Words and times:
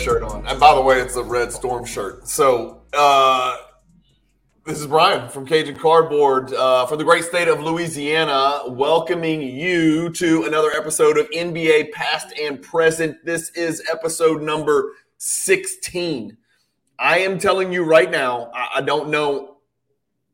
shirt 0.00 0.22
on. 0.22 0.46
And 0.46 0.58
by 0.58 0.74
the 0.74 0.80
way, 0.80 1.00
it's 1.00 1.16
a 1.16 1.22
red 1.22 1.52
storm 1.52 1.84
shirt. 1.84 2.26
So 2.26 2.82
uh, 2.94 3.56
this 4.64 4.80
is 4.80 4.86
Brian 4.86 5.28
from 5.28 5.46
Cajun 5.46 5.76
Cardboard 5.76 6.52
uh, 6.54 6.86
the 6.96 7.04
great 7.04 7.24
state 7.24 7.48
of 7.48 7.60
Louisiana, 7.60 8.62
welcoming 8.66 9.42
you 9.42 10.10
to 10.10 10.44
another 10.44 10.70
episode 10.70 11.18
of 11.18 11.28
NBA 11.30 11.92
Past 11.92 12.32
and 12.40 12.62
Present. 12.62 13.24
This 13.24 13.50
is 13.50 13.82
episode 13.92 14.42
number 14.42 14.94
16. 15.18 16.36
I 16.98 17.18
am 17.18 17.38
telling 17.38 17.70
you 17.72 17.84
right 17.84 18.10
now, 18.10 18.50
I, 18.54 18.76
I 18.76 18.80
don't 18.80 19.10
know, 19.10 19.58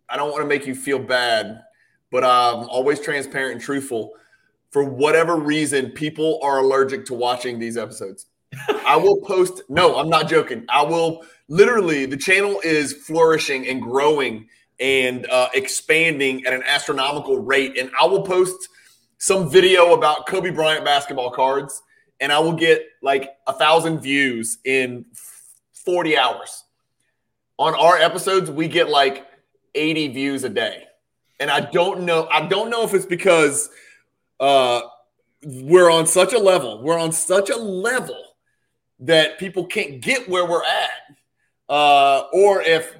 I 0.09 0.17
don't 0.17 0.31
want 0.31 0.43
to 0.43 0.49
make 0.49 0.67
you 0.67 0.77
feel 0.77 1.01
bad, 1.01 1.63
but 2.13 2.23
I'm 2.23 2.69
always 2.69 3.01
transparent 3.01 3.55
and 3.55 3.61
truthful. 3.61 4.13
For 4.71 4.85
whatever 4.85 5.37
reason, 5.37 5.91
people 5.91 6.39
are 6.43 6.59
allergic 6.59 7.05
to 7.07 7.15
watching 7.15 7.59
these 7.59 7.77
episodes. 7.77 8.27
I 8.87 8.97
will 8.97 9.21
post, 9.21 9.63
no, 9.69 9.97
I'm 9.97 10.09
not 10.09 10.29
joking. 10.29 10.65
I 10.69 10.83
will 10.83 11.25
literally, 11.49 12.07
the 12.07 12.17
channel 12.17 12.61
is 12.65 12.93
flourishing 12.93 13.67
and 13.69 13.83
growing 13.83 14.49
and 14.79 15.27
uh, 15.31 15.49
expanding 15.55 16.45
at 16.47 16.53
an 16.53 16.63
astronomical 16.65 17.39
rate. 17.39 17.79
And 17.79 17.91
I 17.99 18.07
will 18.07 18.23
post 18.23 18.69
some 19.19 19.51
video 19.51 19.95
about 19.95 20.27
Kobe 20.27 20.51
Bryant 20.51 20.85
basketball 20.85 21.31
cards, 21.31 21.83
and 22.21 22.33
I 22.33 22.39
will 22.39 22.53
get 22.53 22.87
like 23.03 23.31
a 23.47 23.53
thousand 23.53 24.01
views 24.01 24.59
in 24.65 25.07
40 25.73 26.17
hours. 26.19 26.65
On 27.59 27.75
our 27.75 27.97
episodes, 27.97 28.51
we 28.51 28.69
get 28.69 28.89
like 28.89 29.27
80 29.75 30.09
views 30.09 30.45
a 30.45 30.49
day. 30.49 30.85
And 31.41 31.51
I 31.51 31.61
don't 31.61 32.03
know, 32.03 32.27
I 32.31 32.47
don't 32.47 32.71
know 32.71 32.85
if 32.85 32.95
it's 32.95 33.07
because 33.07 33.69
uh 34.41 34.83
we're 35.45 35.91
on 35.91 36.07
such 36.07 36.33
a 36.33 36.39
level, 36.39 36.83
we're 36.83 36.99
on 36.99 37.13
such 37.13 37.51
a 37.51 37.57
level 37.57 38.26
that 39.01 39.39
people 39.39 39.67
can't 39.67 40.01
get 40.01 40.29
where 40.29 40.47
we're 40.47 40.65
at. 40.65 41.17
Uh, 41.69 42.25
or 42.33 42.63
if 42.63 42.97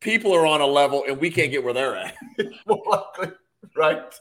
people 0.00 0.32
are 0.34 0.46
on 0.46 0.60
a 0.60 0.66
level 0.66 1.04
and 1.08 1.18
we 1.18 1.30
can't 1.30 1.50
get 1.50 1.64
where 1.64 1.72
they're 1.72 1.96
at. 1.96 2.14
more 2.66 2.82
likely, 2.86 3.34
right? 3.76 4.14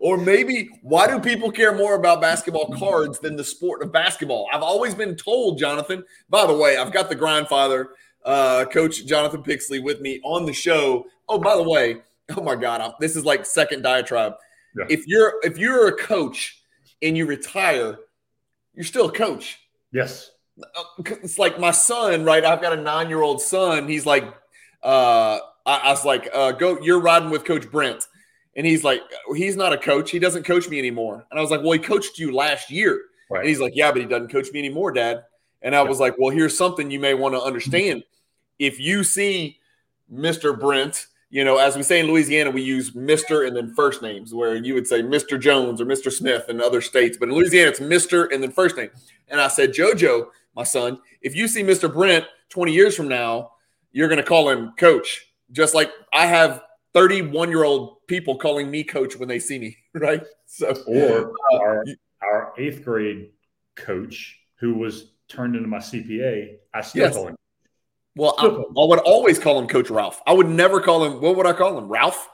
Or 0.00 0.16
maybe 0.16 0.70
why 0.82 1.06
do 1.06 1.20
people 1.20 1.50
care 1.50 1.74
more 1.74 1.94
about 1.96 2.20
basketball 2.20 2.72
cards 2.78 3.18
than 3.18 3.36
the 3.36 3.44
sport 3.44 3.82
of 3.82 3.92
basketball? 3.92 4.48
I've 4.52 4.62
always 4.62 4.94
been 4.94 5.16
told, 5.16 5.58
Jonathan. 5.58 6.04
By 6.30 6.46
the 6.46 6.56
way, 6.56 6.78
I've 6.78 6.92
got 6.92 7.10
the 7.10 7.14
grandfather, 7.14 7.90
uh, 8.24 8.64
Coach 8.72 9.04
Jonathan 9.04 9.42
Pixley, 9.42 9.82
with 9.82 10.00
me 10.00 10.20
on 10.24 10.46
the 10.46 10.52
show. 10.52 11.06
Oh, 11.28 11.38
by 11.38 11.56
the 11.56 11.68
way, 11.68 12.00
oh 12.36 12.42
my 12.42 12.54
God, 12.54 12.80
I'm, 12.80 12.92
this 13.00 13.16
is 13.16 13.24
like 13.24 13.44
second 13.44 13.82
diatribe. 13.82 14.34
Yeah. 14.78 14.86
If 14.88 15.06
you're 15.06 15.34
if 15.42 15.58
you're 15.58 15.88
a 15.88 15.96
coach 15.96 16.62
and 17.02 17.16
you 17.16 17.26
retire, 17.26 17.98
you're 18.74 18.84
still 18.84 19.08
a 19.08 19.12
coach. 19.12 19.58
Yes. 19.92 20.30
Uh, 20.62 20.82
it's 21.22 21.38
like 21.38 21.58
my 21.58 21.70
son, 21.70 22.24
right? 22.24 22.44
I've 22.44 22.60
got 22.60 22.72
a 22.72 22.80
nine 22.80 23.08
year 23.08 23.22
old 23.22 23.40
son. 23.40 23.88
He's 23.88 24.06
like, 24.06 24.24
uh, 24.82 25.38
I, 25.66 25.76
I 25.76 25.90
was 25.90 26.04
like, 26.04 26.28
uh, 26.32 26.52
go, 26.52 26.80
you're 26.80 27.00
riding 27.00 27.30
with 27.30 27.44
Coach 27.44 27.70
Brent. 27.70 28.06
And 28.56 28.66
he's 28.66 28.84
like, 28.84 29.00
he's 29.36 29.56
not 29.56 29.72
a 29.72 29.78
coach. 29.78 30.10
He 30.10 30.18
doesn't 30.18 30.44
coach 30.44 30.68
me 30.68 30.78
anymore. 30.78 31.24
And 31.30 31.38
I 31.38 31.42
was 31.42 31.50
like, 31.50 31.60
well, 31.62 31.72
he 31.72 31.78
coached 31.78 32.18
you 32.18 32.34
last 32.34 32.70
year. 32.70 33.00
Right. 33.30 33.40
And 33.40 33.48
he's 33.48 33.60
like, 33.60 33.76
yeah, 33.76 33.92
but 33.92 34.00
he 34.00 34.06
doesn't 34.06 34.28
coach 34.28 34.50
me 34.52 34.58
anymore, 34.58 34.92
dad. 34.92 35.24
And 35.62 35.74
I 35.76 35.82
was 35.82 36.00
like, 36.00 36.16
well, 36.18 36.30
here's 36.30 36.56
something 36.56 36.90
you 36.90 36.98
may 36.98 37.14
want 37.14 37.34
to 37.34 37.40
understand. 37.40 38.02
If 38.58 38.80
you 38.80 39.04
see 39.04 39.58
Mr. 40.12 40.58
Brent, 40.58 41.06
you 41.30 41.44
know, 41.44 41.58
as 41.58 41.76
we 41.76 41.84
say 41.84 42.00
in 42.00 42.08
Louisiana, 42.08 42.50
we 42.50 42.60
use 42.60 42.90
Mr. 42.90 43.46
and 43.46 43.56
then 43.56 43.72
first 43.74 44.02
names, 44.02 44.34
where 44.34 44.56
you 44.56 44.74
would 44.74 44.86
say 44.86 45.00
Mr. 45.00 45.40
Jones 45.40 45.80
or 45.80 45.86
Mr. 45.86 46.10
Smith 46.10 46.48
in 46.48 46.60
other 46.60 46.80
states. 46.80 47.16
But 47.16 47.28
in 47.28 47.36
Louisiana, 47.36 47.70
it's 47.70 47.78
Mr. 47.78 48.32
and 48.32 48.42
then 48.42 48.50
first 48.50 48.76
name. 48.76 48.90
And 49.28 49.40
I 49.40 49.46
said, 49.46 49.72
JoJo, 49.72 50.26
my 50.56 50.64
son, 50.64 50.98
if 51.22 51.36
you 51.36 51.46
see 51.46 51.62
Mr. 51.62 51.92
Brent 51.92 52.26
20 52.48 52.72
years 52.72 52.96
from 52.96 53.06
now, 53.06 53.52
you're 53.92 54.08
going 54.08 54.20
to 54.20 54.26
call 54.26 54.50
him 54.50 54.72
coach, 54.76 55.24
just 55.52 55.72
like 55.72 55.92
I 56.12 56.26
have 56.26 56.62
31 56.94 57.50
year 57.50 57.62
old 57.62 58.04
people 58.08 58.36
calling 58.36 58.68
me 58.68 58.82
coach 58.82 59.16
when 59.16 59.28
they 59.28 59.38
see 59.38 59.58
me, 59.58 59.76
right? 59.94 60.22
So, 60.46 60.74
or 60.88 61.32
uh, 61.52 61.56
our, 61.58 61.84
our 62.22 62.52
eighth 62.58 62.84
grade 62.84 63.30
coach 63.76 64.36
who 64.56 64.74
was 64.74 65.12
turned 65.28 65.54
into 65.54 65.68
my 65.68 65.78
CPA, 65.78 66.56
I 66.74 66.80
still 66.80 67.02
yes. 67.02 67.14
call 67.14 67.28
him. 67.28 67.36
Well, 68.16 68.34
I, 68.38 68.46
I, 68.46 68.86
would 68.86 68.98
always 69.00 69.38
call 69.38 69.58
him 69.58 69.68
Coach 69.68 69.88
Ralph. 69.88 70.20
I 70.26 70.32
would 70.32 70.48
never 70.48 70.80
call 70.80 71.04
him. 71.04 71.20
What 71.20 71.36
would 71.36 71.46
I 71.46 71.52
call 71.52 71.78
him? 71.78 71.88
Ralph? 71.88 72.28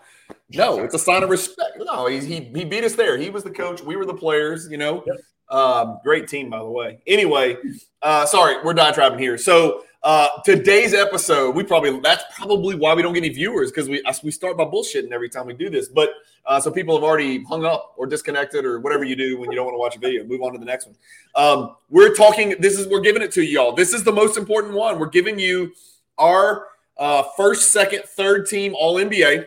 No, 0.51 0.81
it's 0.81 0.95
a 0.95 0.99
sign 0.99 1.23
of 1.23 1.31
respect. 1.31 1.79
No, 1.79 2.07
he 2.07 2.19
he, 2.21 2.41
he 2.41 2.65
beat 2.65 2.85
us 2.85 2.95
there. 2.95 3.17
He 3.17 3.31
was 3.31 3.45
the 3.45 3.51
coach. 3.51 3.83
We 3.83 3.97
were 3.97 4.07
the 4.07 4.15
players. 4.15 4.69
You 4.71 4.79
know, 4.79 5.05
yep. 5.07 5.17
Um, 5.49 5.99
great 6.03 6.29
team, 6.29 6.51
by 6.51 6.59
the 6.59 6.65
way. 6.71 6.99
Anyway, 7.07 7.57
uh, 8.03 8.27
sorry, 8.27 8.57
we're 8.65 8.75
diatribing 8.75 9.19
here. 9.19 9.39
So 9.39 9.85
uh, 10.07 10.41
today's 10.45 10.95
episode, 10.95 11.57
we 11.57 11.65
probably 11.65 11.99
that's 11.99 12.23
probably 12.37 12.77
why 12.77 12.95
we 12.95 13.03
don't 13.03 13.13
get 13.13 13.25
any 13.25 13.35
viewers 13.35 13.73
because 13.73 13.89
we 13.89 14.01
we 14.23 14.31
start 14.31 14.57
by 14.57 14.63
bullshitting 14.63 15.11
every 15.11 15.29
time 15.29 15.47
we 15.47 15.53
do 15.53 15.69
this. 15.69 15.89
But 15.89 16.11
uh, 16.47 16.61
so 16.61 16.71
people 16.71 16.95
have 16.95 17.03
already 17.03 17.43
hung 17.43 17.65
up 17.65 17.93
or 17.97 18.07
disconnected 18.07 18.65
or 18.65 18.79
whatever 18.79 19.03
you 19.03 19.17
do 19.17 19.37
when 19.37 19.51
you 19.51 19.57
don't 19.57 19.65
want 19.65 19.75
to 19.75 19.81
watch 19.81 19.97
a 19.97 19.99
video. 19.99 20.23
Move 20.23 20.43
on 20.43 20.53
to 20.53 20.61
the 20.61 20.65
next 20.65 20.87
one. 20.87 20.97
Um, 21.35 21.77
we're 21.91 22.15
talking. 22.15 22.55
This 22.61 22.79
is 22.79 22.87
we're 22.87 23.01
giving 23.01 23.21
it 23.21 23.33
to 23.33 23.43
y'all. 23.43 23.73
This 23.73 23.93
is 23.93 24.05
the 24.05 24.13
most 24.13 24.37
important 24.37 24.75
one. 24.75 25.01
We're 25.01 25.09
giving 25.09 25.41
you 25.41 25.73
our 26.19 26.69
uh, 26.97 27.25
first, 27.37 27.73
second, 27.73 28.05
third 28.05 28.47
team 28.47 28.77
All 28.79 28.95
NBA. 28.95 29.47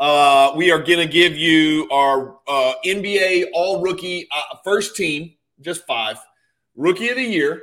Uh, 0.00 0.52
we 0.56 0.72
are 0.72 0.80
going 0.80 0.98
to 0.98 1.06
give 1.06 1.36
you 1.36 1.88
our 1.92 2.38
uh, 2.48 2.72
NBA 2.84 3.50
All 3.54 3.80
Rookie 3.80 4.26
uh, 4.34 4.56
first 4.64 4.96
team, 4.96 5.34
just 5.60 5.86
five, 5.86 6.18
Rookie 6.74 7.10
of 7.10 7.16
the 7.18 7.22
Year, 7.22 7.62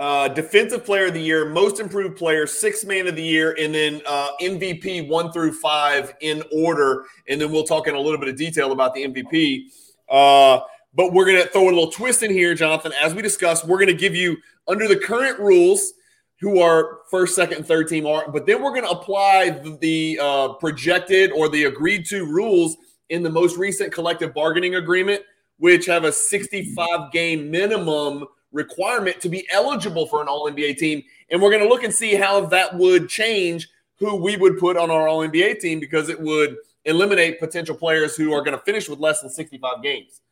uh, 0.00 0.28
Defensive 0.28 0.82
Player 0.82 1.06
of 1.06 1.14
the 1.14 1.20
Year, 1.20 1.50
Most 1.50 1.78
Improved 1.78 2.16
Player, 2.16 2.46
Sixth 2.46 2.86
Man 2.86 3.06
of 3.06 3.16
the 3.16 3.22
Year, 3.22 3.54
and 3.60 3.74
then 3.74 4.00
uh, 4.06 4.30
MVP 4.40 5.06
one 5.06 5.30
through 5.30 5.52
five 5.52 6.14
in 6.22 6.42
order. 6.50 7.04
And 7.28 7.38
then 7.38 7.52
we'll 7.52 7.64
talk 7.64 7.86
in 7.86 7.94
a 7.94 8.00
little 8.00 8.18
bit 8.18 8.30
of 8.30 8.36
detail 8.36 8.72
about 8.72 8.94
the 8.94 9.04
MVP. 9.06 9.66
Uh, 10.08 10.60
but 10.94 11.12
we're 11.12 11.26
going 11.26 11.40
to 11.40 11.46
throw 11.48 11.64
a 11.64 11.66
little 11.66 11.90
twist 11.90 12.22
in 12.22 12.30
here, 12.30 12.54
Jonathan. 12.54 12.92
As 12.98 13.14
we 13.14 13.20
discussed, 13.20 13.66
we're 13.66 13.76
going 13.76 13.88
to 13.88 13.94
give 13.94 14.16
you, 14.16 14.38
under 14.66 14.88
the 14.88 14.96
current 14.96 15.38
rules, 15.38 15.92
who 16.40 16.60
are 16.60 17.00
first, 17.10 17.34
second, 17.34 17.58
and 17.58 17.66
third 17.66 17.86
team 17.86 18.06
are. 18.06 18.30
But 18.30 18.46
then 18.46 18.62
we're 18.62 18.72
going 18.72 18.84
to 18.84 18.90
apply 18.90 19.50
the, 19.50 19.76
the 19.82 20.18
uh, 20.20 20.48
projected 20.54 21.30
or 21.32 21.50
the 21.50 21.64
agreed 21.64 22.06
to 22.06 22.24
rules 22.24 22.78
in 23.10 23.22
the 23.22 23.28
most 23.28 23.58
recent 23.58 23.92
collective 23.92 24.32
bargaining 24.32 24.76
agreement, 24.76 25.22
which 25.58 25.84
have 25.84 26.04
a 26.04 26.12
65 26.12 27.12
game 27.12 27.50
minimum 27.50 28.24
requirement 28.52 29.20
to 29.20 29.28
be 29.28 29.46
eligible 29.50 30.06
for 30.06 30.20
an 30.22 30.28
All 30.28 30.50
NBA 30.50 30.78
team. 30.78 31.02
And 31.30 31.40
we're 31.40 31.50
going 31.50 31.62
to 31.62 31.68
look 31.68 31.84
and 31.84 31.94
see 31.94 32.14
how 32.14 32.46
that 32.46 32.74
would 32.76 33.08
change 33.08 33.68
who 33.98 34.16
we 34.16 34.36
would 34.36 34.58
put 34.58 34.76
on 34.76 34.90
our 34.90 35.08
All 35.08 35.26
NBA 35.26 35.60
team 35.60 35.80
because 35.80 36.08
it 36.08 36.20
would 36.20 36.56
eliminate 36.84 37.38
potential 37.38 37.76
players 37.76 38.16
who 38.16 38.32
are 38.32 38.42
going 38.42 38.56
to 38.56 38.64
finish 38.64 38.88
with 38.88 38.98
less 38.98 39.20
than 39.20 39.30
65 39.30 39.82
games. 39.82 40.22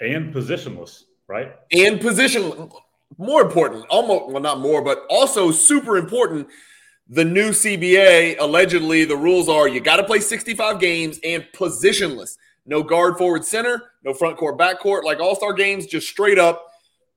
And 0.00 0.34
positionless, 0.34 1.04
right? 1.28 1.54
And 1.72 2.00
position 2.00 2.70
more 3.18 3.42
important, 3.42 3.86
almost 3.88 4.32
well, 4.32 4.42
not 4.42 4.58
more, 4.58 4.82
but 4.82 5.04
also 5.08 5.50
super 5.50 5.96
important. 5.96 6.48
The 7.08 7.24
new 7.24 7.50
CBA 7.50 8.40
allegedly 8.40 9.04
the 9.04 9.16
rules 9.16 9.48
are 9.48 9.68
you 9.68 9.80
got 9.80 9.96
to 9.96 10.04
play 10.04 10.20
65 10.20 10.80
games 10.80 11.20
and 11.22 11.46
positionless. 11.54 12.36
No 12.66 12.82
guard, 12.82 13.18
forward, 13.18 13.44
center, 13.44 13.92
no 14.04 14.14
front 14.14 14.38
court, 14.38 14.56
back 14.56 14.80
court. 14.80 15.04
Like 15.04 15.20
all 15.20 15.36
star 15.36 15.52
games, 15.52 15.86
just 15.86 16.08
straight 16.08 16.38
up. 16.38 16.70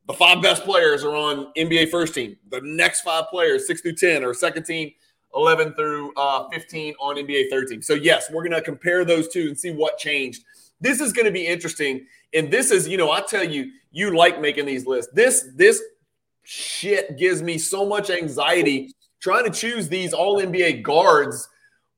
The 0.08 0.14
five 0.14 0.42
best 0.42 0.64
players 0.64 1.04
are 1.04 1.16
on 1.16 1.52
NBA 1.58 1.90
first 1.90 2.16
team. 2.16 2.38
The 2.50 2.62
next 2.62 3.02
five 3.02 3.26
players, 3.30 3.68
six 3.68 3.82
through 3.82 3.96
10, 3.96 4.24
or 4.24 4.34
second 4.34 4.64
team, 4.64 4.92
11 5.36 5.74
through 5.74 6.14
uh, 6.16 6.48
15 6.50 6.94
on 7.00 7.18
NBA 7.18 7.50
third 7.50 7.68
team. 7.68 7.82
So, 7.82 7.94
yes, 7.94 8.32
we're 8.32 8.44
going 8.44 8.54
to 8.54 8.62
compare 8.62 9.04
those 9.04 9.28
two 9.28 9.48
and 9.48 9.60
see 9.60 9.72
what 9.72 9.98
changed. 9.98 10.44
This 10.80 11.02
is 11.02 11.12
going 11.12 11.26
to 11.26 11.32
be 11.32 11.46
interesting. 11.46 12.06
And 12.34 12.50
this 12.52 12.72
is, 12.72 12.88
you 12.88 12.98
know, 12.98 13.12
I 13.12 13.22
tell 13.22 13.44
you, 13.44 13.72
you 13.92 14.16
like 14.16 14.40
making 14.40 14.66
these 14.66 14.86
lists. 14.86 15.12
This 15.14 15.50
this 15.56 15.82
shit 16.44 17.18
gives 17.18 17.42
me 17.42 17.58
so 17.58 17.86
much 17.86 18.10
anxiety 18.10 18.94
trying 19.20 19.44
to 19.44 19.52
choose 19.52 19.90
these 19.90 20.14
all 20.14 20.42
NBA 20.42 20.84
guards 20.84 21.50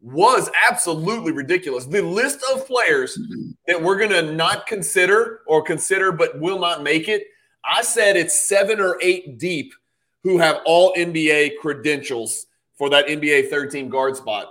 was 0.02 0.50
absolutely 0.70 1.32
ridiculous. 1.32 1.86
The 1.86 2.02
list 2.02 2.44
of 2.54 2.66
players 2.66 3.20
that 3.68 3.82
we're 3.82 3.98
going 3.98 4.12
to 4.12 4.34
not 4.34 4.66
consider 4.66 5.42
or 5.46 5.62
consider 5.62 6.12
but 6.12 6.40
will 6.40 6.60
not 6.60 6.84
make 6.84 7.10
it, 7.10 7.26
I 7.64 7.82
said 7.82 8.16
it's 8.16 8.48
seven 8.48 8.80
or 8.80 8.98
eight 9.02 9.38
deep 9.38 9.74
who 10.24 10.38
have 10.38 10.60
all 10.66 10.94
NBA 10.96 11.58
credentials 11.62 12.46
for 12.78 12.90
that 12.90 13.08
NBA 13.08 13.50
13 13.50 13.90
guard 13.90 14.16
spot. 14.16 14.48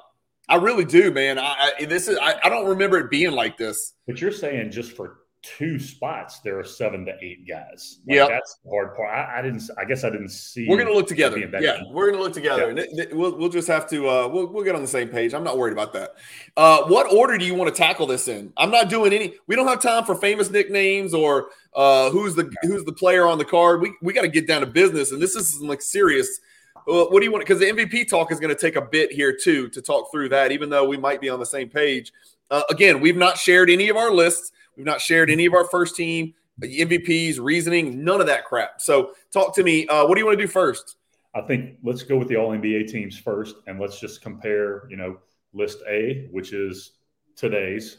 I 0.48 0.56
really 0.56 0.84
do, 0.84 1.10
man. 1.10 1.38
I, 1.38 1.72
I 1.78 1.84
this 1.84 2.08
is 2.08 2.18
I, 2.18 2.38
I, 2.42 2.48
don't 2.48 2.66
remember 2.66 2.98
it 2.98 3.10
being 3.10 3.32
like 3.32 3.58
this. 3.58 3.94
But 4.06 4.20
you're 4.20 4.32
saying 4.32 4.70
just 4.70 4.92
for 4.92 5.18
two 5.42 5.78
spots, 5.78 6.40
there 6.40 6.58
are 6.58 6.64
seven 6.64 7.04
to 7.06 7.12
eight 7.22 7.46
guys. 7.46 8.00
Like, 8.06 8.16
yeah, 8.16 8.26
that's 8.28 8.58
the 8.64 8.70
hard 8.70 8.94
part. 8.94 9.10
I, 9.10 9.38
I, 9.38 9.42
didn't. 9.42 9.62
I 9.78 9.84
guess 9.84 10.04
I 10.04 10.10
didn't 10.10 10.30
see. 10.30 10.66
We're 10.68 10.78
gonna 10.78 10.94
look 10.94 11.06
together. 11.06 11.38
Yeah, 11.38 11.82
we're 11.90 12.10
gonna 12.10 12.22
look 12.22 12.32
together, 12.32 12.64
yeah. 12.64 12.68
and 12.68 12.78
it, 12.78 12.88
it, 12.92 13.16
we'll 13.16 13.36
we'll 13.36 13.48
just 13.48 13.68
have 13.68 13.88
to 13.90 14.08
uh, 14.08 14.28
we'll 14.28 14.46
we'll 14.46 14.64
get 14.64 14.74
on 14.74 14.82
the 14.82 14.88
same 14.88 15.08
page. 15.08 15.34
I'm 15.34 15.44
not 15.44 15.56
worried 15.56 15.72
about 15.72 15.92
that. 15.92 16.14
Uh, 16.56 16.82
what 16.84 17.12
order 17.12 17.38
do 17.38 17.44
you 17.44 17.54
want 17.54 17.74
to 17.74 17.76
tackle 17.76 18.06
this 18.06 18.28
in? 18.28 18.52
I'm 18.56 18.70
not 18.70 18.88
doing 18.88 19.12
any. 19.12 19.34
We 19.46 19.56
don't 19.56 19.68
have 19.68 19.82
time 19.82 20.04
for 20.04 20.14
famous 20.14 20.50
nicknames 20.50 21.14
or 21.14 21.48
uh, 21.74 22.10
who's 22.10 22.34
the 22.34 22.52
who's 22.62 22.84
the 22.84 22.92
player 22.92 23.26
on 23.26 23.38
the 23.38 23.44
card. 23.44 23.80
We 23.80 23.94
we 24.02 24.12
got 24.12 24.22
to 24.22 24.28
get 24.28 24.46
down 24.46 24.60
to 24.60 24.66
business, 24.66 25.12
and 25.12 25.22
this 25.22 25.34
is 25.34 25.60
like 25.60 25.82
serious. 25.82 26.40
what 26.84 27.18
do 27.18 27.24
you 27.24 27.32
want? 27.32 27.46
Because 27.46 27.60
the 27.60 27.66
MVP 27.66 28.08
talk 28.08 28.32
is 28.32 28.40
going 28.40 28.54
to 28.54 28.60
take 28.60 28.76
a 28.76 28.82
bit 28.82 29.12
here 29.12 29.36
too 29.36 29.68
to 29.70 29.80
talk 29.80 30.10
through 30.10 30.30
that, 30.30 30.52
even 30.52 30.68
though 30.68 30.86
we 30.86 30.96
might 30.96 31.20
be 31.20 31.28
on 31.28 31.38
the 31.38 31.46
same 31.46 31.68
page. 31.68 32.12
Uh, 32.50 32.62
again, 32.70 33.00
we've 33.00 33.16
not 33.16 33.36
shared 33.36 33.68
any 33.68 33.88
of 33.88 33.96
our 33.96 34.10
lists. 34.10 34.52
We've 34.78 34.86
not 34.86 35.00
shared 35.00 35.28
any 35.28 35.44
of 35.44 35.54
our 35.54 35.64
first 35.64 35.96
team 35.96 36.34
MVPs, 36.62 37.38
reasoning, 37.38 38.02
none 38.04 38.20
of 38.20 38.26
that 38.26 38.44
crap. 38.44 38.80
So, 38.80 39.12
talk 39.32 39.54
to 39.56 39.62
me. 39.62 39.86
Uh, 39.86 40.06
what 40.06 40.14
do 40.14 40.20
you 40.20 40.26
want 40.26 40.38
to 40.38 40.44
do 40.44 40.50
first? 40.50 40.96
I 41.34 41.40
think 41.42 41.76
let's 41.84 42.02
go 42.02 42.16
with 42.16 42.28
the 42.28 42.36
All 42.36 42.50
NBA 42.50 42.90
teams 42.90 43.18
first, 43.18 43.56
and 43.66 43.78
let's 43.78 44.00
just 44.00 44.22
compare. 44.22 44.88
You 44.88 44.96
know, 44.96 45.18
list 45.52 45.78
A, 45.88 46.28
which 46.30 46.52
is 46.52 46.92
today's 47.36 47.98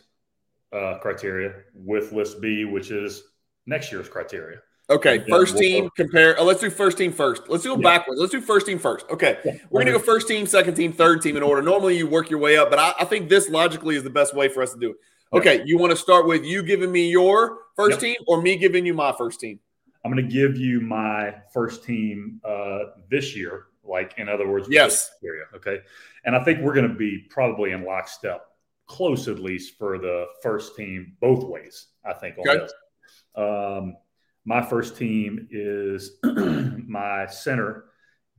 uh, 0.73 0.97
criteria, 1.01 1.53
with 1.73 2.11
list 2.11 2.41
B, 2.41 2.65
which 2.65 2.91
is 2.91 3.23
next 3.65 3.91
year's 3.91 4.09
criteria. 4.09 4.59
Okay, 4.89 5.23
first 5.29 5.53
we'll 5.53 5.61
team 5.61 5.89
compare. 5.95 6.37
Oh, 6.39 6.43
let's 6.43 6.59
do 6.59 6.69
first 6.69 6.97
team 6.97 7.13
first. 7.13 7.43
Let's 7.47 7.63
do 7.63 7.73
it 7.73 7.79
yeah. 7.79 7.97
backwards. 7.97 8.19
Let's 8.19 8.31
do 8.31 8.41
first 8.41 8.65
team 8.65 8.79
first. 8.79 9.05
Okay, 9.09 9.37
yeah. 9.45 9.57
we're 9.69 9.81
gonna 9.81 9.91
go 9.91 9.99
first 9.99 10.27
team, 10.27 10.47
second 10.47 10.73
team, 10.75 10.91
third 10.91 11.21
team 11.21 11.37
in 11.37 11.43
order. 11.43 11.61
Normally, 11.61 11.97
you 11.97 12.07
work 12.07 12.29
your 12.29 12.39
way 12.39 12.57
up, 12.57 12.69
but 12.69 12.79
I, 12.79 12.93
I 12.99 13.05
think 13.05 13.29
this 13.29 13.49
logically 13.49 13.95
is 13.95 14.03
the 14.03 14.09
best 14.09 14.35
way 14.35 14.49
for 14.49 14.63
us 14.63 14.73
to 14.73 14.79
do 14.79 14.91
it. 14.91 14.97
Okay, 15.31 15.61
you 15.63 15.77
want 15.77 15.91
to 15.91 15.95
start 15.95 16.25
with 16.25 16.43
you 16.43 16.63
giving 16.63 16.91
me 16.91 17.07
your 17.07 17.59
first 17.75 17.91
yep. 17.91 17.99
team 17.99 18.15
or 18.27 18.41
me 18.41 18.57
giving 18.57 18.83
you 18.83 18.95
my 18.95 19.11
first 19.11 19.39
team? 19.39 19.59
I'm 20.03 20.11
going 20.11 20.27
to 20.27 20.33
give 20.33 20.57
you 20.57 20.81
my 20.81 21.35
first 21.53 21.83
team 21.83 22.41
uh, 22.43 22.79
this 23.11 23.35
year. 23.35 23.65
Like, 23.83 24.15
in 24.17 24.27
other 24.27 24.47
words, 24.47 24.67
yes. 24.71 25.11
Area, 25.23 25.43
okay. 25.55 25.79
And 26.25 26.35
I 26.35 26.43
think 26.43 26.61
we're 26.61 26.73
going 26.73 26.89
to 26.89 26.95
be 26.95 27.25
probably 27.29 27.73
in 27.73 27.85
lockstep, 27.85 28.41
close 28.87 29.27
at 29.27 29.37
least 29.37 29.77
for 29.77 29.99
the 29.99 30.25
first 30.41 30.75
team, 30.75 31.15
both 31.21 31.43
ways. 31.43 31.87
I 32.03 32.13
think 32.13 32.37
on 32.39 32.49
okay. 32.49 32.59
this. 32.59 32.73
Um, 33.35 33.97
my 34.45 34.63
first 34.63 34.97
team 34.97 35.47
is 35.51 36.13
my 36.23 37.27
center 37.27 37.85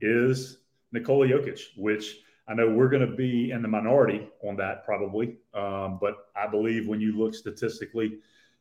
is 0.01 0.57
Nikola 0.91 1.27
Jokic, 1.27 1.61
which 1.77 2.17
I 2.51 2.53
know 2.53 2.69
we're 2.69 2.89
going 2.89 3.07
to 3.07 3.15
be 3.15 3.51
in 3.51 3.61
the 3.61 3.69
minority 3.69 4.27
on 4.43 4.57
that 4.57 4.83
probably, 4.83 5.37
um, 5.53 5.99
but 6.01 6.15
I 6.35 6.47
believe 6.47 6.85
when 6.85 6.99
you 6.99 7.17
look 7.17 7.33
statistically, 7.33 8.17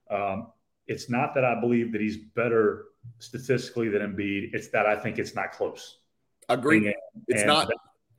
um, 0.08 0.52
it's 0.86 1.10
not 1.10 1.34
that 1.34 1.44
I 1.44 1.60
believe 1.60 1.90
that 1.90 2.00
he's 2.00 2.16
better 2.16 2.84
statistically 3.18 3.88
than 3.88 4.02
Embiid. 4.02 4.54
It's 4.54 4.68
that 4.68 4.86
I 4.86 4.94
think 4.94 5.18
it's 5.18 5.34
not 5.34 5.50
close. 5.50 5.98
Agree. 6.48 6.86
And, 6.86 6.94
it's 7.26 7.40
and, 7.40 7.48
not. 7.48 7.68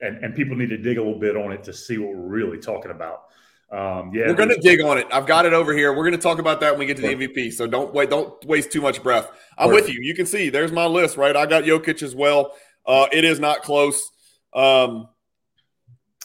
And, 0.01 0.17
and 0.17 0.35
people 0.35 0.57
need 0.57 0.69
to 0.71 0.77
dig 0.77 0.97
a 0.97 1.01
little 1.01 1.19
bit 1.19 1.37
on 1.37 1.53
it 1.53 1.63
to 1.63 1.73
see 1.73 1.97
what 1.97 2.09
we're 2.09 2.27
really 2.27 2.57
talking 2.57 2.91
about. 2.91 3.27
Um, 3.71 4.11
yeah, 4.13 4.27
we're 4.27 4.33
going 4.33 4.49
to 4.49 4.59
dig 4.59 4.81
on 4.81 4.97
it. 4.97 5.07
I've 5.09 5.25
got 5.25 5.45
it 5.45 5.53
over 5.53 5.73
here. 5.73 5.93
We're 5.93 6.03
going 6.03 6.11
to 6.11 6.17
talk 6.17 6.39
about 6.39 6.59
that 6.59 6.71
when 6.73 6.79
we 6.79 6.85
get 6.85 6.97
to 6.97 7.03
the 7.03 7.15
MVP. 7.15 7.53
So 7.53 7.65
don't 7.65 7.93
wait. 7.93 8.09
Don't 8.09 8.43
waste 8.43 8.73
too 8.73 8.81
much 8.81 9.01
breath. 9.01 9.31
I'm 9.57 9.71
with 9.71 9.87
you. 9.87 9.99
You 10.01 10.13
can 10.13 10.25
see 10.25 10.49
there's 10.49 10.73
my 10.73 10.85
list, 10.85 11.15
right? 11.15 11.33
I 11.33 11.45
got 11.45 11.63
Jokic 11.63 12.03
as 12.03 12.13
well. 12.13 12.53
Uh, 12.85 13.07
it 13.13 13.23
is 13.23 13.39
not 13.39 13.61
close. 13.61 14.11
Um, 14.53 15.07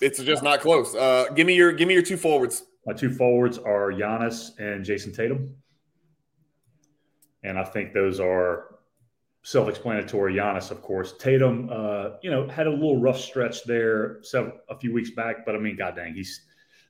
it's 0.01 0.23
just 0.23 0.43
not 0.43 0.61
close. 0.61 0.95
Uh, 0.95 1.27
give 1.35 1.47
me 1.47 1.55
your 1.55 1.73
give 1.73 1.89
me 1.89 1.95
your 1.95 2.03
two 2.03 2.17
forwards. 2.17 2.65
My 2.87 2.93
two 2.93 3.11
forwards 3.11 3.59
are 3.59 3.91
Giannis 3.91 4.59
and 4.59 4.85
Jayson 4.85 5.15
Tatum, 5.15 5.57
and 7.43 7.59
I 7.59 7.65
think 7.65 7.93
those 7.93 8.21
are 8.21 8.77
self-explanatory. 9.43 10.35
Giannis, 10.35 10.71
of 10.71 10.83
course. 10.83 11.15
Tatum, 11.19 11.69
uh, 11.71 12.11
you 12.23 12.31
know, 12.31 12.49
had 12.49 12.67
a 12.67 12.71
little 12.71 13.01
rough 13.01 13.19
stretch 13.19 13.65
there 13.65 14.23
several, 14.23 14.55
a 14.69 14.79
few 14.79 14.93
weeks 14.93 15.11
back, 15.11 15.47
but 15.47 15.55
I 15.55 15.59
mean, 15.59 15.77
god 15.77 15.97
dang, 15.97 16.15
he's 16.15 16.43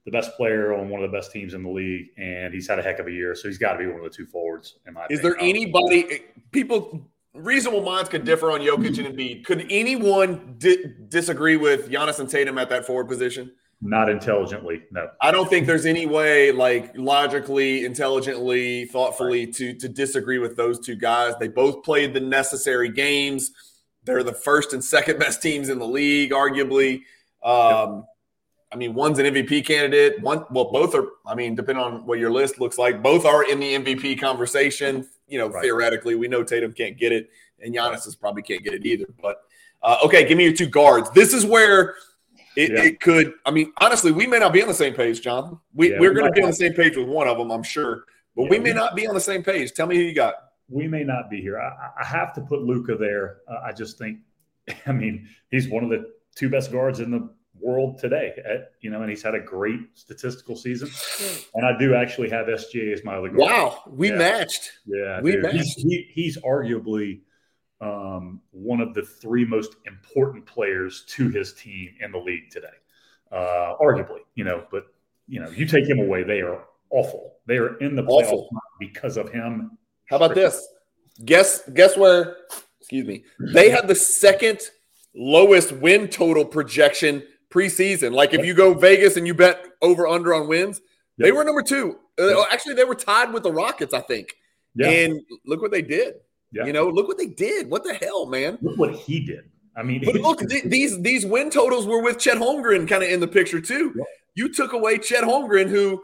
the 0.06 0.10
best 0.10 0.36
player 0.36 0.72
on 0.72 0.88
one 0.88 1.02
of 1.02 1.10
the 1.10 1.16
best 1.16 1.32
teams 1.32 1.52
in 1.52 1.62
the 1.62 1.68
league, 1.68 2.06
and 2.16 2.54
he's 2.54 2.68
had 2.68 2.78
a 2.78 2.82
heck 2.82 2.98
of 2.98 3.08
a 3.08 3.12
year. 3.12 3.34
So 3.34 3.48
he's 3.48 3.58
got 3.58 3.72
to 3.72 3.78
be 3.78 3.86
one 3.86 3.96
of 3.96 4.04
the 4.04 4.10
two 4.10 4.24
forwards. 4.24 4.78
In 4.86 4.94
my 4.94 5.06
is 5.10 5.18
opinion. 5.18 5.38
there 5.38 5.48
anybody 5.48 6.24
people 6.52 7.10
reasonable 7.36 7.82
minds 7.82 8.08
could 8.08 8.24
differ 8.24 8.50
on 8.50 8.60
Jokic 8.60 8.98
and 9.04 9.16
Embiid. 9.16 9.44
Could 9.44 9.66
anyone 9.70 10.56
di- 10.58 10.84
disagree 11.08 11.56
with 11.56 11.90
Giannis 11.90 12.18
and 12.18 12.28
Tatum 12.28 12.58
at 12.58 12.68
that 12.70 12.86
forward 12.86 13.08
position? 13.08 13.52
Not 13.82 14.08
intelligently, 14.08 14.82
no. 14.90 15.10
I 15.20 15.30
don't 15.30 15.50
think 15.50 15.66
there's 15.66 15.84
any 15.84 16.06
way, 16.06 16.50
like 16.50 16.92
logically, 16.96 17.84
intelligently, 17.84 18.86
thoughtfully, 18.86 19.46
to 19.48 19.74
to 19.74 19.88
disagree 19.88 20.38
with 20.38 20.56
those 20.56 20.80
two 20.80 20.96
guys. 20.96 21.34
They 21.38 21.48
both 21.48 21.84
played 21.84 22.14
the 22.14 22.20
necessary 22.20 22.88
games. 22.88 23.50
They're 24.04 24.22
the 24.22 24.32
first 24.32 24.72
and 24.72 24.82
second 24.82 25.18
best 25.18 25.42
teams 25.42 25.68
in 25.68 25.78
the 25.78 25.86
league, 25.86 26.30
arguably. 26.30 27.02
Um, 27.44 27.96
yep. 27.96 28.04
I 28.72 28.76
mean, 28.76 28.94
one's 28.94 29.18
an 29.18 29.26
MVP 29.26 29.66
candidate. 29.66 30.22
One, 30.22 30.44
well, 30.50 30.72
both 30.72 30.94
are. 30.94 31.08
I 31.26 31.34
mean, 31.34 31.54
depending 31.54 31.84
on 31.84 32.06
what 32.06 32.18
your 32.18 32.30
list 32.30 32.58
looks 32.58 32.78
like, 32.78 33.02
both 33.02 33.26
are 33.26 33.44
in 33.44 33.60
the 33.60 33.74
MVP 33.74 34.18
conversation 34.18 35.06
you 35.28 35.38
know, 35.38 35.48
right. 35.48 35.62
theoretically, 35.62 36.14
we 36.14 36.28
know 36.28 36.42
Tatum 36.42 36.72
can't 36.72 36.96
get 36.96 37.12
it, 37.12 37.30
and 37.60 37.74
Giannis 37.74 38.06
is 38.06 38.14
probably 38.14 38.42
can't 38.42 38.62
get 38.62 38.74
it 38.74 38.84
either. 38.86 39.06
But 39.20 39.42
uh, 39.82 39.98
okay, 40.04 40.26
give 40.26 40.38
me 40.38 40.44
your 40.44 40.52
two 40.52 40.66
guards. 40.66 41.10
This 41.10 41.32
is 41.32 41.44
where 41.44 41.94
it, 42.56 42.72
yeah. 42.72 42.82
it, 42.84 43.00
could. 43.00 43.34
I 43.44 43.50
mean, 43.50 43.72
honestly, 43.80 44.12
we 44.12 44.26
may 44.26 44.38
not 44.38 44.52
be 44.52 44.62
on 44.62 44.68
the 44.68 44.74
same 44.74 44.94
page, 44.94 45.20
John. 45.20 45.60
We, 45.74 45.92
yeah, 45.92 46.00
we're 46.00 46.14
going 46.14 46.26
to 46.26 46.32
be 46.32 46.42
on 46.42 46.48
the 46.48 46.56
same 46.56 46.72
page 46.72 46.96
with 46.96 47.08
one 47.08 47.28
of 47.28 47.38
them, 47.38 47.50
I'm 47.50 47.62
sure, 47.62 48.04
but 48.34 48.44
yeah, 48.44 48.50
we 48.50 48.58
may 48.58 48.72
we, 48.72 48.76
not 48.76 48.96
be 48.96 49.06
on 49.06 49.14
the 49.14 49.20
same 49.20 49.42
page. 49.42 49.72
Tell 49.72 49.86
me 49.86 49.96
who 49.96 50.02
you 50.02 50.14
got. 50.14 50.34
We 50.68 50.88
may 50.88 51.04
not 51.04 51.30
be 51.30 51.40
here. 51.40 51.60
I, 51.60 51.90
I 52.00 52.04
have 52.04 52.32
to 52.34 52.40
put 52.40 52.62
Luka 52.62 52.96
there. 52.96 53.38
Uh, 53.48 53.60
I 53.64 53.72
just 53.72 53.98
think, 53.98 54.18
I 54.86 54.92
mean, 54.92 55.28
he's 55.50 55.68
one 55.68 55.84
of 55.84 55.90
the 55.90 56.10
two 56.34 56.48
best 56.48 56.72
guards 56.72 57.00
in 57.00 57.10
the 57.10 57.28
world 57.60 57.98
today. 57.98 58.34
At, 58.38 58.50
eh, 58.50 58.58
you 58.80 58.90
know, 58.90 59.02
and 59.02 59.10
he's 59.10 59.22
had 59.22 59.34
a 59.34 59.40
great 59.40 59.80
statistical 59.94 60.56
season. 60.56 60.90
And 61.54 61.66
I 61.66 61.78
do 61.78 61.94
actually 61.94 62.30
have 62.30 62.46
SGA 62.46 62.92
as 62.92 63.04
my 63.04 63.16
other 63.16 63.28
guard. 63.28 63.50
Wow, 63.50 63.82
we 63.86 64.10
yeah. 64.10 64.16
matched. 64.16 64.72
Yeah, 64.86 65.20
we 65.20 65.32
dude. 65.32 65.42
matched. 65.42 65.56
He's, 65.56 65.74
he, 65.74 66.10
he's 66.12 66.38
arguably 66.38 67.20
um, 67.80 68.40
one 68.52 68.80
of 68.80 68.94
the 68.94 69.02
three 69.02 69.44
most 69.44 69.76
important 69.86 70.46
players 70.46 71.04
to 71.08 71.28
his 71.28 71.52
team 71.54 71.94
in 72.00 72.12
the 72.12 72.18
league 72.18 72.50
today. 72.50 72.68
Uh, 73.30 73.74
arguably, 73.80 74.20
you 74.34 74.44
know, 74.44 74.64
but 74.70 74.86
you 75.28 75.40
know, 75.40 75.50
you 75.50 75.66
take 75.66 75.88
him 75.88 75.98
away, 75.98 76.22
they 76.22 76.40
are 76.40 76.64
awful. 76.90 77.34
They 77.46 77.56
are 77.56 77.76
in 77.78 77.96
the 77.96 78.02
playoffs 78.02 78.46
because 78.78 79.16
of 79.16 79.30
him. 79.30 79.76
How 80.08 80.16
about 80.16 80.34
this? 80.34 80.66
Guess 81.24 81.68
guess 81.74 81.96
where? 81.96 82.36
Excuse 82.80 83.06
me. 83.06 83.24
They 83.52 83.70
had 83.70 83.88
the 83.88 83.94
second 83.94 84.60
lowest 85.14 85.72
win 85.72 86.08
total 86.08 86.44
projection 86.44 87.24
preseason. 87.56 88.12
Like 88.12 88.34
if 88.34 88.44
you 88.44 88.54
go 88.54 88.74
Vegas 88.74 89.16
and 89.16 89.26
you 89.26 89.34
bet 89.34 89.64
over 89.80 90.06
under 90.06 90.34
on 90.34 90.46
wins, 90.46 90.80
yep. 91.16 91.26
they 91.26 91.32
were 91.32 91.44
number 91.44 91.62
two. 91.62 91.98
Uh, 92.18 92.44
actually, 92.50 92.74
they 92.74 92.84
were 92.84 92.94
tied 92.94 93.32
with 93.32 93.42
the 93.42 93.52
Rockets, 93.52 93.94
I 93.94 94.00
think. 94.00 94.34
Yeah. 94.74 94.88
And 94.88 95.20
look 95.46 95.62
what 95.62 95.70
they 95.70 95.82
did. 95.82 96.14
Yeah. 96.52 96.66
You 96.66 96.72
know, 96.72 96.88
look 96.88 97.08
what 97.08 97.18
they 97.18 97.26
did. 97.26 97.70
What 97.70 97.84
the 97.84 97.94
hell, 97.94 98.26
man? 98.26 98.58
Look 98.60 98.78
what 98.78 98.94
he 98.94 99.20
did. 99.20 99.50
I 99.76 99.82
mean, 99.82 100.02
but 100.04 100.14
look, 100.14 100.40
th- 100.48 100.64
these 100.64 101.00
these 101.02 101.26
win 101.26 101.50
totals 101.50 101.86
were 101.86 102.02
with 102.02 102.18
Chet 102.18 102.38
Holmgren 102.38 102.88
kind 102.88 103.02
of 103.02 103.10
in 103.10 103.20
the 103.20 103.28
picture 103.28 103.60
too. 103.60 103.92
Yep. 103.96 104.06
You 104.34 104.52
took 104.52 104.72
away 104.72 104.98
Chet 104.98 105.22
Holmgren, 105.22 105.68
who, 105.68 106.02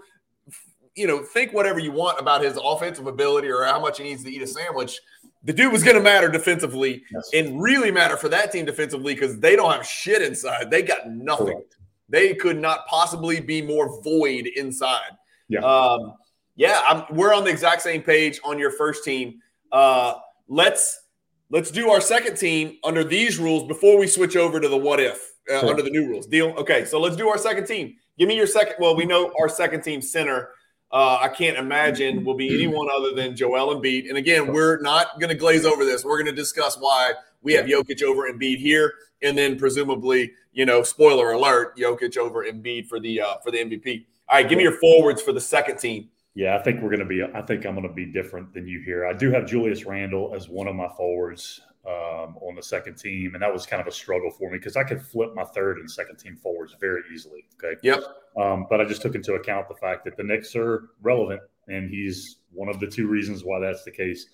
you 0.94 1.06
know, 1.06 1.22
think 1.22 1.52
whatever 1.52 1.78
you 1.78 1.92
want 1.92 2.18
about 2.18 2.42
his 2.42 2.58
offensive 2.62 3.06
ability 3.06 3.48
or 3.48 3.64
how 3.64 3.80
much 3.80 3.98
he 3.98 4.04
needs 4.04 4.24
to 4.24 4.30
eat 4.30 4.42
a 4.42 4.46
sandwich 4.46 5.00
the 5.44 5.52
dude 5.52 5.72
was 5.72 5.82
going 5.82 5.96
to 5.96 6.02
matter 6.02 6.28
defensively 6.28 7.02
yes. 7.10 7.30
and 7.34 7.60
really 7.60 7.90
matter 7.90 8.16
for 8.16 8.28
that 8.28 8.52
team 8.52 8.64
defensively 8.64 9.14
because 9.14 9.38
they 9.40 9.56
don't 9.56 9.72
have 9.72 9.86
shit 9.86 10.22
inside. 10.22 10.70
They 10.70 10.82
got 10.82 11.10
nothing. 11.10 11.46
Correct. 11.46 11.76
They 12.08 12.34
could 12.34 12.58
not 12.58 12.86
possibly 12.86 13.40
be 13.40 13.62
more 13.62 14.00
void 14.02 14.46
inside. 14.46 15.10
Yeah. 15.48 15.60
Um, 15.60 16.14
yeah, 16.54 16.82
I'm, 16.86 17.16
we're 17.16 17.34
on 17.34 17.44
the 17.44 17.50
exact 17.50 17.82
same 17.82 18.02
page 18.02 18.40
on 18.44 18.58
your 18.58 18.70
first 18.70 19.04
team. 19.04 19.40
Uh, 19.72 20.14
let's 20.48 21.06
let's 21.50 21.70
do 21.70 21.90
our 21.90 22.00
second 22.00 22.36
team 22.36 22.76
under 22.84 23.02
these 23.02 23.38
rules 23.38 23.66
before 23.66 23.98
we 23.98 24.06
switch 24.06 24.36
over 24.36 24.60
to 24.60 24.68
the 24.68 24.76
what 24.76 25.00
if 25.00 25.32
uh, 25.50 25.66
under 25.66 25.82
the 25.82 25.90
new 25.90 26.06
rules. 26.06 26.26
Deal? 26.26 26.50
Okay, 26.50 26.84
so 26.84 27.00
let's 27.00 27.16
do 27.16 27.28
our 27.28 27.38
second 27.38 27.66
team. 27.66 27.94
Give 28.18 28.28
me 28.28 28.36
your 28.36 28.46
second. 28.46 28.74
Well, 28.78 28.94
we 28.94 29.06
know 29.06 29.32
our 29.40 29.48
second 29.48 29.82
team 29.82 30.02
center 30.02 30.50
uh, 30.92 31.18
I 31.20 31.28
can't 31.28 31.56
imagine 31.56 32.24
will 32.24 32.34
be 32.34 32.52
anyone 32.52 32.88
other 32.94 33.14
than 33.14 33.34
Joel 33.34 33.74
Embiid. 33.74 34.08
And 34.08 34.18
again, 34.18 34.52
we're 34.52 34.80
not 34.80 35.18
going 35.18 35.30
to 35.30 35.34
glaze 35.34 35.64
over 35.64 35.84
this. 35.84 36.04
We're 36.04 36.22
going 36.22 36.34
to 36.34 36.40
discuss 36.40 36.76
why 36.76 37.12
we 37.40 37.54
have 37.54 37.66
Jokic 37.66 38.02
over 38.02 38.30
Embiid 38.30 38.58
here, 38.58 38.92
and 39.22 39.36
then 39.36 39.58
presumably, 39.58 40.32
you 40.52 40.66
know, 40.66 40.82
spoiler 40.82 41.32
alert, 41.32 41.76
Jokic 41.78 42.16
over 42.18 42.44
Embiid 42.44 42.88
for 42.88 43.00
the 43.00 43.20
uh, 43.20 43.38
for 43.42 43.50
the 43.50 43.58
MVP. 43.58 44.04
All 44.28 44.38
right, 44.38 44.48
give 44.48 44.58
me 44.58 44.64
your 44.64 44.78
forwards 44.78 45.22
for 45.22 45.32
the 45.32 45.40
second 45.40 45.78
team. 45.78 46.08
Yeah, 46.34 46.56
I 46.56 46.62
think 46.62 46.82
we're 46.82 46.88
going 46.88 47.00
to 47.00 47.06
be. 47.06 47.22
I 47.22 47.42
think 47.42 47.64
I'm 47.64 47.74
going 47.74 47.88
to 47.88 47.94
be 47.94 48.06
different 48.06 48.52
than 48.54 48.66
you 48.66 48.80
here. 48.80 49.06
I 49.06 49.12
do 49.12 49.30
have 49.32 49.46
Julius 49.46 49.84
Randle 49.84 50.32
as 50.34 50.48
one 50.48 50.66
of 50.66 50.74
my 50.74 50.88
forwards. 50.96 51.60
Um, 51.84 52.36
on 52.40 52.54
the 52.54 52.62
second 52.62 52.96
team, 52.96 53.34
and 53.34 53.42
that 53.42 53.52
was 53.52 53.66
kind 53.66 53.80
of 53.80 53.88
a 53.88 53.90
struggle 53.90 54.30
for 54.30 54.52
me 54.52 54.56
because 54.56 54.76
I 54.76 54.84
could 54.84 55.02
flip 55.02 55.34
my 55.34 55.42
third 55.42 55.78
and 55.78 55.90
second 55.90 56.14
team 56.16 56.36
forwards 56.36 56.76
very 56.80 57.02
easily. 57.12 57.44
Okay. 57.56 57.76
Yep. 57.82 58.04
Um, 58.40 58.66
but 58.70 58.80
I 58.80 58.84
just 58.84 59.02
took 59.02 59.16
into 59.16 59.34
account 59.34 59.66
the 59.68 59.74
fact 59.74 60.04
that 60.04 60.16
the 60.16 60.22
Knicks 60.22 60.54
are 60.54 60.90
relevant, 61.00 61.40
and 61.66 61.90
he's 61.90 62.36
one 62.52 62.68
of 62.68 62.78
the 62.78 62.86
two 62.86 63.08
reasons 63.08 63.44
why 63.44 63.58
that's 63.58 63.82
the 63.82 63.90
case. 63.90 64.26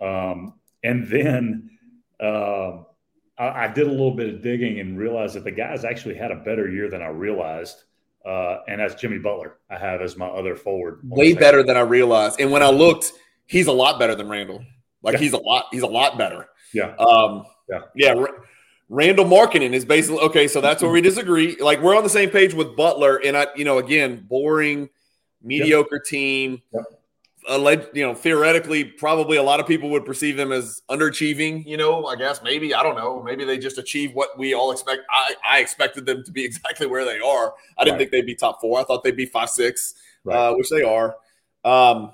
Um, 0.00 0.54
and 0.82 1.06
then 1.08 1.70
um, 2.20 2.86
I, 3.38 3.64
I, 3.64 3.68
did 3.68 3.86
a 3.86 3.90
little 3.90 4.14
bit 4.14 4.32
of 4.32 4.42
digging 4.42 4.80
and 4.80 4.98
realized 4.98 5.34
that 5.34 5.44
the 5.44 5.50
guys 5.50 5.84
actually 5.84 6.14
had 6.16 6.30
a 6.30 6.36
better 6.36 6.70
year 6.70 6.88
than 6.88 7.02
I 7.02 7.08
realized. 7.08 7.84
Uh, 8.24 8.58
and 8.68 8.80
that's 8.80 8.94
Jimmy 8.94 9.18
Butler. 9.18 9.58
I 9.70 9.78
have 9.78 10.00
as 10.00 10.16
my 10.16 10.26
other 10.26 10.56
forward. 10.56 11.00
Way 11.04 11.32
better 11.34 11.62
than 11.62 11.76
I 11.76 11.80
realized. 11.80 12.40
And 12.40 12.50
when 12.50 12.62
I 12.62 12.70
looked, 12.70 13.12
he's 13.46 13.66
a 13.66 13.72
lot 13.72 13.98
better 13.98 14.14
than 14.14 14.28
Randle. 14.28 14.64
Like 15.02 15.14
yeah. 15.14 15.20
he's 15.20 15.32
a 15.32 15.38
lot. 15.38 15.66
He's 15.70 15.82
a 15.82 15.88
lot 15.88 16.18
better. 16.18 16.48
Yeah. 16.72 16.94
Um, 16.96 17.44
yeah. 17.68 17.80
Yeah. 17.94 18.24
Randle 18.88 19.26
Markkanen 19.26 19.74
is 19.74 19.84
basically 19.84 20.20
okay. 20.20 20.48
So 20.48 20.60
that's 20.60 20.82
where 20.82 20.90
we 20.90 21.02
disagree. 21.02 21.56
Like 21.60 21.82
we're 21.82 21.96
on 21.96 22.02
the 22.02 22.08
same 22.08 22.30
page 22.30 22.54
with 22.54 22.74
Butler, 22.74 23.16
and 23.16 23.36
I, 23.36 23.46
you 23.54 23.64
know, 23.64 23.78
again, 23.78 24.24
boring, 24.28 24.88
mediocre 25.42 25.96
yep. 25.96 26.04
team. 26.04 26.62
Yep 26.72 26.84
alleged, 27.48 27.88
you 27.94 28.06
know, 28.06 28.14
theoretically, 28.14 28.84
probably 28.84 29.36
a 29.36 29.42
lot 29.42 29.58
of 29.58 29.66
people 29.66 29.90
would 29.90 30.04
perceive 30.04 30.36
them 30.36 30.52
as 30.52 30.82
underachieving. 30.90 31.66
You 31.66 31.76
know, 31.76 32.06
I 32.06 32.14
guess 32.14 32.42
maybe 32.42 32.74
I 32.74 32.82
don't 32.82 32.96
know. 32.96 33.22
Maybe 33.22 33.44
they 33.44 33.58
just 33.58 33.78
achieve 33.78 34.14
what 34.14 34.38
we 34.38 34.54
all 34.54 34.70
expect. 34.70 35.02
I, 35.10 35.34
I 35.44 35.58
expected 35.60 36.06
them 36.06 36.22
to 36.24 36.32
be 36.32 36.44
exactly 36.44 36.86
where 36.86 37.04
they 37.04 37.18
are. 37.18 37.54
I 37.76 37.84
didn't 37.84 37.94
right. 37.94 37.98
think 37.98 38.10
they'd 38.12 38.26
be 38.26 38.34
top 38.34 38.60
four. 38.60 38.78
I 38.78 38.84
thought 38.84 39.02
they'd 39.02 39.16
be 39.16 39.26
five 39.26 39.50
six, 39.50 39.94
right. 40.24 40.36
uh, 40.36 40.54
which 40.54 40.68
they 40.70 40.82
are. 40.82 41.16
Um, 41.64 42.12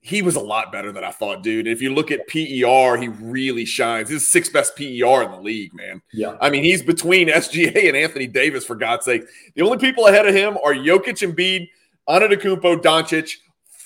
he 0.00 0.22
was 0.22 0.36
a 0.36 0.40
lot 0.40 0.72
better 0.72 0.92
than 0.92 1.04
I 1.04 1.10
thought, 1.10 1.42
dude. 1.42 1.66
If 1.66 1.82
you 1.82 1.92
look 1.94 2.10
at 2.10 2.26
PER, 2.26 2.96
he 2.96 3.08
really 3.08 3.64
shines. 3.64 4.08
He's 4.08 4.30
sixth 4.30 4.52
best 4.52 4.74
PER 4.76 5.22
in 5.22 5.30
the 5.30 5.40
league, 5.40 5.74
man. 5.74 6.00
Yeah. 6.12 6.36
I 6.40 6.48
mean, 6.50 6.64
he's 6.64 6.82
between 6.82 7.28
SGA 7.28 7.88
and 7.88 7.96
Anthony 7.96 8.26
Davis, 8.26 8.64
for 8.64 8.76
God's 8.76 9.04
sake. 9.04 9.24
The 9.54 9.62
only 9.62 9.78
people 9.78 10.06
ahead 10.06 10.26
of 10.26 10.34
him 10.34 10.56
are 10.64 10.72
Jokic 10.72 11.22
and 11.22 11.36
Embiid, 11.36 11.68
Antetokounmpo, 12.08 12.82
Doncic, 12.82 13.36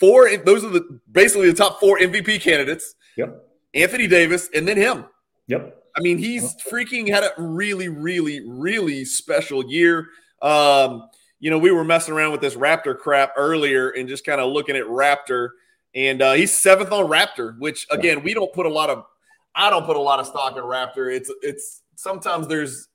Four, 0.01 0.37
those 0.39 0.65
are 0.65 0.71
the 0.71 1.01
basically 1.13 1.49
the 1.51 1.57
top 1.57 1.79
four 1.79 1.99
MVP 1.99 2.41
candidates. 2.41 2.97
Yep. 3.17 3.43
Anthony 3.75 4.09
Davis, 4.09 4.51
and 4.53 4.67
then 4.67 4.77
him. 4.77 5.05
Yep. 5.47 5.83
I 5.97 6.01
mean, 6.01 6.19
he's 6.19 6.57
freaking 6.57 7.09
had 7.09 7.23
a 7.23 7.31
really, 7.39 7.89
really, 7.89 8.41
really 8.47 9.05
special 9.05 9.65
year. 9.65 10.09
Um, 10.43 11.09
you 11.39 11.51
know, 11.51 11.59
we 11.59 11.71
were 11.71 11.85
messing 11.85 12.13
around 12.13 12.33
with 12.33 12.41
this 12.41 12.57
Raptor 12.57 12.99
crap 12.99 13.33
earlier 13.37 13.91
and 13.91 14.09
just 14.09 14.27
kind 14.27 14.41
of 14.41 14.53
looking 14.53 14.77
at 14.77 14.85
Raptor, 14.85 15.51
and 15.95 16.23
uh, 16.23 16.33
he's 16.33 16.53
seventh 16.53 16.93
on 16.93 17.07
Raptor, 17.07 17.59
which 17.59 17.87
again, 17.91 18.23
we 18.23 18.35
don't 18.35 18.53
put 18.53 18.67
a 18.67 18.71
lot 18.71 18.91
of, 18.91 19.05
I 19.55 19.71
don't 19.71 19.87
put 19.87 19.97
a 19.97 20.01
lot 20.01 20.19
of 20.19 20.27
stock 20.27 20.57
in 20.57 20.63
Raptor. 20.63 21.15
It's 21.15 21.33
it's 21.43 21.83
sometimes 21.95 22.49
there's 22.49 22.89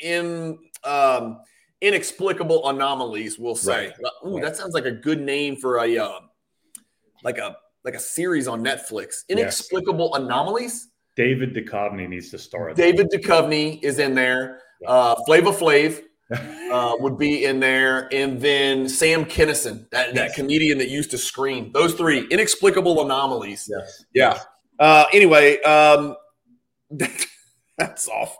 in 0.00 0.58
um, 0.84 1.40
inexplicable 1.80 2.68
anomalies. 2.68 3.38
We'll 3.38 3.54
say, 3.54 3.86
right. 3.86 4.12
ooh, 4.26 4.34
right. 4.34 4.42
that 4.42 4.56
sounds 4.56 4.74
like 4.74 4.86
a 4.86 4.92
good 4.92 5.20
name 5.20 5.56
for 5.56 5.78
a 5.78 5.98
uh, 5.98 6.20
like 7.22 7.38
a 7.38 7.56
like 7.84 7.94
a 7.94 8.00
series 8.00 8.48
on 8.48 8.64
Netflix. 8.64 9.24
Inexplicable 9.28 10.10
yes. 10.14 10.22
anomalies. 10.22 10.88
David 11.16 11.54
Duchovny 11.54 12.08
needs 12.08 12.30
to 12.30 12.38
star. 12.38 12.72
David 12.72 13.10
Duchovny 13.10 13.82
is 13.82 13.98
in 13.98 14.14
there. 14.14 14.60
Uh, 14.86 15.14
Flava 15.26 15.50
Flav 15.50 16.02
uh, 16.32 16.96
would 17.00 17.18
be 17.18 17.44
in 17.44 17.60
there, 17.60 18.08
and 18.12 18.40
then 18.40 18.88
Sam 18.88 19.24
Kinison, 19.24 19.88
that, 19.90 20.14
yes. 20.14 20.14
that 20.14 20.34
comedian 20.34 20.78
that 20.78 20.88
used 20.88 21.10
to 21.10 21.18
scream. 21.18 21.70
Those 21.72 21.94
three 21.94 22.26
inexplicable 22.30 23.04
anomalies. 23.04 23.68
Yes. 23.70 24.04
Yeah. 24.14 24.38
Uh, 24.78 25.06
anyway, 25.12 25.60
um, 25.62 26.16
that's 27.78 28.08
off. 28.08 28.38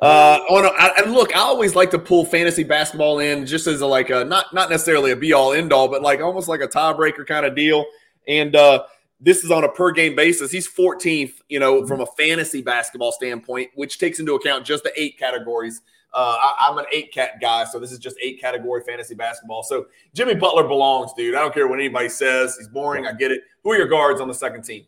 Uh, 0.00 0.40
on 0.50 0.64
a, 0.64 1.02
and 1.02 1.12
look, 1.12 1.34
I 1.34 1.40
always 1.40 1.74
like 1.74 1.90
to 1.92 1.98
pull 1.98 2.24
fantasy 2.24 2.64
basketball 2.64 3.18
in 3.20 3.46
just 3.46 3.66
as 3.66 3.80
a 3.80 3.86
like 3.86 4.10
a 4.10 4.24
not 4.24 4.52
not 4.52 4.68
necessarily 4.68 5.10
a 5.10 5.16
be 5.16 5.32
all 5.32 5.52
end 5.52 5.72
all, 5.72 5.88
but 5.88 6.02
like 6.02 6.20
almost 6.20 6.48
like 6.48 6.60
a 6.60 6.68
tiebreaker 6.68 7.26
kind 7.26 7.46
of 7.46 7.56
deal. 7.56 7.86
And 8.28 8.54
uh, 8.54 8.84
this 9.20 9.44
is 9.44 9.50
on 9.50 9.64
a 9.64 9.68
per 9.68 9.92
game 9.92 10.16
basis. 10.16 10.50
He's 10.50 10.68
14th, 10.68 11.32
you 11.48 11.58
know, 11.58 11.86
from 11.86 12.00
a 12.00 12.06
fantasy 12.06 12.62
basketball 12.62 13.12
standpoint, 13.12 13.70
which 13.74 13.98
takes 13.98 14.18
into 14.18 14.34
account 14.34 14.64
just 14.64 14.84
the 14.84 14.92
eight 15.00 15.18
categories. 15.18 15.82
Uh, 16.12 16.36
I, 16.60 16.68
am 16.68 16.78
an 16.78 16.86
eight 16.92 17.12
cat 17.12 17.40
guy, 17.40 17.64
so 17.64 17.78
this 17.78 17.92
is 17.92 17.98
just 17.98 18.16
eight 18.20 18.40
category 18.40 18.82
fantasy 18.82 19.14
basketball. 19.14 19.62
So 19.62 19.86
Jimmy 20.12 20.34
Butler 20.34 20.64
belongs, 20.64 21.12
dude. 21.12 21.36
I 21.36 21.40
don't 21.40 21.54
care 21.54 21.68
what 21.68 21.78
anybody 21.78 22.08
says. 22.08 22.56
He's 22.58 22.68
boring. 22.68 23.06
I 23.06 23.12
get 23.12 23.30
it. 23.30 23.42
Who 23.62 23.72
are 23.72 23.76
your 23.76 23.86
guards 23.86 24.20
on 24.20 24.26
the 24.26 24.34
second 24.34 24.62
team? 24.62 24.86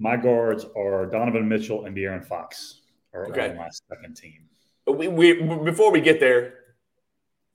My 0.00 0.16
guards 0.16 0.64
are 0.76 1.06
Donovan 1.06 1.48
Mitchell 1.48 1.84
and 1.84 1.96
De'Aaron 1.96 2.24
Fox 2.24 2.80
are 3.14 3.28
okay. 3.28 3.50
on 3.50 3.56
my 3.56 3.68
second 3.88 4.16
team. 4.16 4.48
We, 4.86 5.08
we, 5.08 5.34
before 5.64 5.92
we 5.92 6.00
get 6.00 6.18
there, 6.18 6.54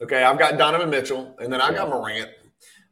okay, 0.02 0.24
I've 0.24 0.38
got 0.38 0.58
Donovan 0.58 0.90
Mitchell, 0.90 1.36
and 1.40 1.52
then 1.52 1.62
I 1.62 1.74
got 1.74 1.90
Morant. 1.90 2.30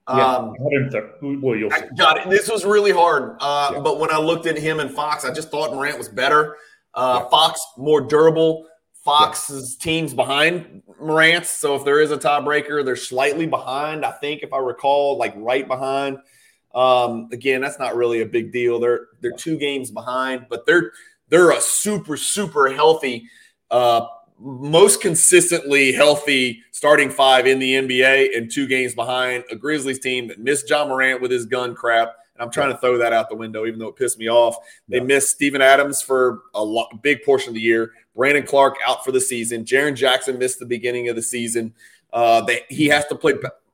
Yeah, 0.10 0.36
um, 0.36 0.56
well, 0.60 1.56
you'll 1.56 1.70
see. 1.70 1.86
got 1.96 2.18
it. 2.18 2.30
This 2.30 2.50
was 2.50 2.66
really 2.66 2.92
hard, 2.92 3.38
uh, 3.40 3.72
yeah. 3.74 3.80
but 3.80 4.00
when 4.00 4.12
I 4.12 4.18
looked 4.18 4.48
at 4.48 4.58
him 4.58 4.80
and 4.80 4.90
Fox, 4.90 5.24
I 5.26 5.34
just 5.34 5.52
thought 5.52 5.74
Morant 5.74 5.98
was 5.98 6.10
better. 6.10 6.58
Uh, 6.94 7.22
yeah. 7.22 7.30
Fox 7.30 7.62
more 7.78 8.02
durable. 8.02 8.66
Fox's 9.04 9.78
yeah. 9.80 9.84
team's 9.84 10.14
behind 10.14 10.84
Morant's, 11.00 11.50
so 11.50 11.76
if 11.76 11.84
there 11.84 12.00
is 12.00 12.12
a 12.12 12.18
tiebreaker, 12.18 12.86
they're 12.86 12.96
slightly 12.96 13.48
behind. 13.48 14.06
I 14.06 14.12
think, 14.12 14.44
if 14.44 14.54
I 14.54 14.60
recall, 14.60 15.18
like 15.18 15.34
right 15.36 15.68
behind. 15.68 16.20
Um, 16.74 17.28
again, 17.32 17.62
that's 17.62 17.80
not 17.80 17.96
really 17.96 18.22
a 18.22 18.26
big 18.26 18.52
deal. 18.52 18.80
They're 18.80 19.08
they're 19.20 19.32
two 19.32 19.58
games 19.58 19.92
behind, 19.92 20.46
but 20.50 20.66
they're 20.66 20.92
they're 21.30 21.52
a 21.52 21.62
super 21.62 22.16
super 22.16 22.72
healthy 22.72 23.28
uh, 23.72 24.06
most 24.38 25.02
consistently 25.02 25.92
healthy 25.92 26.62
starting 26.72 27.10
five 27.10 27.48
in 27.48 27.60
the 27.60 27.76
NBA 27.76 28.36
and 28.36 28.52
two 28.52 28.68
games 28.68 28.94
behind 28.94 29.44
a 29.50 29.56
Grizzlies 29.56 30.00
team 30.00 30.28
that 30.28 30.40
missed 30.40 30.70
Ja 30.70 30.86
Morant 30.86 31.22
with 31.22 31.32
his 31.32 31.46
gun 31.46 31.74
crap. 31.76 32.16
And 32.36 32.44
I'm 32.44 32.52
trying 32.52 32.72
to 32.72 32.78
throw 32.78 32.98
that 32.98 33.14
out 33.14 33.30
the 33.30 33.36
window, 33.36 33.66
even 33.66 33.80
though 33.80 33.88
it 33.88 33.96
pissed 33.96 34.18
me 34.18 34.30
off. 34.30 34.58
They 34.88 34.98
yeah. 34.98 35.04
missed 35.04 35.30
Steven 35.30 35.62
Adams 35.62 36.02
for 36.02 36.42
a 36.56 36.64
lot, 36.64 37.02
big 37.04 37.24
portion 37.24 37.50
of 37.50 37.56
the 37.56 37.62
year. 37.62 37.92
Brandon 38.16 38.46
Clarke 38.46 38.78
out 38.86 39.04
for 39.04 39.12
the 39.12 39.22
season. 39.22 39.64
Jaren 39.64 39.96
Jackson 39.96 40.38
missed 40.38 40.60
the 40.60 40.66
beginning 40.66 41.10
of 41.10 41.16
the 41.16 41.22
season. 41.22 41.74
Uh, 42.12 42.42
they, 42.42 42.62
he 42.70 42.88
has 42.88 43.06
to 43.08 43.16
play. 43.16 43.34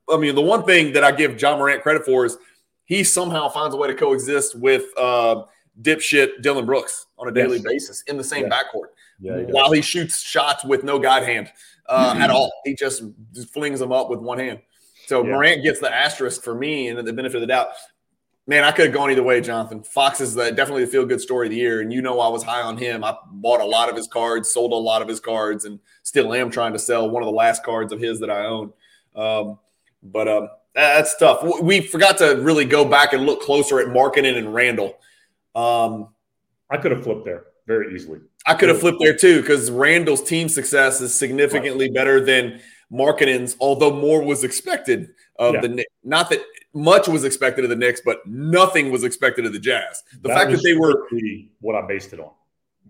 I 0.10 0.17
mean, 0.17 0.36
the 0.36 0.41
one 0.41 0.63
thing 0.63 0.94
that 0.94 1.03
I 1.03 1.12
give 1.12 1.41
Ja 1.41 1.58
Morant 1.58 1.82
credit 1.82 2.06
for 2.06 2.25
is 2.25 2.38
he 2.86 3.03
somehow 3.03 3.50
finds 3.50 3.74
a 3.74 3.77
way 3.77 3.88
to 3.88 3.96
coexist 3.96 4.56
with 4.56 4.86
uh, 4.98 5.44
dipshit 5.82 6.41
Dillon 6.41 6.65
Brooks 6.65 7.08
on 7.17 7.27
a 7.27 7.32
daily 7.32 7.58
yes. 7.58 7.65
basis 7.65 8.01
in 8.03 8.17
the 8.17 8.24
same 8.24 8.44
yeah. 8.44 8.50
backcourt 8.50 8.89
yeah, 9.20 9.38
he 9.39 9.44
while 9.46 9.72
he 9.72 9.82
shoots 9.82 10.22
shots 10.22 10.63
with 10.63 10.84
no 10.84 11.00
guide 11.00 11.24
hand 11.24 11.51
uh, 11.88 12.13
mm-hmm. 12.13 12.22
at 12.22 12.29
all. 12.29 12.51
He 12.63 12.75
just, 12.75 13.03
just 13.34 13.50
flings 13.50 13.79
them 13.79 13.91
up 13.91 14.10
with 14.10 14.20
one 14.20 14.39
hand. 14.39 14.60
So 15.08 15.24
yeah. 15.24 15.32
Morant 15.32 15.63
gets 15.63 15.79
the 15.79 15.94
asterisk 15.94 16.44
for 16.44 16.56
me 16.56 16.89
and 16.89 17.06
the 17.06 17.13
benefit 17.13 17.36
of 17.36 17.41
the 17.41 17.48
doubt. 17.48 17.67
Man, 18.50 18.63
I 18.63 18.72
could 18.72 18.86
have 18.86 18.94
gone 18.94 19.12
either 19.12 19.24
way, 19.24 19.42
Jonathan. 19.42 19.84
Fox 19.84 20.22
is 20.22 20.34
the, 20.34 20.51
definitely 20.51 20.86
the 20.86 20.92
feel 20.92 21.06
good 21.06 21.20
story 21.20 21.48
of 21.48 21.51
the 21.51 21.58
year. 21.58 21.82
And 21.82 21.92
you 21.92 22.01
know, 22.01 22.22
I 22.22 22.30
was 22.30 22.44
high 22.44 22.62
on 22.62 22.77
him. 22.77 23.04
I 23.04 23.13
bought 23.30 23.60
a 23.60 23.66
lot 23.66 23.89
of 23.89 23.96
his 23.96 24.08
cards, 24.08 24.50
sold 24.50 24.72
a 24.72 24.75
lot 24.75 25.01
of 25.01 25.08
his 25.10 25.20
cards, 25.20 25.66
and 25.66 25.80
still 26.04 26.34
am 26.34 26.50
trying 26.50 26.72
to 26.72 26.80
sell 26.80 27.10
one 27.10 27.22
of 27.22 27.27
the 27.27 27.34
last 27.34 27.63
cards 27.63 27.92
of 27.92 28.00
his 28.00 28.22
that 28.22 28.30
I 28.30 28.46
own. 28.46 28.72
Um, 29.16 29.60
but 30.01 30.30
um, 30.30 30.50
that's 30.74 31.18
tough. 31.18 31.44
We 31.62 31.82
forgot 31.82 32.18
to 32.20 32.36
really 32.42 32.63
go 32.63 32.86
back 32.86 33.12
and 33.12 33.25
look 33.25 33.42
closer 33.42 33.82
at 33.82 33.88
Markkanen 33.88 34.38
and 34.38 34.54
Randle. 34.54 34.98
Um, 35.54 36.10
I 36.70 36.77
could 36.77 36.92
have 36.92 37.04
flipped 37.04 37.25
there 37.25 37.46
very 37.66 37.94
easily. 37.94 38.20
I 38.46 38.54
could 38.54 38.70
have 38.70 38.80
flipped 38.80 39.00
there 39.01 39.16
too 39.16 39.42
because 39.42 39.70
Randle's 39.70 40.24
team 40.24 40.48
success 40.48 41.01
is 41.01 41.13
significantly 41.13 41.89
better 41.89 42.24
than 42.24 42.62
Markkanen's, 42.92 43.58
although 43.60 43.92
more 43.92 44.22
was 44.22 44.46
expected 44.46 45.10
of 45.38 45.56
yeah. 45.56 45.62
the 45.62 45.86
not 46.04 46.30
that 46.30 46.42
much 46.77 47.07
was 47.07 47.24
expected 47.24 47.63
of 47.63 47.69
the 47.69 47.75
Knicks, 47.75 48.01
but 48.03 48.25
nothing 48.25 48.91
was 48.91 49.03
expected 49.03 49.46
of 49.46 49.53
the 49.53 49.60
Jazz. 49.60 50.03
The 50.22 50.29
that 50.29 50.38
fact 50.38 50.51
that 50.51 50.63
they 50.63 50.75
were 50.75 51.07
what 51.60 51.75
I 51.75 51.86
based 51.88 52.13
it 52.13 52.19
on. 52.19 52.31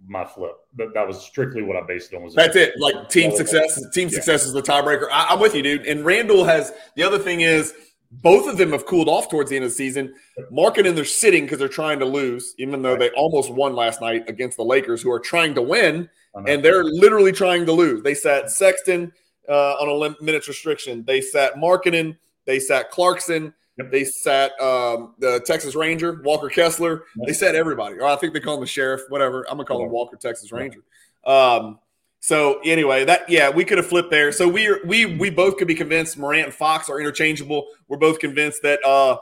My 0.07 0.25
flip. 0.25 0.55
That, 0.75 0.93
that 0.93 1.05
was 1.05 1.21
strictly 1.21 1.63
what 1.63 1.75
I 1.75 1.85
based 1.85 2.13
it 2.13 2.17
on. 2.17 2.29
That's 2.33 2.55
it. 2.55 2.73
Like 2.79 3.09
team 3.09 3.31
success. 3.35 3.83
Team 3.93 4.07
yeah. 4.09 4.15
success 4.15 4.45
is 4.45 4.53
the 4.53 4.61
tiebreaker. 4.61 5.07
I, 5.11 5.27
I'm 5.29 5.39
with 5.39 5.55
you, 5.55 5.61
dude. 5.61 5.85
And 5.85 6.05
Randle 6.05 6.43
has 6.45 6.71
the 6.95 7.03
other 7.03 7.19
thing 7.19 7.41
is 7.41 7.73
both 8.09 8.47
of 8.47 8.57
them 8.57 8.71
have 8.71 8.85
cooled 8.85 9.09
off 9.09 9.29
towards 9.29 9.49
the 9.49 9.57
end 9.57 9.65
of 9.65 9.71
the 9.71 9.75
season. 9.75 10.13
Markkanen, 10.51 10.95
they're 10.95 11.03
sitting 11.03 11.43
because 11.43 11.59
they're 11.59 11.67
trying 11.67 11.99
to 11.99 12.05
lose, 12.05 12.55
even 12.57 12.81
though 12.81 12.95
they 12.95 13.09
almost 13.11 13.51
won 13.51 13.75
last 13.75 13.99
night 13.99 14.29
against 14.29 14.55
the 14.55 14.63
Lakers, 14.63 15.01
who 15.01 15.11
are 15.11 15.19
trying 15.19 15.53
to 15.55 15.61
win, 15.61 16.09
and 16.47 16.63
they're 16.63 16.83
literally 16.83 17.31
trying 17.31 17.65
to 17.65 17.73
lose. 17.73 18.03
They 18.03 18.13
sat 18.13 18.49
Sexton 18.49 19.11
uh, 19.49 19.73
on 19.73 20.15
a 20.19 20.23
minutes 20.23 20.47
restriction. 20.47 21.03
They 21.05 21.19
sat 21.19 21.55
Markkanen. 21.55 22.17
They 22.45 22.59
sat 22.59 22.91
Clarkson. 22.91 23.53
Yep. 23.77 23.91
They 23.91 24.03
sat 24.03 24.59
um, 24.59 25.13
the 25.19 25.39
Texas 25.45 25.75
Ranger, 25.75 26.21
Walker 26.23 26.49
Kessler. 26.49 27.03
Yep. 27.17 27.27
They 27.27 27.33
sat 27.33 27.55
everybody. 27.55 27.97
Or 27.97 28.05
I 28.05 28.15
think 28.15 28.33
they 28.33 28.39
call 28.39 28.55
him 28.55 28.61
the 28.61 28.67
sheriff, 28.67 29.01
whatever. 29.09 29.45
I'm 29.49 29.57
going 29.57 29.65
to 29.65 29.71
call 29.71 29.83
him 29.83 29.91
Walker, 29.91 30.17
Texas 30.17 30.51
Ranger. 30.51 30.81
Um, 31.25 31.79
so 32.19 32.59
anyway, 32.65 33.05
that 33.05 33.29
yeah, 33.29 33.49
we 33.49 33.63
could 33.63 33.77
have 33.77 33.87
flipped 33.87 34.09
there. 34.09 34.31
So 34.31 34.47
we 34.47 34.67
are, 34.67 34.79
we 34.85 35.05
we 35.05 35.29
both 35.29 35.57
could 35.57 35.67
be 35.67 35.75
convinced 35.75 36.17
Morant 36.17 36.45
and 36.45 36.53
Fox 36.53 36.89
are 36.89 36.99
interchangeable. 36.99 37.67
We're 37.87 37.97
both 37.97 38.19
convinced 38.19 38.63
that 38.63 38.83
uh, 38.83 39.17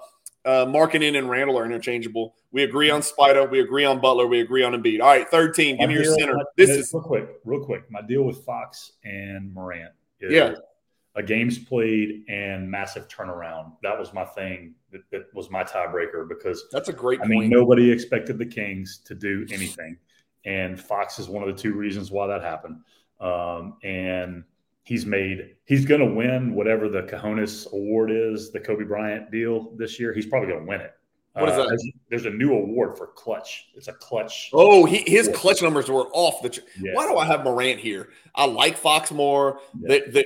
uh, 0.45 0.65
Markkanen 0.65 1.17
and 1.17 1.29
Randle 1.29 1.57
are 1.59 1.65
interchangeable. 1.65 2.35
We 2.51 2.63
agree 2.63 2.89
on 2.89 3.01
Spida. 3.01 3.49
We 3.49 3.59
agree 3.59 3.83
on 3.83 3.99
Butler. 3.99 4.27
We 4.27 4.39
agree 4.39 4.63
on 4.63 4.71
Embiid. 4.73 5.01
All 5.01 5.07
right, 5.07 5.29
third 5.29 5.53
team. 5.55 5.77
Give 5.77 5.89
me 5.89 5.95
your 5.95 6.05
center. 6.05 6.37
This 6.55 6.69
is 6.69 6.93
real 6.93 7.03
quick, 7.03 7.29
real 7.43 7.65
quick. 7.65 7.83
My 7.91 8.01
deal 8.01 8.23
with 8.23 8.45
Fox 8.45 8.93
and 9.03 9.53
Morant 9.53 9.91
is 10.21 10.31
Yeah. 10.31 10.55
A 11.15 11.23
games 11.23 11.57
played 11.57 12.25
and 12.27 12.69
massive 12.69 13.07
turnaround. 13.07 13.71
That 13.83 13.97
was 13.97 14.13
my 14.13 14.25
thing. 14.25 14.75
That, 14.91 15.01
that 15.11 15.33
was 15.33 15.49
my 15.49 15.63
tiebreaker 15.63 16.27
because 16.27 16.65
that's 16.71 16.89
a 16.89 16.93
great 16.93 17.19
I 17.19 17.23
point. 17.23 17.29
mean 17.41 17.49
nobody 17.49 17.89
expected 17.91 18.37
the 18.37 18.45
Kings 18.45 18.99
to 19.05 19.15
do 19.15 19.45
anything, 19.51 19.97
and 20.45 20.79
Fox 20.79 21.17
is 21.19 21.27
one 21.29 21.47
of 21.47 21.55
the 21.55 21.61
two 21.61 21.73
reasons 21.73 22.11
why 22.11 22.27
that 22.27 22.41
happened. 22.41 22.79
Um, 23.19 23.77
and 23.83 24.43
he's 24.83 25.05
made 25.05 25.55
he's 25.65 25.85
going 25.85 26.01
to 26.01 26.13
win 26.13 26.53
whatever 26.53 26.89
the 26.89 27.03
Cajonas 27.03 27.71
Award 27.71 28.11
is, 28.11 28.51
the 28.51 28.59
Kobe 28.59 28.83
Bryant 28.83 29.31
deal 29.31 29.71
this 29.77 29.99
year. 29.99 30.13
He's 30.13 30.25
probably 30.25 30.49
going 30.49 30.65
to 30.65 30.69
win 30.69 30.81
it. 30.81 30.93
What 31.33 31.49
is 31.49 31.55
Uh, 31.55 31.57
that? 31.63 31.67
There's, 31.69 31.91
there's 32.09 32.25
a 32.33 32.37
new 32.37 32.53
award 32.53 32.97
for 32.97 33.07
clutch. 33.07 33.67
It's 33.75 33.87
a 33.89 33.93
clutch. 33.93 34.49
oh, 34.53 34.85
he, 34.85 35.03
his 35.05 35.29
clutch 35.33 35.61
numbers 35.61 35.89
were 35.89 36.07
off 36.13 36.41
the. 36.41 36.49
Ch- 36.49 36.59
Yeah. 36.79 36.93
Why 36.93 37.07
do 37.09 37.17
I 37.17 37.25
have 37.25 37.43
Morant 37.43 37.79
here? 37.79 38.09
I 38.35 38.45
like 38.45 38.77
Fox 38.77 39.11
more. 39.11 39.59
Yeah. 39.79 39.87
That 39.99 40.13
that. 40.13 40.25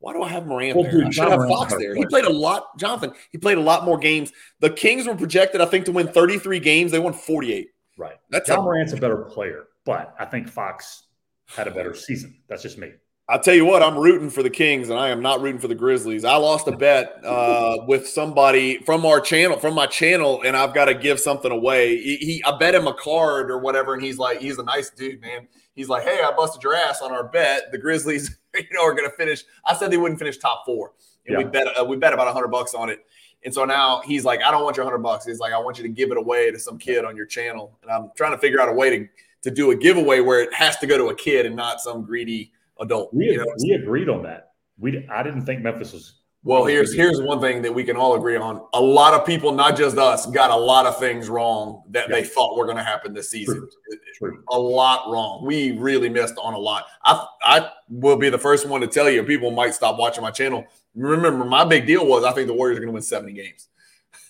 Why 0.00 0.14
do 0.14 0.22
I 0.22 0.28
have 0.28 0.46
Morant 0.46 0.74
Well, 0.76 0.84
there? 0.84 0.92
dude, 0.92 1.06
I 1.06 1.10
should 1.10 1.28
have 1.28 1.46
Fox 1.46 1.74
there. 1.76 1.94
He 1.94 2.06
played 2.06 2.24
a 2.24 2.32
lot, 2.32 2.76
Jonathan. 2.78 3.12
He 3.30 3.38
played 3.38 3.58
a 3.58 3.60
lot 3.60 3.84
more 3.84 3.98
games. 3.98 4.32
The 4.60 4.70
Kings 4.70 5.06
were 5.06 5.14
projected, 5.14 5.60
I 5.60 5.66
think, 5.66 5.84
to 5.84 5.92
win 5.92 6.08
33 6.08 6.58
games. 6.58 6.90
They 6.90 6.98
won 6.98 7.12
48. 7.12 7.68
Right. 7.98 8.16
That's 8.30 8.48
John 8.48 8.60
a 8.60 8.62
Morant's 8.62 8.94
a 8.94 8.96
better 8.96 9.18
player, 9.18 9.66
but 9.84 10.14
I 10.18 10.24
think 10.24 10.48
Fox 10.48 11.02
had 11.46 11.68
a 11.68 11.70
better 11.70 11.94
season. 11.94 12.40
That's 12.48 12.62
just 12.62 12.78
me. 12.78 12.92
I'll 13.30 13.38
tell 13.38 13.54
you 13.54 13.64
what, 13.64 13.80
I'm 13.80 13.96
rooting 13.96 14.28
for 14.28 14.42
the 14.42 14.50
Kings, 14.50 14.90
and 14.90 14.98
I 14.98 15.10
am 15.10 15.22
not 15.22 15.40
rooting 15.40 15.60
for 15.60 15.68
the 15.68 15.74
Grizzlies. 15.76 16.24
I 16.24 16.34
lost 16.34 16.66
a 16.66 16.76
bet 16.76 17.24
uh, 17.24 17.76
with 17.86 18.08
somebody 18.08 18.78
from 18.78 19.06
our 19.06 19.20
channel, 19.20 19.56
from 19.56 19.72
my 19.72 19.86
channel, 19.86 20.42
and 20.44 20.56
I've 20.56 20.74
got 20.74 20.86
to 20.86 20.94
give 20.94 21.20
something 21.20 21.52
away. 21.52 21.96
He, 21.96 22.16
he, 22.16 22.44
I 22.44 22.56
bet 22.58 22.74
him 22.74 22.88
a 22.88 22.94
card 22.94 23.48
or 23.48 23.58
whatever, 23.58 23.94
and 23.94 24.02
he's 24.02 24.18
like, 24.18 24.40
he's 24.40 24.58
a 24.58 24.64
nice 24.64 24.90
dude, 24.90 25.20
man. 25.20 25.46
He's 25.76 25.88
like, 25.88 26.02
hey, 26.02 26.20
I 26.24 26.32
busted 26.32 26.64
your 26.64 26.74
ass 26.74 27.02
on 27.02 27.12
our 27.12 27.22
bet. 27.22 27.70
The 27.70 27.78
Grizzlies, 27.78 28.36
you 28.56 28.64
know, 28.72 28.82
are 28.82 28.94
going 28.94 29.08
to 29.08 29.14
finish. 29.14 29.44
I 29.64 29.76
said 29.76 29.92
they 29.92 29.96
wouldn't 29.96 30.18
finish 30.18 30.38
top 30.38 30.64
four, 30.66 30.94
and 31.28 31.38
we 31.38 31.44
bet 31.44 31.68
uh, 31.78 31.84
we 31.84 31.96
bet 31.96 32.12
about 32.12 32.32
hundred 32.32 32.48
bucks 32.48 32.74
on 32.74 32.90
it. 32.90 33.06
And 33.44 33.54
so 33.54 33.64
now 33.64 34.02
he's 34.04 34.24
like, 34.24 34.42
I 34.42 34.50
don't 34.50 34.64
want 34.64 34.76
your 34.76 34.82
hundred 34.82 35.04
bucks. 35.04 35.24
He's 35.24 35.38
like, 35.38 35.52
I 35.52 35.58
want 35.58 35.78
you 35.78 35.84
to 35.84 35.88
give 35.88 36.10
it 36.10 36.16
away 36.16 36.50
to 36.50 36.58
some 36.58 36.78
kid 36.78 37.04
on 37.04 37.16
your 37.16 37.26
channel, 37.26 37.78
and 37.82 37.92
I'm 37.92 38.10
trying 38.16 38.32
to 38.32 38.38
figure 38.38 38.60
out 38.60 38.68
a 38.68 38.72
way 38.72 38.98
to 38.98 39.08
to 39.42 39.52
do 39.52 39.70
a 39.70 39.76
giveaway 39.76 40.18
where 40.18 40.40
it 40.42 40.52
has 40.52 40.76
to 40.78 40.86
go 40.88 40.98
to 40.98 41.10
a 41.10 41.14
kid 41.14 41.46
and 41.46 41.54
not 41.54 41.80
some 41.80 42.02
greedy 42.02 42.52
adult. 42.80 43.12
We, 43.12 43.26
you 43.26 43.38
know? 43.38 43.46
we 43.62 43.72
agreed 43.72 44.08
on 44.08 44.22
that. 44.24 44.52
We 44.78 45.06
I 45.10 45.22
didn't 45.22 45.44
think 45.44 45.62
Memphis 45.62 45.92
was 45.92 46.20
Well, 46.42 46.64
here's 46.64 46.94
here's 46.94 47.20
one 47.20 47.40
thing 47.40 47.62
that 47.62 47.72
we 47.72 47.84
can 47.84 47.96
all 47.96 48.14
agree 48.14 48.36
on. 48.36 48.66
A 48.72 48.80
lot 48.80 49.14
of 49.14 49.26
people, 49.26 49.52
not 49.52 49.76
just 49.76 49.98
us, 49.98 50.26
got 50.26 50.50
a 50.50 50.56
lot 50.56 50.86
of 50.86 50.98
things 50.98 51.28
wrong 51.28 51.82
that 51.90 52.08
they 52.08 52.24
thought 52.24 52.56
were 52.56 52.64
going 52.64 52.78
to 52.78 52.84
happen 52.84 53.12
this 53.12 53.30
season. 53.30 53.68
true. 54.16 54.42
A 54.50 54.58
lot 54.58 55.10
wrong. 55.10 55.44
We 55.46 55.72
really 55.72 56.08
missed 56.08 56.34
on 56.42 56.54
a 56.54 56.58
lot. 56.58 56.86
I 57.04 57.26
I 57.42 57.70
will 57.88 58.16
be 58.16 58.30
the 58.30 58.38
first 58.38 58.66
one 58.66 58.80
to 58.80 58.86
tell 58.86 59.10
you. 59.10 59.22
People 59.22 59.50
might 59.50 59.74
stop 59.74 59.98
watching 59.98 60.22
my 60.22 60.30
channel. 60.30 60.64
Remember, 60.94 61.44
my 61.44 61.64
big 61.64 61.86
deal 61.86 62.06
was 62.06 62.24
I 62.24 62.32
think 62.32 62.48
the 62.48 62.54
Warriors 62.54 62.78
are 62.78 62.80
going 62.80 62.88
to 62.88 62.94
win 62.94 63.02
70 63.02 63.32
games. 63.32 63.68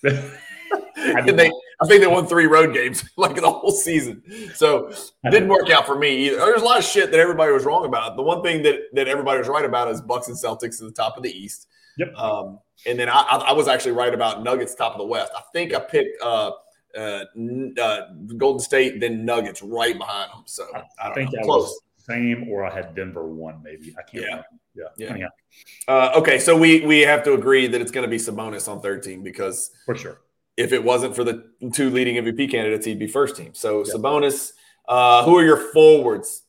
I 0.97 1.23
they, 1.23 1.51
I 1.83 1.87
think 1.87 2.01
they 2.01 2.07
won 2.07 2.27
three 2.27 2.47
road 2.47 2.75
games 2.75 3.05
like 3.17 3.37
the 3.37 3.51
whole 3.51 3.71
season. 3.73 4.23
So 4.55 4.89
it 4.89 5.31
didn't 5.31 5.49
work 5.49 5.71
out 5.71 5.87
for 5.87 5.99
me 5.99 6.27
either. 6.27 6.37
There's 6.37 6.63
a 6.63 6.65
lot 6.65 6.79
of 6.79 6.85
shit 6.85 7.11
that 7.11 7.21
everybody 7.21 7.53
was 7.53 7.65
wrong 7.65 7.85
about. 7.87 8.17
The 8.17 8.23
one 8.23 8.43
thing 8.43 8.63
that 8.65 8.81
that 8.95 9.09
everybody 9.09 9.39
was 9.39 9.49
right 9.49 9.65
about 9.65 9.89
is 9.89 10.01
Bucks 10.01 10.29
and 10.29 10.37
Celtics 10.37 10.81
at 10.81 10.89
the 10.89 10.93
top 10.95 11.17
of 11.17 11.23
the 11.23 11.31
East. 11.31 11.69
Yep. 11.99 12.15
Um, 12.17 12.59
and 12.87 12.99
then 12.99 13.09
I, 13.09 13.21
I 13.49 13.53
was 13.53 13.69
actually 13.69 13.93
right 13.93 14.13
about 14.15 14.43
Nuggets 14.43 14.75
top 14.75 14.93
of 14.93 14.99
the 14.99 15.05
West. 15.07 15.33
I 15.37 15.43
think 15.53 15.75
I 15.75 15.81
picked 15.81 16.23
uh, 16.23 16.53
uh, 16.97 17.25
uh, 17.81 18.01
Golden 18.37 18.61
State, 18.61 19.01
then 19.01 19.25
Nuggets 19.25 19.63
right 19.63 19.97
behind 19.99 20.31
them. 20.33 20.43
So 20.47 20.65
I, 20.75 21.11
I 21.11 21.15
think 21.15 21.31
know. 21.33 21.39
that 21.41 21.45
close. 21.45 21.63
was 21.69 21.81
same 21.99 22.49
or 22.49 22.65
I 22.65 22.75
had 22.75 22.95
Denver 22.95 23.27
one 23.27 23.63
maybe. 23.63 23.95
I 23.99 24.03
can't 24.03 24.15
Yeah. 24.25 24.29
remember. 24.29 24.47
Yeah. 24.75 24.85
Yeah. 24.97 25.11
Anyhow, 25.11 25.29
Uh, 25.89 26.13
okay, 26.17 26.39
so 26.39 26.57
we 26.57 26.81
we 26.87 27.01
have 27.01 27.23
to 27.25 27.35
agree 27.35 27.67
that 27.67 27.81
it's 27.81 27.91
going 27.91 28.05
to 28.05 28.09
be 28.11 28.17
Sabonis 28.17 28.69
on 28.69 28.81
thirteen 28.81 29.23
because 29.23 29.71
for 29.85 29.95
sure. 29.95 30.21
If 30.61 30.73
it 30.73 30.85
wasn't 30.85 31.17
for 31.17 31.25
the 31.25 31.45
two 31.73 31.91
leading 31.91 32.17
MVP 32.17 32.51
candidates, 32.51 32.85
he'd 32.87 32.99
be 32.99 33.07
first 33.07 33.37
team. 33.37 33.55
So 33.55 33.85
Yeah. 33.85 33.95
Sabonis. 33.95 34.53
Uh, 34.89 35.25
who 35.25 35.37
are 35.39 35.45
your 35.45 35.57
forwards? 35.73 36.43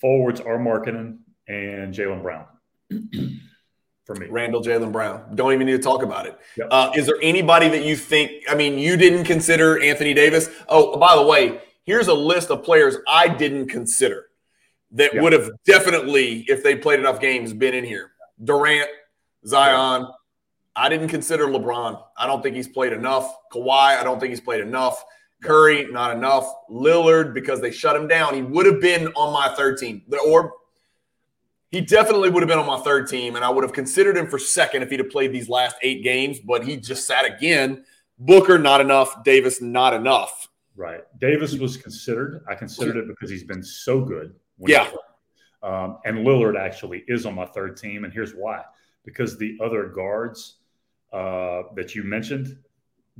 Forwards 0.00 0.40
are 0.40 0.58
Markkanen 0.58 1.18
and 1.48 1.92
Jaylen 1.94 2.22
Brown. 2.22 2.46
for 4.06 4.14
me. 4.14 4.26
Randle, 4.28 4.62
Jaylen 4.62 4.92
Brown. 4.92 5.34
Don't 5.36 5.52
even 5.52 5.66
need 5.66 5.72
to 5.72 5.78
talk 5.78 6.02
about 6.02 6.26
it. 6.26 6.38
Yep. 6.56 6.68
Uh, 6.70 6.90
is 6.96 7.06
there 7.06 7.18
anybody 7.22 7.68
that 7.68 7.84
you 7.84 7.96
think? 7.96 8.30
I 8.48 8.54
mean, 8.54 8.78
you 8.78 8.96
didn't 8.96 9.24
consider 9.24 9.80
Anthony 9.82 10.14
Davis. 10.14 10.48
Oh, 10.68 10.96
by 10.98 11.14
the 11.16 11.22
way, 11.22 11.60
here's 11.84 12.08
a 12.08 12.14
list 12.14 12.50
of 12.50 12.62
players 12.64 12.96
I 13.08 13.28
didn't 13.28 13.68
consider 13.68 14.26
that 14.92 15.12
Yep. 15.14 15.22
would 15.22 15.32
have 15.32 15.50
definitely, 15.66 16.44
if 16.48 16.62
they 16.62 16.74
played 16.76 16.98
enough 16.98 17.20
games, 17.20 17.52
been 17.52 17.74
in 17.74 17.84
here. 17.84 18.12
Durant, 18.42 18.88
Zion. 19.46 20.06
I 20.80 20.88
didn't 20.88 21.08
consider 21.08 21.46
LeBron. 21.46 22.02
I 22.16 22.26
don't 22.26 22.42
think 22.42 22.56
he's 22.56 22.66
played 22.66 22.94
enough. 22.94 23.36
Kawhi, 23.52 23.98
I 23.98 24.02
don't 24.02 24.18
think 24.18 24.30
he's 24.30 24.40
played 24.40 24.62
enough. 24.62 25.04
Curry, 25.42 25.86
not 25.92 26.16
enough. 26.16 26.50
Lillard, 26.70 27.34
because 27.34 27.60
they 27.60 27.70
shut 27.70 27.94
him 27.94 28.08
down, 28.08 28.34
he 28.34 28.40
would 28.40 28.64
have 28.64 28.80
been 28.80 29.08
on 29.08 29.30
my 29.30 29.54
third 29.54 29.76
team. 29.76 30.00
Or 30.26 30.54
he 31.70 31.82
definitely 31.82 32.30
would 32.30 32.42
have 32.42 32.48
been 32.48 32.58
on 32.58 32.66
my 32.66 32.78
third 32.78 33.08
team, 33.08 33.36
and 33.36 33.44
I 33.44 33.50
would 33.50 33.62
have 33.62 33.74
considered 33.74 34.16
him 34.16 34.26
for 34.26 34.38
second 34.38 34.82
if 34.82 34.88
he'd 34.88 35.00
have 35.00 35.10
played 35.10 35.34
these 35.34 35.50
last 35.50 35.76
eight 35.82 36.02
games, 36.02 36.40
but 36.40 36.64
he 36.64 36.78
just 36.78 37.06
sat 37.06 37.26
again. 37.26 37.84
Booker, 38.18 38.58
not 38.58 38.80
enough. 38.80 39.22
Davis, 39.22 39.60
not 39.60 39.92
enough. 39.92 40.48
Right. 40.76 41.02
Davis 41.18 41.58
was 41.58 41.76
considered. 41.76 42.42
I 42.48 42.54
considered 42.54 42.96
it 42.96 43.06
because 43.06 43.28
he's 43.28 43.44
been 43.44 43.62
so 43.62 44.00
good. 44.00 44.34
Yeah. 44.58 44.90
Um, 45.62 45.98
and 46.06 46.26
Lillard 46.26 46.58
actually 46.58 47.04
is 47.06 47.26
on 47.26 47.34
my 47.34 47.44
third 47.44 47.76
team. 47.76 48.04
And 48.04 48.12
here's 48.14 48.32
why 48.32 48.62
because 49.04 49.36
the 49.36 49.58
other 49.62 49.88
guards 49.88 50.56
uh, 51.12 51.62
that 51.76 51.94
you 51.94 52.02
mentioned 52.04 52.56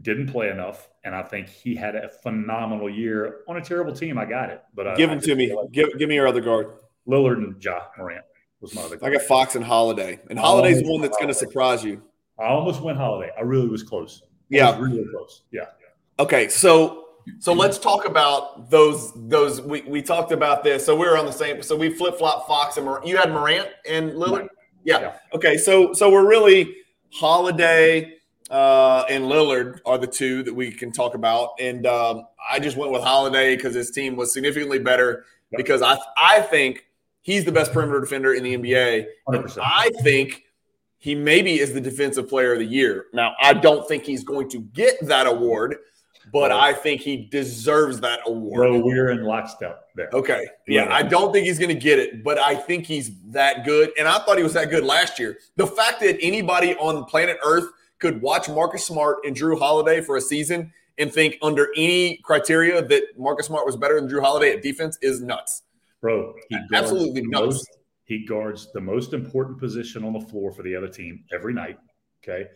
didn't 0.03 0.29
play 0.29 0.49
enough. 0.51 0.89
And 1.05 1.15
I 1.15 1.23
think 1.23 1.49
he 1.49 1.75
had 1.75 1.95
a 1.95 2.09
phenomenal 2.09 2.89
year 2.89 3.41
on 3.49 3.57
a 3.57 3.61
terrible 3.61 3.93
team. 3.93 4.19
I 4.19 4.25
got 4.25 4.51
it. 4.51 4.63
But 4.75 4.97
Give 4.97 5.11
I 5.11 5.15
him 5.15 5.19
just 5.19 5.29
to 5.29 5.35
me. 5.35 5.55
like 5.55 5.73
Give, 5.73 5.89
give 5.99 6.09
me 6.09 6.15
your 6.15 6.27
other 6.29 6.41
guard. 6.41 6.69
Lillard 7.09 7.39
and 7.39 7.63
Ja 7.63 7.81
Morant 7.99 8.25
was 8.61 8.75
my 8.75 8.83
other 8.83 8.99
I 9.03 9.11
got 9.11 9.23
Fox 9.23 9.57
and 9.57 9.65
Holiday, 9.65 10.21
and 10.29 10.39
Holiday's 10.39 10.83
the 10.83 10.91
one 10.91 11.01
that's 11.01 11.17
going 11.17 11.29
to 11.29 11.35
surprise 11.35 11.83
you. 11.83 12.03
I 12.39 12.45
almost 12.47 12.81
went 12.83 12.99
Holiday. 12.99 13.31
I 13.37 13.43
really 13.43 13.69
was 13.69 13.83
close. 13.83 14.23
I 14.23 14.27
Yeah. 14.51 14.79
was 14.79 14.91
really 14.91 15.05
close. 15.11 15.43
Yeah. 15.51 15.67
Okay, 16.19 16.49
so 16.49 17.07
so 17.39 17.53
let's 17.53 17.79
talk 17.79 18.07
about 18.07 18.71
those 18.71 19.13
those 19.29 19.61
we, 19.61 19.83
we 19.83 20.03
talked 20.03 20.33
about 20.33 20.63
this. 20.63 20.85
So 20.85 20.95
we 20.95 21.07
were 21.07 21.17
on 21.17 21.27
the 21.27 21.33
same. 21.33 21.63
So 21.63 21.77
we 21.77 21.91
flip 21.91 22.19
flop 22.19 22.47
Fox 22.47 22.77
and 22.77 22.85
Morant. 22.87 23.07
You 23.07 23.17
had 23.17 23.31
Morant 23.31 23.69
and 23.89 24.13
Lillard. 24.13 24.41
Right. 24.41 24.51
Yeah. 24.85 25.01
Yeah. 25.01 25.17
Okay. 25.35 25.57
So 25.57 25.93
so 25.95 26.11
we're 26.11 26.27
really 26.27 26.75
Holiday 27.13 28.15
uh, 28.51 29.05
and 29.09 29.25
Lillard 29.25 29.81
are 29.87 29.99
the 29.99 30.07
two 30.07 30.43
that 30.43 30.55
we 30.55 30.71
can 30.71 30.93
talk 30.93 31.15
about, 31.15 31.51
and 31.61 31.87
um, 31.87 32.27
I 32.51 32.59
just 32.59 32.77
went 32.77 32.93
with 32.93 33.03
Holiday 33.03 33.57
because 33.57 33.75
his 33.75 33.91
team 33.91 34.17
was 34.17 34.33
significantly 34.33 34.79
better. 34.79 35.25
Yep. 35.53 35.59
Because 35.59 35.83
I 35.83 35.99
I 36.17 36.41
think 36.43 36.87
he's 37.23 37.45
the 37.45 37.53
best 37.53 37.73
perimeter 37.73 38.01
defender 38.01 38.35
in 38.35 38.43
the 38.43 38.57
NBA. 38.57 39.07
100%. 39.29 39.59
I 39.63 39.91
think 40.03 40.45
he 40.99 41.15
maybe 41.15 41.59
is 41.59 41.73
the 41.73 41.81
defensive 41.81 42.29
player 42.29 42.53
of 42.53 42.59
the 42.59 42.67
year. 42.67 43.07
Now, 43.13 43.35
I 43.41 43.55
don't 43.55 43.87
think 43.89 44.05
he's 44.05 44.23
going 44.23 44.51
to 44.51 44.61
get 44.61 44.97
that 45.07 45.27
award, 45.27 45.77
but. 46.33 46.53
I 46.53 46.73
think 46.73 47.01
he 47.01 47.17
deserves 47.31 48.01
that 48.01 48.21
award. 48.27 48.59
Bro, 48.59 48.81
we're 48.81 49.11
in 49.11 49.25
lockstep 49.25 49.85
there. 49.95 50.09
Okay. 50.13 50.47
Yeah, 50.67 50.85
Yeah. 50.85 50.95
I 50.95 51.03
don't 51.03 51.33
think 51.33 51.47
he's 51.47 51.59
going 51.59 51.75
to 51.75 51.81
get 51.81 51.99
it, 51.99 52.23
but 52.23 52.39
I 52.39 52.55
think 52.55 52.87
he's 52.87 53.11
that 53.33 53.65
good. 53.65 53.91
And 53.99 54.07
I 54.09 54.19
thought 54.21 54.37
he 54.37 54.43
was 54.43 54.53
that 54.55 54.71
good 54.71 54.85
last 54.85 55.19
year. 55.19 55.39
The 55.57 55.67
fact 55.67 56.01
that 56.01 56.19
anybody 56.21 56.75
on 56.77 57.05
planet 57.05 57.39
Earth 57.45 57.67
could 57.99 58.21
watch 58.23 58.49
Marcus 58.49 58.85
Smart 58.85 59.19
and 59.25 59.37
Jrue 59.37 59.59
Holiday 59.59 60.01
for 60.01 60.17
a 60.17 60.21
season 60.21 60.73
and 60.99 61.13
think 61.13 61.37
under 61.43 61.69
any 61.77 62.19
criteria 62.25 62.83
that 62.83 63.03
Marcus 63.19 63.47
Smart 63.47 63.65
was 63.67 63.77
better 63.77 64.01
than 64.01 64.09
Jrue 64.11 64.21
Holiday 64.23 64.53
at 64.53 64.63
defense 64.63 64.99
is 65.03 65.21
nuts. 65.23 65.63
Bro, 66.01 66.35
he 66.49 66.57
Absolutely 66.75 67.23
nuts. 67.23 67.45
most- 67.47 67.77
he 68.05 68.25
guards 68.27 68.73
the 68.73 68.81
most 68.81 69.13
important 69.13 69.59
position 69.61 70.03
on 70.05 70.13
the 70.13 70.21
floor 70.21 70.51
for 70.51 70.63
the 70.65 70.75
other 70.75 70.89
team 70.89 71.25
every 71.33 71.55
night. 71.55 71.79
Okay. 72.25 72.49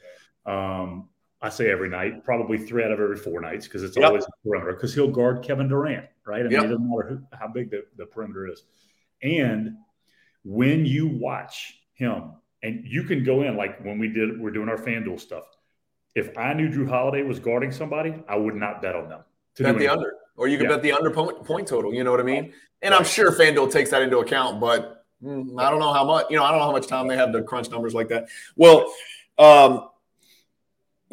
Um, 0.47 1.09
I 1.45 1.51
say 1.51 1.71
every 1.71 1.91
night, 1.91 2.25
probably 2.25 2.57
three 2.57 2.83
out 2.83 2.91
of 2.91 2.99
every 2.99 3.19
four 3.19 3.39
nights 3.39 3.67
because 3.67 3.83
it's 3.83 3.99
Yep. 3.99 4.07
always 4.07 4.25
a 4.25 4.29
perimeter 4.43 4.73
because 4.73 4.95
he'll 4.95 5.11
guard 5.11 5.43
Kevin 5.43 5.69
Durant, 5.69 6.07
right? 6.27 6.41
I 6.41 6.45
mean, 6.45 6.53
Yep. 6.53 6.65
it 6.65 6.69
doesn't 6.69 6.89
matter 6.89 7.09
who, 7.09 7.37
how 7.37 7.49
big 7.49 7.71
the, 7.71 7.85
the 7.99 8.07
perimeter 8.07 8.49
is. 8.49 8.65
And 9.23 9.77
when 10.43 10.87
you 10.87 11.07
watch 11.07 11.83
him, 11.93 12.33
and 12.63 12.83
you 12.87 13.03
can 13.03 13.23
go 13.25 13.43
in 13.43 13.59
like 13.59 13.85
when 13.85 13.99
we 13.99 14.09
did, 14.09 14.41
we're 14.41 14.53
doing 14.53 14.71
our 14.71 14.79
FanDuel 14.79 15.21
stuff. 15.21 15.45
If 16.15 16.37
I 16.39 16.55
knew 16.55 16.71
Jrue 16.71 16.89
Holiday 16.89 17.23
was 17.23 17.39
guarding 17.39 17.71
somebody, 17.73 18.15
I 18.27 18.37
would 18.37 18.55
not 18.55 18.81
bet 18.81 18.97
on 18.97 19.11
them. 19.11 19.21
to 19.57 19.63
bet 19.65 19.79
the 19.79 19.87
under, 19.89 20.15
or 20.37 20.49
you 20.49 20.57
can 20.57 20.65
Yeah. 20.65 20.77
bet 20.77 20.83
the 20.83 20.93
under 20.93 21.11
point, 21.11 21.45
point 21.45 21.69
total. 21.69 21.93
You 21.93 22.05
know 22.05 22.11
what 22.11 22.21
I 22.21 22.25
mean? 22.25 22.55
And 22.81 22.95
I'm 22.95 23.05
sure 23.05 23.31
FanDuel 23.33 23.71
takes 23.71 23.91
that 23.91 24.01
into 24.03 24.19
account, 24.19 24.61
but 24.61 25.05
mm, 25.23 25.61
I 25.63 25.71
don't 25.71 25.79
know 25.79 25.93
how 25.93 26.05
much. 26.05 26.27
You 26.31 26.39
know, 26.39 26.43
I 26.45 26.51
don't 26.51 26.59
know 26.59 26.65
how 26.65 26.73
much 26.73 26.87
time 26.87 27.07
they 27.07 27.17
have 27.17 27.33
to 27.33 27.43
crunch 27.43 27.71
numbers 27.71 27.95
like 27.95 28.09
that. 28.09 28.29
Well, 28.57 28.93
um, 29.39 29.91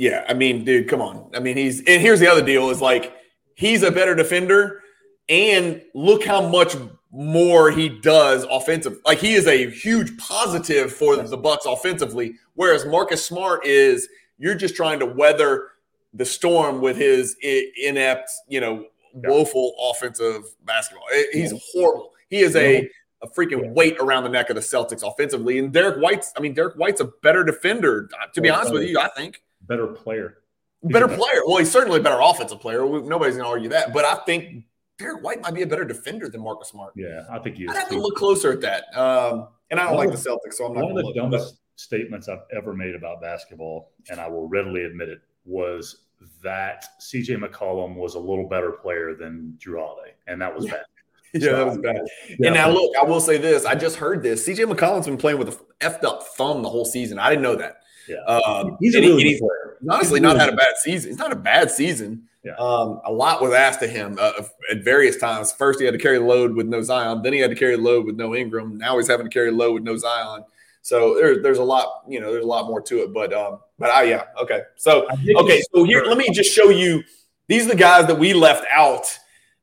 Yeah, 0.02 0.26
I 0.28 0.34
mean, 0.34 0.64
dude, 0.66 0.88
come 0.90 1.00
on. 1.00 1.30
I 1.36 1.40
mean, 1.40 1.58
he's 1.58 1.78
and 1.82 2.02
here's 2.02 2.20
the 2.20 2.28
other 2.28 2.44
deal 2.44 2.72
is 2.72 2.82
like 2.82 3.16
he's 3.54 3.84
a 3.84 3.92
better 3.92 4.16
defender, 4.16 4.82
and 5.30 5.80
look 5.94 6.26
how 6.26 6.42
much 6.42 6.76
more 7.12 7.70
he 7.70 7.88
does 7.88 8.44
offensive. 8.50 8.98
Like 9.06 9.20
he 9.20 9.36
is 9.36 9.46
a 9.46 9.70
huge 9.70 10.18
positive 10.18 10.92
for 10.92 11.16
the 11.18 11.38
Bucks 11.38 11.68
offensively, 11.68 12.34
whereas 12.56 12.84
Marcus 12.84 13.24
Smart 13.24 13.64
is 13.64 14.10
you're 14.40 14.56
just 14.56 14.76
trying 14.76 14.98
to 15.02 15.06
weather 15.06 15.68
the 16.16 16.26
storm 16.26 16.82
with 16.82 16.98
his 16.98 17.36
inept, 17.84 18.32
you 18.48 18.60
know, 18.60 18.88
woeful 19.14 19.76
offensive 19.80 20.46
basketball. 20.66 21.06
Eh, 21.14 21.26
he's 21.32 21.54
horrible. 21.72 22.10
He 22.28 22.40
is 22.40 22.56
a 22.56 22.90
a 23.22 23.28
freaking 23.28 23.76
weight 23.76 23.98
around 24.00 24.24
the 24.24 24.30
neck 24.30 24.50
of 24.50 24.56
the 24.56 24.64
Celtics 24.64 25.08
offensively. 25.08 25.60
And 25.60 25.72
Derrick 25.72 26.02
White's, 26.02 26.34
I 26.36 26.40
mean, 26.40 26.56
Derrick 26.56 26.74
White's 26.74 27.02
a 27.02 27.12
better 27.22 27.44
defender. 27.44 28.10
To 28.34 28.42
be 28.42 28.50
oh, 28.50 28.56
honest 28.56 28.74
with 28.74 28.90
you, 28.90 28.98
I 29.00 29.10
think 29.10 29.44
better 29.72 29.88
player. 29.88 30.38
better 30.84 31.08
player. 31.08 31.42
Well, 31.46 31.58
he's 31.58 31.72
certainly 31.72 32.00
a 32.00 32.04
better 32.04 32.20
offensive 32.22 32.60
player. 32.60 32.80
Nobody's 32.80 33.36
going 33.36 33.46
to 33.46 33.50
argue 33.50 33.70
that. 33.70 33.94
But 33.94 34.06
I 34.06 34.16
think 34.26 34.66
Derrick 34.98 35.24
White 35.24 35.42
might 35.42 35.54
be 35.54 35.62
a 35.62 35.68
better 35.68 35.86
defender 35.86 36.28
than 36.30 36.42
Marcus 36.42 36.70
Smart. 36.70 36.94
Yeah, 36.96 37.24
I 37.32 37.40
think 37.40 37.56
he 37.58 37.64
is. 37.64 37.72
I'd 37.72 37.78
have 37.78 37.90
to 37.90 38.00
look 38.00 38.16
closer 38.16 38.52
at 38.52 38.62
that. 38.62 38.96
Um, 38.98 39.48
and 39.70 39.80
I 39.80 39.86
don't 39.86 39.96
one 39.96 40.08
like 40.08 40.16
the 40.16 40.30
Celtics, 40.30 40.56
so 40.56 40.66
I'm 40.66 40.74
not. 40.74 40.84
One 40.84 40.98
of 40.98 41.06
the 41.06 41.14
dumbest 41.14 41.60
statements 41.76 42.28
I've 42.28 42.44
ever 42.56 42.74
made 42.74 42.96
about 42.96 43.22
basketball, 43.22 43.92
and 44.10 44.20
I 44.20 44.28
will 44.28 44.48
readily 44.48 44.84
admit 44.84 45.10
it, 45.10 45.22
was 45.46 46.04
that 46.44 46.86
CJ 47.00 47.44
McCollum 47.44 47.96
was 47.96 48.16
a 48.16 48.20
little 48.20 48.48
better 48.48 48.72
player 48.72 49.16
than 49.16 49.58
Jrue 49.60 49.80
Holiday, 49.80 50.14
and 50.28 50.42
that 50.42 50.54
was 50.54 50.66
yeah. 50.66 50.72
bad. 50.72 50.86
Yeah, 51.40 51.54
that 51.54 51.66
was 51.66 51.78
bad. 51.78 52.02
Yeah. 52.28 52.48
And 52.48 52.56
now 52.56 52.70
look, 52.70 52.94
I 53.00 53.06
will 53.06 53.22
say 53.22 53.38
this: 53.38 53.66
I 53.66 53.74
just 53.74 53.96
heard 53.96 54.22
this. 54.22 54.46
CJ 54.46 54.70
McCollum's 54.70 55.06
been 55.06 55.18
playing 55.18 55.40
with 55.40 55.48
a 55.48 55.86
effed 55.86 56.04
up 56.04 56.24
thumb 56.24 56.62
the 56.62 56.68
whole 56.68 56.84
season. 56.84 57.20
I 57.20 57.30
didn't 57.30 57.44
know 57.44 57.56
that. 57.56 57.78
Yeah, 58.10 58.18
um, 58.26 58.78
he's 58.82 58.96
a 58.96 59.00
really 59.00 59.24
he, 59.24 59.40
player. 59.40 59.78
Honestly, 59.90 60.20
he's 60.20 60.24
not 60.24 60.34
really 60.34 60.46
had 60.46 60.54
a 60.54 60.58
bad 60.58 60.76
season. 60.82 61.10
It's 61.12 61.20
not 61.20 61.32
a 61.32 61.38
bad 61.38 61.72
season. 61.72 62.28
Yeah. 62.44 62.56
Um, 62.56 63.00
a 63.06 63.12
lot 63.12 63.42
was 63.42 63.54
asked 63.54 63.82
of 63.84 63.92
him 63.92 64.18
uh, 64.20 64.44
at 64.70 64.84
various 64.84 65.18
times. 65.18 65.54
First, 65.54 65.80
he 65.80 65.86
had 65.86 65.94
to 65.94 66.00
carry 66.00 66.18
the 66.18 66.26
load 66.26 66.54
with 66.54 66.68
no 66.68 66.82
Zion. 66.82 67.22
Then 67.22 67.34
he 67.34 67.40
had 67.40 67.52
to 67.52 67.56
carry 67.56 67.76
the 67.76 67.82
load 67.82 68.06
with 68.06 68.16
no 68.16 68.36
Ingram. 68.36 68.78
Now 68.78 68.98
he's 68.98 69.08
having 69.08 69.28
to 69.28 69.32
carry 69.32 69.52
the 69.52 69.56
load 69.56 69.74
with 69.74 69.84
no 69.84 69.96
Zion. 69.96 70.44
So 70.82 71.16
there's 71.16 71.44
there's 71.44 71.60
a 71.60 71.64
lot, 71.64 72.04
you 72.10 72.20
know, 72.20 72.32
there's 72.32 72.44
a 72.44 72.48
lot 72.48 72.66
more 72.66 72.82
to 72.82 73.04
it. 73.04 73.14
But 73.14 73.32
um, 73.32 73.60
but 73.78 73.92
I 73.92 74.04
yeah, 74.04 74.24
okay. 74.42 74.64
So 74.76 75.08
okay, 75.38 75.62
so 75.74 75.84
here 75.84 76.04
let 76.04 76.18
me 76.18 76.30
just 76.32 76.52
show 76.52 76.70
you. 76.70 77.04
These 77.48 77.66
are 77.66 77.70
the 77.70 77.76
guys 77.76 78.08
that 78.08 78.18
we 78.18 78.34
left 78.34 78.66
out 78.72 79.06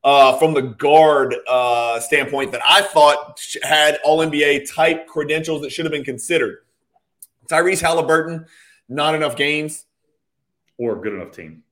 uh, 0.03 0.37
from 0.37 0.53
the 0.53 0.61
guard 0.61 1.35
uh, 1.47 1.99
standpoint 1.99 2.51
that 2.51 2.61
I 2.65 2.81
thought 2.81 3.41
had 3.63 3.99
All 4.03 4.19
NBA 4.19 4.73
type 4.73 5.07
credentials 5.07 5.61
that 5.61 5.71
should 5.71 5.85
have 5.85 5.91
been 5.91 6.03
considered. 6.03 6.59
Tyrese 7.47 7.81
Halliburton, 7.81 8.45
not 8.87 9.15
enough 9.15 9.35
games, 9.35 9.85
or 10.77 11.01
good 11.01 11.13
enough 11.13 11.31
team, 11.31 11.63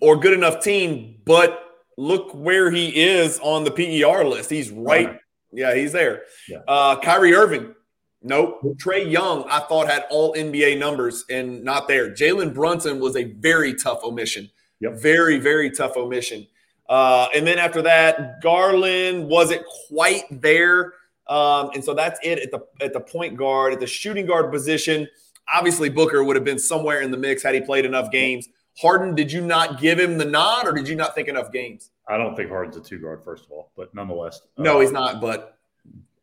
or 0.00 0.16
good 0.18 0.32
enough 0.32 0.62
team. 0.62 1.20
But 1.24 1.62
look 1.96 2.32
where 2.34 2.70
he 2.70 2.88
is 2.88 3.38
on 3.40 3.64
the 3.64 3.70
PER 3.70 4.24
list. 4.24 4.50
He's 4.50 4.70
right. 4.70 5.06
right. 5.06 5.18
Yeah, 5.52 5.74
he's 5.74 5.92
there. 5.92 6.22
Yeah. 6.48 6.60
Uh, 6.66 6.98
Kyrie 6.98 7.34
Irving, 7.34 7.74
Nope. 8.22 8.60
Trae 8.76 9.10
Young, 9.10 9.44
I 9.50 9.60
thought 9.60 9.88
had 9.88 10.06
all 10.08 10.34
NBA 10.34 10.78
numbers 10.78 11.24
and 11.28 11.64
not 11.64 11.88
there. 11.88 12.10
Jalen 12.10 12.54
Brunson 12.54 13.00
was 13.00 13.16
a 13.16 13.24
very 13.24 13.74
tough 13.74 14.04
omission. 14.04 14.48
Yep. 14.80 15.00
Very, 15.00 15.38
very 15.38 15.70
tough 15.70 15.96
omission. 15.96 16.46
Uh, 16.92 17.26
and 17.34 17.46
then 17.46 17.58
after 17.58 17.80
that, 17.80 18.42
Garland 18.42 19.26
wasn't 19.26 19.64
quite 19.88 20.24
there. 20.30 20.92
Um, 21.26 21.70
and 21.72 21.82
so 21.82 21.94
that's 21.94 22.20
it 22.22 22.38
at 22.38 22.50
the 22.50 22.66
at 22.84 22.92
the 22.92 23.00
point 23.00 23.34
guard, 23.38 23.72
at 23.72 23.80
the 23.80 23.86
shooting 23.86 24.26
guard 24.26 24.52
position. 24.52 25.08
Obviously, 25.50 25.88
Booker 25.88 26.22
would 26.22 26.36
have 26.36 26.44
been 26.44 26.58
somewhere 26.58 27.00
in 27.00 27.10
the 27.10 27.16
mix 27.16 27.42
had 27.42 27.54
he 27.54 27.62
played 27.62 27.86
enough 27.86 28.10
games. 28.10 28.46
Harden, 28.78 29.14
did 29.14 29.32
you 29.32 29.40
not 29.40 29.80
give 29.80 29.98
him 29.98 30.18
the 30.18 30.26
nod, 30.26 30.68
or 30.68 30.72
did 30.72 30.86
you 30.86 30.94
not 30.94 31.14
think 31.14 31.28
enough 31.28 31.50
games? 31.50 31.92
I 32.08 32.18
don't 32.18 32.36
think 32.36 32.50
Harden's 32.50 32.76
a 32.76 32.80
two 32.82 32.98
guard, 32.98 33.24
first 33.24 33.46
of 33.46 33.52
all, 33.52 33.70
but 33.74 33.94
nonetheless. 33.94 34.42
No, 34.58 34.76
uh, 34.76 34.80
he's 34.80 34.92
not. 34.92 35.22
But 35.22 35.56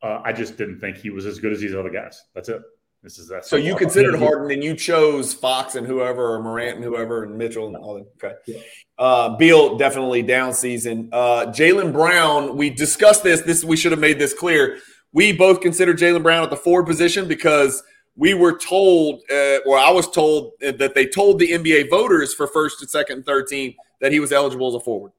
uh, 0.03 0.21
I 0.23 0.34
just 0.34 0.55
didn't 0.55 0.79
think 0.79 0.97
he 0.97 1.10
was 1.10 1.25
as 1.25 1.39
good 1.39 1.51
as 1.51 1.60
these 1.60 1.73
other 1.73 1.89
guys. 1.89 2.25
That's 2.36 2.49
it. 2.49 2.62
This 3.01 3.17
is 3.17 3.27
that. 3.29 3.45
So 3.45 3.55
you 3.55 3.75
considered 3.75 4.19
Harden 4.19 4.51
and 4.51 4.63
you 4.63 4.75
chose 4.75 5.34
Fox 5.34 5.75
and 5.75 5.88
whoever, 5.88 6.36
or 6.36 6.43
Morant 6.43 6.75
and 6.75 6.84
whoever, 6.84 7.23
and 7.23 7.38
Mitchell 7.38 7.67
and 7.67 7.77
all 7.77 7.95
that. 7.95 8.08
Okay. 8.23 8.36
Yeah. 8.45 8.60
Uh, 8.99 9.38
Beal 9.38 9.77
definitely 9.77 10.21
down 10.21 10.53
season. 10.53 11.07
Uh, 11.13 11.45
Jaylen 11.47 11.93
Brown, 11.93 12.57
we 12.57 12.69
discussed 12.69 13.23
this. 13.23 13.41
This 13.41 13.63
we 13.63 13.77
should 13.77 13.93
have 13.93 14.01
made 14.01 14.19
this 14.19 14.33
clear. 14.33 14.77
We 15.13 15.31
both 15.31 15.62
considered 15.62 15.97
Jaylen 15.97 16.21
Brown 16.21 16.43
at 16.43 16.49
the 16.49 16.57
forward 16.57 16.85
position 16.85 17.25
because 17.25 17.81
we 18.17 18.33
were 18.33 18.57
told, 18.57 19.21
uh, 19.31 19.59
or 19.65 19.77
I 19.77 19.89
was 19.91 20.12
told 20.12 20.51
that 20.59 20.93
they 20.93 21.05
told 21.05 21.39
the 21.39 21.51
NBA 21.51 21.89
voters 21.89 22.33
for 22.33 22.45
first 22.45 22.81
and 22.81 22.89
second 22.89 23.17
and 23.17 23.25
third 23.25 23.47
team 23.47 23.73
that 24.01 24.12
he 24.12 24.19
was 24.19 24.33
eligible 24.33 24.67
as 24.67 24.75
a 24.75 24.81
forward. 24.81 25.13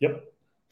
Yep. 0.00 0.24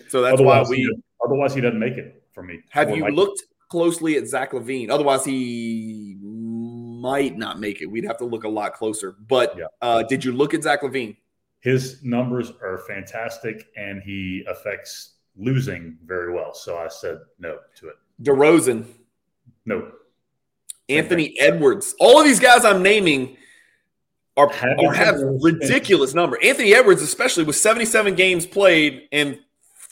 So 0.09 0.21
that's 0.21 0.35
otherwise 0.35 0.67
why 0.67 0.71
we. 0.71 0.77
He, 0.77 1.03
otherwise, 1.25 1.55
he 1.55 1.63
doesn't 1.63 1.79
make 1.79 1.95
it 1.95 2.23
for 2.35 2.43
me. 2.43 2.61
Have 2.69 2.95
you 2.95 3.07
looked 3.09 3.43
closely 3.71 4.17
at 4.19 4.27
Zach 4.27 4.53
LaVine? 4.53 4.91
Otherwise, 4.91 5.25
he 5.25 6.19
might 6.21 7.39
not 7.39 7.59
make 7.59 7.81
it. 7.81 7.87
We'd 7.87 8.05
have 8.05 8.19
to 8.19 8.27
look 8.27 8.45
a 8.45 8.49
lot 8.49 8.75
closer. 8.75 9.17
But 9.27 9.57
yeah. 9.57 9.65
uh, 9.81 10.03
did 10.03 10.23
you 10.23 10.33
look 10.33 10.53
at 10.53 10.63
Zach 10.63 10.83
LaVine? 10.83 11.17
His 11.61 12.03
numbers 12.03 12.53
are 12.63 12.79
fantastic, 12.87 13.69
and 13.77 14.03
he 14.03 14.45
affects 14.49 15.17
losing 15.37 15.99
very 16.05 16.33
well. 16.33 16.55
So 16.55 16.79
I 16.79 16.89
said 16.89 17.19
no 17.39 17.59
to 17.77 17.89
it. 17.89 17.97
DeRozan. 18.23 18.87
No. 19.67 19.93
Anthony 20.89 21.39
Edwards. 21.39 21.95
All 22.01 22.19
of 22.21 22.27
these 22.27 22.41
guys 22.41 22.65
I'm 22.65 22.83
naming 22.83 23.37
are, 24.37 24.51
are 24.51 24.95
have 24.95 25.17
ridiculous 25.43 26.15
number. 26.15 26.39
Anthony 26.43 26.75
Edwards, 26.75 27.03
especially 27.03 27.45
with 27.45 27.57
77 27.57 28.15
games 28.15 28.47
played 28.47 29.03
and 29.13 29.39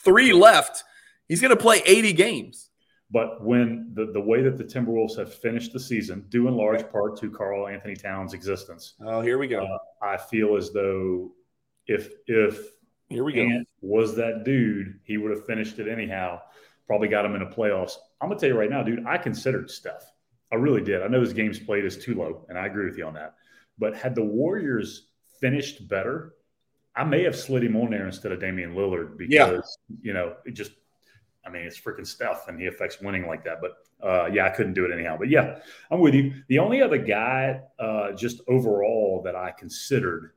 three 0.03 0.33
left, 0.33 0.83
he's 1.27 1.41
going 1.41 1.55
to 1.55 1.61
play 1.61 1.81
80 1.85 2.13
games. 2.13 2.69
But 3.11 3.43
when 3.43 3.91
the, 3.93 4.11
the 4.11 4.21
way 4.21 4.43
that 4.43 4.57
the 4.57 4.63
Timberwolves 4.63 5.17
have 5.17 5.33
finished 5.33 5.73
the 5.73 5.79
season, 5.79 6.25
due 6.29 6.47
in 6.47 6.55
large 6.55 6.87
part 6.91 7.17
to 7.19 7.31
Karl-Anthony 7.31 7.95
Towns' 7.95 8.33
existence. 8.33 8.93
Oh, 9.03 9.21
here 9.21 9.39
we 9.39 9.47
go. 9.47 9.63
Uh, 9.63 10.05
I 10.05 10.17
feel 10.17 10.55
as 10.55 10.71
though 10.71 11.31
if 11.89 12.13
if 12.27 12.71
here 13.09 13.23
we 13.23 13.39
Ant 13.41 13.67
go 13.81 13.87
was 13.87 14.15
that 14.15 14.43
dude, 14.45 14.99
he 15.03 15.17
would 15.17 15.31
have 15.31 15.45
finished 15.45 15.79
it 15.79 15.87
anyhow. 15.87 16.39
Probably 16.87 17.07
got 17.07 17.25
him 17.25 17.35
in 17.35 17.39
the 17.39 17.53
playoffs. 17.53 17.93
I'm 18.21 18.29
gonna 18.29 18.39
tell 18.39 18.49
you 18.49 18.57
right 18.57 18.69
now, 18.69 18.83
dude. 18.83 19.05
I 19.05 19.17
considered 19.17 19.69
Steph. 19.69 20.11
I 20.51 20.55
really 20.55 20.81
did. 20.81 21.01
I 21.01 21.07
know 21.07 21.21
his 21.21 21.33
games 21.33 21.59
played 21.59 21.85
is 21.85 21.97
too 21.97 22.15
low, 22.15 22.45
and 22.49 22.57
I 22.57 22.67
agree 22.67 22.85
with 22.85 22.97
you 22.97 23.05
on 23.05 23.15
that. 23.15 23.35
But 23.77 23.95
had 23.95 24.15
the 24.15 24.23
Warriors 24.23 25.07
finished 25.39 25.87
better, 25.87 26.33
I 26.95 27.03
may 27.03 27.23
have 27.23 27.35
slid 27.35 27.63
him 27.63 27.75
on 27.75 27.91
there 27.91 28.05
instead 28.05 28.31
of 28.31 28.39
Damian 28.39 28.75
Lillard 28.75 29.17
because 29.17 29.77
yeah. 29.89 29.97
you 30.01 30.13
know 30.13 30.35
it 30.45 30.51
just 30.51 30.71
I 31.45 31.49
mean, 31.49 31.63
it's 31.63 31.79
freaking 31.79 32.05
Steph, 32.05 32.47
and 32.47 32.59
he 32.59 32.67
affects 32.67 33.01
winning 33.01 33.25
like 33.25 33.43
that. 33.45 33.59
But 33.61 33.77
uh, 34.05 34.29
yeah, 34.31 34.45
I 34.45 34.49
couldn't 34.49 34.73
do 34.73 34.85
it 34.85 34.91
anyhow. 34.93 35.17
But 35.17 35.29
yeah, 35.29 35.59
I'm 35.89 35.99
with 35.99 36.13
you. 36.13 36.33
The 36.47 36.59
only 36.59 36.81
other 36.81 36.97
guy, 36.99 37.61
uh, 37.79 38.11
just 38.11 38.41
overall, 38.47 39.21
that 39.25 39.35
I 39.35 39.51
considered 39.51 40.33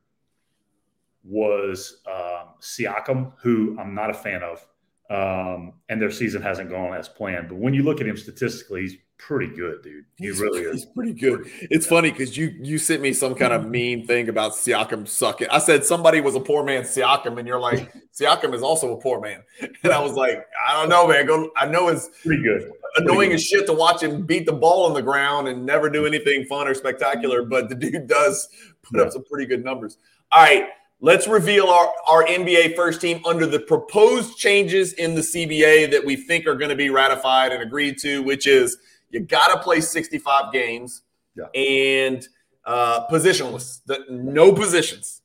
was 1.23 2.01
um, 2.07 2.49
Siakam, 2.61 3.33
who 3.41 3.77
I'm 3.79 3.95
not 3.95 4.09
a 4.09 4.13
fan 4.13 4.41
of, 4.43 4.67
um, 5.09 5.73
and 5.89 6.01
their 6.01 6.11
season 6.11 6.41
hasn't 6.41 6.69
gone 6.69 6.93
as 6.93 7.07
planned. 7.07 7.49
But 7.49 7.57
when 7.57 7.73
you 7.73 7.83
look 7.83 8.01
at 8.01 8.07
him 8.07 8.17
statistically, 8.17 8.81
he's 8.81 8.95
pretty 9.17 9.47
good, 9.47 9.81
dude. 9.81 10.05
He 10.17 10.27
he's, 10.27 10.39
really 10.39 10.61
is. 10.61 10.83
He's 10.83 10.85
pretty 10.85 11.13
good. 11.13 11.49
It's 11.61 11.85
funny 11.85 12.11
because 12.11 12.35
you 12.35 12.53
you 12.59 12.77
sent 12.77 13.01
me 13.01 13.13
some 13.13 13.35
kind 13.35 13.53
of 13.53 13.67
mean 13.67 14.05
thing 14.05 14.27
about 14.27 14.53
Siakam 14.53 15.07
sucking. 15.07 15.47
I 15.49 15.59
said 15.59 15.85
somebody 15.85 16.19
was 16.19 16.35
a 16.35 16.39
poor 16.39 16.63
man 16.63 16.83
Siakam, 16.83 17.37
and 17.37 17.47
you're 17.47 17.59
like 17.59 17.93
Siakam 18.13 18.53
is 18.53 18.61
also 18.61 18.97
a 18.97 19.01
poor 19.01 19.21
man, 19.21 19.43
and 19.83 19.93
I 19.93 19.99
was 19.99 20.13
like, 20.13 20.45
I 20.67 20.73
don't 20.73 20.89
know, 20.89 21.07
man. 21.07 21.25
Go, 21.25 21.51
I 21.55 21.67
know 21.67 21.87
it's 21.87 22.09
pretty 22.23 22.43
good. 22.43 22.71
Annoying 22.95 23.15
pretty 23.17 23.29
good. 23.29 23.35
as 23.35 23.43
shit 23.45 23.65
to 23.67 23.73
watch 23.73 24.03
him 24.03 24.25
beat 24.25 24.45
the 24.45 24.53
ball 24.53 24.85
on 24.85 24.93
the 24.93 25.01
ground 25.01 25.47
and 25.47 25.65
never 25.65 25.89
do 25.89 26.05
anything 26.05 26.45
fun 26.45 26.67
or 26.67 26.73
spectacular, 26.73 27.43
but 27.43 27.69
the 27.69 27.75
dude 27.75 28.07
does 28.07 28.49
put 28.83 28.99
yeah. 28.99 29.05
up 29.05 29.11
some 29.11 29.23
pretty 29.23 29.45
good 29.45 29.63
numbers. 29.63 29.97
All 30.31 30.41
right. 30.41 30.67
Let's 31.03 31.27
reveal 31.27 31.67
our, 31.67 31.93
our 32.07 32.23
NBA 32.23 32.75
first 32.75 33.01
team 33.01 33.21
under 33.25 33.45
the 33.45 33.59
proposed 33.59 34.37
changes 34.37 34.93
in 34.93 35.13
the 35.13 35.21
CBA 35.21 35.91
that 35.91 36.03
we 36.03 36.15
think 36.15 36.47
are 36.47 36.55
going 36.55 36.69
to 36.69 36.75
be 36.75 36.89
ratified 36.89 37.51
and 37.51 37.61
agreed 37.61 37.99
to, 37.99 38.23
which 38.23 38.47
is– 38.47 38.77
you 39.13 39.19
got 39.19 39.53
to 39.53 39.59
play 39.59 39.79
65 39.79 40.51
games 40.51 41.03
yeah. 41.35 41.45
and 41.53 42.27
uh, 42.65 43.07
positionless, 43.07 43.81
the, 43.85 44.03
no 44.09 44.51
positions. 44.51 45.21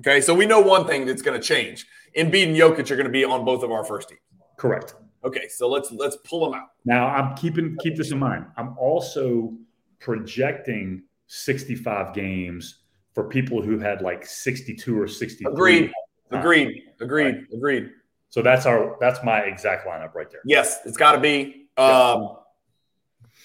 Okay, 0.00 0.20
so 0.20 0.34
we 0.34 0.44
know 0.44 0.60
one 0.60 0.86
thing 0.86 1.06
that's 1.06 1.22
going 1.22 1.40
to 1.40 1.46
change. 1.46 1.86
Embiid 2.16 2.48
and 2.48 2.56
Jokic 2.56 2.90
are 2.90 2.96
going 2.96 3.06
to 3.06 3.12
be 3.12 3.24
on 3.24 3.44
both 3.44 3.62
of 3.62 3.70
our 3.70 3.84
first 3.84 4.08
teams. 4.08 4.20
Correct. 4.56 4.96
Okay, 5.24 5.48
so 5.48 5.68
let's 5.68 5.90
let's 5.92 6.16
pull 6.24 6.44
them 6.44 6.60
out. 6.60 6.68
Now 6.84 7.08
I'm 7.08 7.34
keeping 7.36 7.76
keep 7.80 7.96
this 7.96 8.10
in 8.10 8.18
mind. 8.18 8.46
I'm 8.56 8.76
also 8.78 9.54
projecting 9.98 11.02
65 11.26 12.14
games 12.14 12.82
for 13.16 13.24
people 13.24 13.62
who 13.62 13.78
had 13.78 14.02
like 14.02 14.26
62 14.26 15.00
or 15.00 15.08
63. 15.08 15.50
Agreed. 15.50 15.92
Agreed. 16.30 16.82
Agreed. 17.00 17.24
Right. 17.24 17.44
Agreed. 17.54 17.90
So 18.28 18.42
that's 18.42 18.66
our 18.66 18.98
that's 19.00 19.24
my 19.24 19.40
exact 19.40 19.86
lineup 19.86 20.14
right 20.14 20.30
there. 20.30 20.42
Yes, 20.44 20.80
it's 20.84 20.98
got 20.98 21.12
to 21.12 21.18
be. 21.18 21.68
Um, 21.78 22.36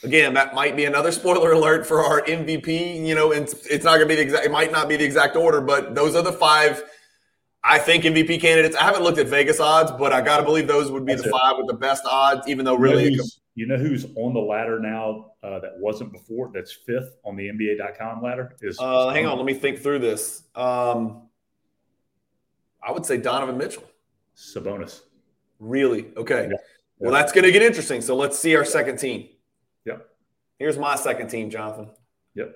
Again, 0.03 0.33
that 0.33 0.55
might 0.55 0.75
be 0.75 0.85
another 0.85 1.11
spoiler 1.11 1.51
alert 1.53 1.87
for 1.87 2.03
our 2.03 2.21
MVP. 2.23 3.05
You 3.05 3.15
know, 3.15 3.31
and 3.31 3.43
it's 3.69 3.85
not 3.85 3.95
going 3.97 4.01
to 4.01 4.05
be 4.07 4.15
the 4.15 4.23
exact. 4.23 4.45
It 4.45 4.51
might 4.51 4.73
not 4.73 4.89
be 4.89 4.97
the 4.97 5.05
exact 5.05 5.37
order, 5.37 5.61
but 5.61 5.95
those 5.95 6.15
are 6.15 6.23
the 6.23 6.33
five. 6.33 6.83
I 7.63 7.77
think 7.77 8.03
MVP 8.03 8.41
candidates. 8.41 8.75
I 8.75 8.83
haven't 8.83 9.03
looked 9.03 9.19
at 9.19 9.27
Vegas 9.27 9.61
odds, 9.61 9.91
but 9.91 10.11
I 10.11 10.19
got 10.19 10.37
to 10.37 10.43
believe 10.43 10.67
those 10.67 10.91
would 10.91 11.05
be 11.05 11.13
That's 11.13 11.23
the 11.23 11.29
it. 11.29 11.39
five 11.39 11.55
with 11.57 11.67
the 11.67 11.75
best 11.75 12.03
odds. 12.05 12.45
Even 12.47 12.65
though 12.65 12.75
really, 12.75 13.17
you 13.55 13.65
know 13.65 13.77
who's 13.77 14.05
on 14.15 14.33
the 14.33 14.39
ladder 14.39 14.79
now 14.79 15.31
uh, 15.43 15.59
that 15.59 15.73
wasn't 15.77 16.11
before? 16.11 16.51
That's 16.53 16.71
fifth 16.71 17.17
on 17.25 17.35
the 17.35 17.47
NBA.com 17.47 18.21
ladder. 18.21 18.55
Is 18.61 18.77
uh, 18.79 19.09
hang 19.09 19.25
on, 19.25 19.37
let 19.37 19.45
me 19.45 19.53
think 19.53 19.79
through 19.79 19.99
this. 19.99 20.43
Um, 20.55 21.23
I 22.83 22.91
would 22.91 23.05
say 23.05 23.17
Donovan 23.17 23.57
Mitchell. 23.57 23.83
Sabonis. 24.35 25.01
Really? 25.59 26.07
Okay. 26.17 26.47
Yeah. 26.49 26.57
Well, 26.99 27.11
that's 27.11 27.31
going 27.31 27.45
to 27.45 27.51
get 27.51 27.61
interesting. 27.61 28.01
So 28.01 28.15
let's 28.15 28.37
see 28.37 28.55
our 28.55 28.65
second 28.65 28.97
team. 28.97 29.27
Yep. 29.85 30.07
Here's 30.59 30.77
my 30.77 30.95
second 30.95 31.29
team, 31.29 31.49
Jonathan. 31.49 31.89
Yep. 32.35 32.55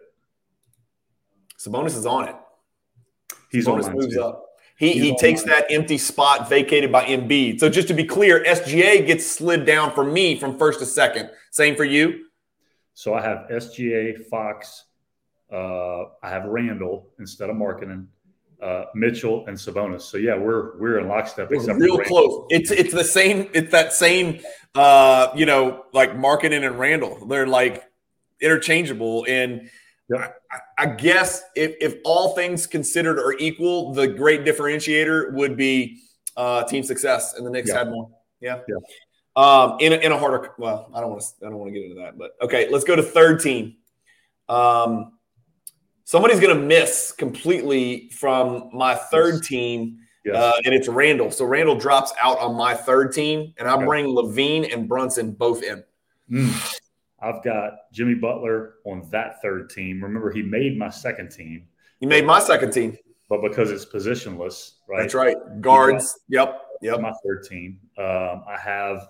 Sabonis 1.58 1.98
is 1.98 2.06
on 2.06 2.28
it. 2.30 2.36
He's 3.52 3.66
Sabonis 3.66 3.86
on 3.86 3.94
moves 3.94 4.16
too. 4.16 4.22
up. 4.24 4.46
He, 4.78 5.00
he 5.00 5.16
takes 5.16 5.44
that 5.44 5.68
empty 5.70 5.98
spot 5.98 6.50
vacated 6.50 6.92
by 6.92 7.06
Embiid. 7.06 7.60
So 7.60 7.70
just 7.70 7.88
to 7.88 7.94
be 7.94 8.04
clear, 8.04 8.44
SGA 8.44 9.08
gets 9.08 9.26
slid 9.26 9.66
down 9.66 9.94
for 9.94 10.04
me 10.04 10.38
from 10.38 10.58
first 10.58 10.80
to 10.80 10.86
second. 10.86 11.30
Same 11.52 11.76
for 11.76 11.86
you. 11.86 12.26
So 12.94 13.14
I 13.14 13.22
have 13.22 13.48
SGA, 13.50 14.26
Fox. 14.28 14.84
Uh, 15.52 16.06
I 16.22 16.30
have 16.30 16.44
Randle 16.46 17.08
instead 17.20 17.50
of 17.50 17.56
Markkanen 17.56 18.08
uh, 18.62 18.86
Mitchell 18.94 19.46
and 19.48 19.58
Sabonis. 19.58 20.02
So 20.02 20.18
yeah, 20.18 20.36
we're 20.36 20.78
we're 20.78 21.00
in 21.00 21.08
lockstep. 21.08 21.52
Except 21.52 21.80
real 21.80 22.00
close. 22.00 22.48
It's 22.50 22.72
it's 22.72 22.94
the 22.94 23.04
same. 23.04 23.50
It's 23.54 23.72
that 23.72 23.94
same. 23.94 24.40
Uh, 24.74 25.30
you 25.36 25.46
know, 25.46 25.86
like 25.94 26.16
Markkanen 26.16 26.66
and 26.66 26.80
Randle. 26.80 27.26
They're 27.28 27.48
like 27.48 27.84
interchangeable. 28.42 29.26
And 29.28 29.70
yep. 30.10 30.42
I, 30.52 30.84
I, 30.84 30.86
guess 30.88 31.44
if 31.56 31.76
if 31.82 31.98
all 32.04 32.36
things 32.36 32.68
considered 32.68 33.20
are 33.20 33.34
equal, 33.40 33.94
the 33.94 34.08
great 34.08 34.44
differentiator 34.44 35.34
would 35.34 35.58
be 35.58 36.02
uh, 36.38 36.64
team 36.64 36.84
success. 36.84 37.34
And 37.34 37.46
the 37.46 37.50
Knicks 37.50 37.70
yep. 37.70 37.78
had 37.78 37.90
more. 37.90 38.10
Yeah. 38.42 38.60
Yeah. 38.68 38.76
Um, 39.36 39.78
in 39.80 39.94
a, 39.94 39.98
in 39.98 40.12
a 40.12 40.18
harder. 40.18 40.52
Well, 40.58 40.90
I 40.94 41.02
don't 41.02 41.10
want 41.10 41.22
to. 41.22 41.46
I 41.46 41.50
don't 41.50 41.58
want 41.58 41.74
to 41.74 41.80
get 41.80 41.90
into 41.90 42.02
that. 42.02 42.18
But 42.18 42.32
okay, 42.42 42.70
let's 42.70 42.86
go 42.86 42.96
to 42.96 43.04
third 43.04 43.42
team. 43.42 43.76
Um, 44.48 45.14
somebody's 46.06 46.40
going 46.40 46.56
to 46.56 46.62
miss 46.62 47.12
completely 47.12 48.10
from 48.12 48.70
my 48.72 48.96
third 48.96 49.44
team, 49.44 49.98
yes. 50.24 50.36
uh, 50.36 50.54
and 50.64 50.74
it's 50.74 50.88
Randle. 50.88 51.32
So 51.32 51.46
Randle 51.46 51.76
drops 51.76 52.14
out 52.20 52.40
on 52.40 52.56
my 52.56 52.76
third 52.76 53.12
team, 53.12 53.54
and 53.58 53.68
I 53.68 53.84
bring 53.84 54.06
LaVine 54.06 54.74
and 54.74 54.88
Brunson 54.88 55.32
both 55.32 55.64
in. 55.64 55.84
Mm. 56.32 56.80
I've 57.26 57.44
got 57.44 57.92
Jimmy 57.92 58.14
Butler 58.14 58.76
on 58.86 59.08
that 59.10 59.42
third 59.42 59.72
team. 59.72 60.04
Remember, 60.04 60.32
he 60.32 60.44
made 60.44 60.78
my 60.78 60.90
second 60.90 61.32
team. 61.32 61.68
He 62.00 62.06
made 62.06 62.24
my 62.24 62.40
second 62.40 62.72
team. 62.72 62.96
But 63.30 63.42
because 63.42 63.72
it's 63.72 63.84
positionless, 63.84 64.74
right? 64.88 65.02
That's 65.02 65.16
right. 65.16 65.36
Guards. 65.60 66.20
Yep. 66.30 66.62
Yep. 66.84 67.02
My 67.02 67.14
third 67.26 67.44
team. 67.50 67.80
Um, 67.98 68.44
I 68.48 68.58
have 68.64 69.08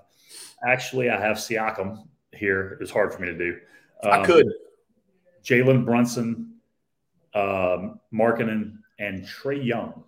actually 0.65 1.09
I 1.09 1.19
have 1.19 1.35
Siakam 1.35 2.07
here. 2.33 2.77
It's 2.79 2.89
hard 2.89 3.13
for 3.13 3.19
me 3.19 3.27
to 3.27 3.37
do. 3.37 3.57
Um, 4.03 4.11
I 4.11 4.25
could. 4.25 4.47
Jalen 5.43 5.83
Brunson, 5.83 6.55
um, 7.33 7.99
Markkanen, 8.13 8.77
and 8.97 9.23
Trae 9.23 9.63
Young 9.63 10.05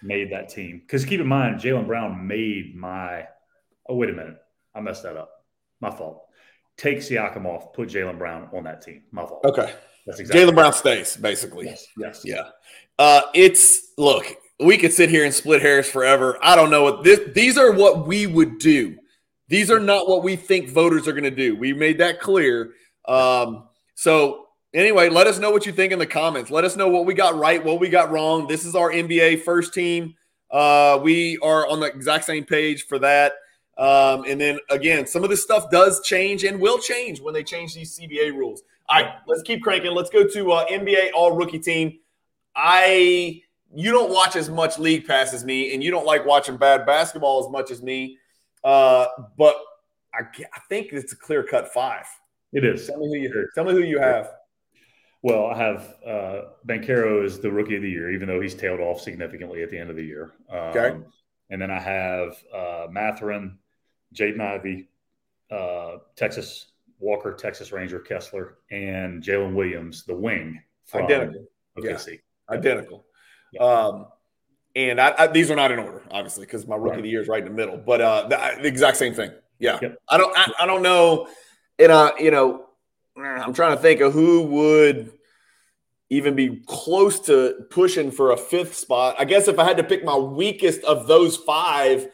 made 0.00 0.30
that 0.30 0.48
team. 0.48 0.78
Because 0.78 1.04
keep 1.04 1.20
in 1.20 1.26
mind, 1.26 1.60
Jaylen 1.60 1.88
Brown 1.88 2.24
made 2.24 2.76
my. 2.76 3.26
Oh, 3.88 3.96
wait 3.96 4.10
a 4.10 4.12
minute. 4.12 4.36
I 4.76 4.80
messed 4.80 5.02
that 5.02 5.16
up. 5.16 5.44
My 5.80 5.90
fault. 5.90 6.29
Take 6.80 6.98
Siakam 7.00 7.44
off, 7.44 7.74
put 7.74 7.90
Jaylen 7.90 8.16
Brown 8.16 8.48
on 8.54 8.64
that 8.64 8.80
team. 8.80 9.02
My 9.12 9.26
fault. 9.26 9.44
Okay. 9.44 9.70
That's 10.06 10.18
exactly 10.18 10.42
Jaylen 10.42 10.54
Brown 10.54 10.72
stays, 10.72 11.14
basically. 11.14 11.66
Yes. 11.66 11.86
yes. 11.98 12.22
Yeah. 12.24 12.48
Uh, 12.98 13.20
it's, 13.34 13.92
look, 13.98 14.24
we 14.58 14.78
could 14.78 14.90
sit 14.90 15.10
here 15.10 15.26
and 15.26 15.34
split 15.34 15.60
hairs 15.60 15.90
forever. 15.90 16.38
I 16.42 16.56
don't 16.56 16.70
know 16.70 16.82
what 16.82 17.04
this, 17.04 17.20
these 17.34 17.58
are 17.58 17.72
what 17.72 18.06
we 18.06 18.26
would 18.26 18.58
do. 18.58 18.96
These 19.48 19.70
are 19.70 19.78
not 19.78 20.08
what 20.08 20.22
we 20.22 20.36
think 20.36 20.70
voters 20.70 21.06
are 21.06 21.12
going 21.12 21.24
to 21.24 21.30
do. 21.30 21.54
We 21.54 21.74
made 21.74 21.98
that 21.98 22.18
clear. 22.18 22.72
Um, 23.06 23.68
so 23.94 24.46
anyway, 24.72 25.10
let 25.10 25.26
us 25.26 25.38
know 25.38 25.50
what 25.50 25.66
you 25.66 25.72
think 25.72 25.92
in 25.92 25.98
the 25.98 26.06
comments. 26.06 26.50
Let 26.50 26.64
us 26.64 26.76
know 26.76 26.88
what 26.88 27.04
we 27.04 27.12
got 27.12 27.36
right, 27.36 27.62
what 27.62 27.78
we 27.78 27.90
got 27.90 28.10
wrong. 28.10 28.46
This 28.46 28.64
is 28.64 28.74
our 28.74 28.90
NBA 28.90 29.42
first 29.42 29.74
team. 29.74 30.14
Uh, 30.50 30.98
we 31.02 31.36
are 31.42 31.68
on 31.68 31.80
the 31.80 31.88
exact 31.88 32.24
same 32.24 32.44
page 32.44 32.86
for 32.86 32.98
that. 33.00 33.34
Um, 33.80 34.24
and 34.28 34.38
then 34.38 34.58
again, 34.68 35.06
some 35.06 35.24
of 35.24 35.30
this 35.30 35.42
stuff 35.42 35.70
does 35.70 36.02
change 36.02 36.44
and 36.44 36.60
will 36.60 36.78
change 36.78 37.18
when 37.20 37.32
they 37.32 37.42
change 37.42 37.74
these 37.74 37.98
CBA 37.98 38.34
rules. 38.34 38.62
All 38.90 39.00
right, 39.00 39.14
let's 39.26 39.40
keep 39.42 39.62
cranking. 39.62 39.92
Let's 39.92 40.10
go 40.10 40.26
to 40.26 40.52
uh, 40.52 40.66
NBA 40.66 41.12
All 41.14 41.34
Rookie 41.34 41.58
Team. 41.58 41.98
I 42.54 43.42
you 43.74 43.90
don't 43.90 44.12
watch 44.12 44.36
as 44.36 44.50
much 44.50 44.78
league 44.78 45.06
pass 45.06 45.32
as 45.32 45.44
me, 45.44 45.72
and 45.72 45.82
you 45.82 45.90
don't 45.90 46.04
like 46.04 46.26
watching 46.26 46.58
bad 46.58 46.84
basketball 46.84 47.42
as 47.42 47.50
much 47.50 47.70
as 47.70 47.82
me. 47.82 48.18
Uh, 48.62 49.06
but 49.38 49.56
I, 50.12 50.24
I 50.52 50.60
think 50.68 50.92
it's 50.92 51.14
a 51.14 51.16
clear 51.16 51.42
cut 51.42 51.72
five. 51.72 52.04
It 52.52 52.64
is. 52.64 52.86
Tell 52.86 52.98
me 52.98 53.06
who 53.06 53.14
you 53.14 53.48
tell 53.54 53.64
me 53.64 53.72
who 53.72 53.80
you 53.80 53.98
have. 53.98 54.32
Well, 55.22 55.46
I 55.46 55.56
have 55.56 55.94
uh, 56.06 56.40
Banchero 56.66 57.24
as 57.24 57.40
the 57.40 57.50
rookie 57.50 57.76
of 57.76 57.82
the 57.82 57.90
year, 57.90 58.10
even 58.10 58.28
though 58.28 58.40
he's 58.40 58.54
tailed 58.54 58.80
off 58.80 59.00
significantly 59.00 59.62
at 59.62 59.70
the 59.70 59.78
end 59.78 59.88
of 59.88 59.96
the 59.96 60.04
year. 60.04 60.32
Um, 60.50 60.58
okay. 60.58 60.96
And 61.50 61.60
then 61.60 61.70
I 61.70 61.78
have 61.78 62.42
uh, 62.54 62.86
Mathurin, 62.90 63.58
Jaden 64.14 64.40
Ivey, 64.40 64.88
uh, 65.50 65.98
Texas 66.16 66.72
Walker, 66.98 67.34
Texas 67.34 67.72
Ranger 67.72 67.98
Kessler, 67.98 68.58
and 68.70 69.22
Jalen 69.22 69.54
Williams, 69.54 70.04
the 70.04 70.14
wing. 70.14 70.60
Identical. 70.94 71.46
OKC. 71.78 72.12
Yeah. 72.12 72.56
Identical. 72.56 73.06
Yeah. 73.52 73.62
Um, 73.62 74.06
and 74.76 75.00
I, 75.00 75.14
I, 75.18 75.26
these 75.26 75.50
are 75.50 75.56
not 75.56 75.72
in 75.72 75.78
order, 75.78 76.02
obviously, 76.10 76.46
because 76.46 76.66
my 76.66 76.76
rookie 76.76 76.90
right. 76.90 76.98
of 76.98 77.02
the 77.04 77.10
year 77.10 77.20
is 77.20 77.28
right 77.28 77.42
in 77.42 77.48
the 77.48 77.54
middle. 77.54 77.76
But 77.76 78.00
uh, 78.00 78.28
the, 78.28 78.62
the 78.62 78.68
exact 78.68 78.96
same 78.96 79.14
thing. 79.14 79.32
Yeah. 79.58 79.78
Yep. 79.82 79.98
I 80.08 80.16
don't. 80.16 80.36
I, 80.36 80.52
I 80.60 80.66
don't 80.66 80.82
know. 80.82 81.28
And 81.78 81.92
uh, 81.92 82.12
you 82.18 82.30
know, 82.30 82.66
I'm 83.16 83.52
trying 83.52 83.76
to 83.76 83.82
think 83.82 84.00
of 84.00 84.12
who 84.12 84.42
would 84.42 85.12
even 86.08 86.34
be 86.34 86.62
close 86.66 87.20
to 87.20 87.66
pushing 87.70 88.10
for 88.10 88.32
a 88.32 88.36
fifth 88.36 88.74
spot. 88.74 89.16
I 89.18 89.24
guess 89.24 89.48
if 89.48 89.58
I 89.58 89.64
had 89.64 89.76
to 89.76 89.84
pick 89.84 90.04
my 90.04 90.16
weakest 90.16 90.82
of 90.84 91.06
those 91.06 91.36
five, 91.36 92.08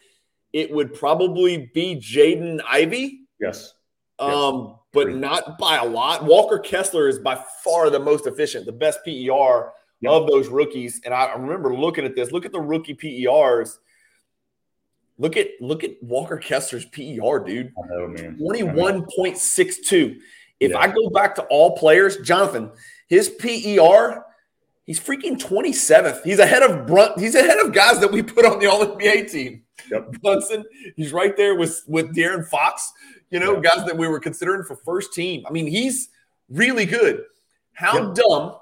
it 0.57 0.71
would 0.71 0.91
probably 0.91 1.69
be 1.75 1.95
Jaden 1.97 2.59
Ivey. 2.67 3.27
Yes. 3.39 3.75
Um, 4.17 4.31
yes. 4.31 4.75
but 4.91 5.09
not 5.13 5.59
by 5.59 5.77
a 5.77 5.85
lot. 5.85 6.25
Walker 6.25 6.57
Kessler 6.57 7.07
is 7.07 7.19
by 7.19 7.39
far 7.63 7.91
the 7.91 7.99
most 7.99 8.25
efficient, 8.25 8.65
the 8.65 8.71
best 8.71 9.05
PER 9.05 9.71
yep. 10.01 10.11
of 10.11 10.25
those 10.25 10.47
rookies. 10.47 10.99
And 11.05 11.13
I 11.13 11.31
remember 11.33 11.75
looking 11.75 12.05
at 12.05 12.15
this. 12.15 12.31
Look 12.31 12.43
at 12.43 12.51
the 12.51 12.59
rookie 12.59 12.95
PERs. 12.95 13.77
Look 15.19 15.37
at 15.37 15.49
look 15.61 15.83
at 15.83 16.01
Walker 16.01 16.37
Kessler's 16.37 16.85
PER, 16.85 17.43
dude. 17.45 17.71
I 17.77 17.87
know, 17.89 18.07
man. 18.07 18.37
Twenty 18.39 18.63
one 18.63 19.05
point 19.15 19.37
six 19.37 19.77
two. 19.87 20.19
If 20.59 20.71
yeah. 20.71 20.79
I 20.79 20.87
go 20.87 21.11
back 21.11 21.35
to 21.35 21.43
all 21.51 21.77
players, 21.77 22.17
Jonathan, 22.17 22.71
his 23.07 23.29
PER, 23.29 24.25
he's 24.87 24.99
freaking 24.99 25.39
27th. 25.39 26.23
He's 26.23 26.39
ahead 26.39 26.63
of 26.63 26.87
Brunt. 26.87 27.19
He's 27.19 27.35
ahead 27.35 27.59
of 27.59 27.73
guys 27.73 27.99
that 27.99 28.11
we 28.11 28.23
put 28.23 28.43
on 28.43 28.57
the 28.57 28.65
All 28.65 28.83
NBA 28.83 29.31
team. 29.31 29.61
Yep. 29.89 30.11
Brunson, 30.21 30.65
he's 30.95 31.13
right 31.13 31.35
there 31.37 31.55
with 31.55 31.83
with 31.87 32.15
De'Aaron 32.15 32.45
Fox. 32.47 32.91
You 33.29 33.39
know, 33.39 33.59
guys 33.59 33.85
that 33.85 33.97
we 33.97 34.07
were 34.07 34.19
considering 34.19 34.63
for 34.63 34.75
first 34.75 35.13
team. 35.13 35.45
I 35.47 35.51
mean, 35.51 35.67
he's 35.67 36.09
really 36.49 36.85
good. 36.85 37.25
How 37.73 38.07
yep. 38.07 38.15
dumb? 38.15 38.55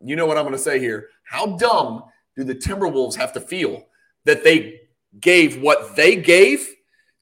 You 0.00 0.16
know 0.16 0.26
what 0.26 0.38
I'm 0.38 0.44
going 0.44 0.54
to 0.54 0.62
say 0.62 0.78
here. 0.78 1.08
How 1.24 1.56
dumb 1.56 2.04
do 2.36 2.44
the 2.44 2.54
Timberwolves 2.54 3.16
have 3.16 3.32
to 3.34 3.40
feel 3.40 3.86
that 4.24 4.44
they 4.44 4.80
gave 5.20 5.60
what 5.60 5.96
they 5.96 6.16
gave 6.16 6.68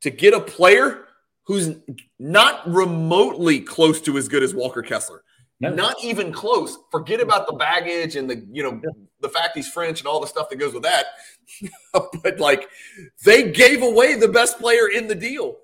to 0.03 0.11
get 0.11 0.35
a 0.35 0.41
player 0.41 1.07
who's 1.45 1.77
not 2.19 2.69
remotely 2.71 3.61
close 3.61 4.01
to 4.03 4.17
as 4.17 4.29
good 4.29 4.43
as 4.43 4.55
Walker 4.55 4.83
Kessler. 4.83 5.23
No. 5.59 5.75
Not 5.75 5.97
even 6.03 6.33
close. 6.33 6.79
Forget 6.91 7.21
about 7.21 7.47
the 7.47 7.55
baggage 7.55 8.17
and 8.17 8.31
the, 8.31 8.47
you 8.51 8.63
know. 8.63 8.81
The 9.21 9.29
fact 9.29 9.57
he's 9.57 9.69
French 9.69 10.01
and 10.01 10.09
all 10.09 10.21
the 10.21 10.27
stuff 10.27 10.49
that 10.49 10.57
goes 10.57 10.73
with 10.73 10.83
that. 10.83 11.07
but 12.23 12.39
like 12.39 12.69
they 13.25 13.51
gave 13.51 13.83
away 13.83 14.15
the 14.15 14.29
best 14.29 14.59
player 14.59 14.89
in 14.89 15.09
the 15.09 15.15
deal. 15.15 15.57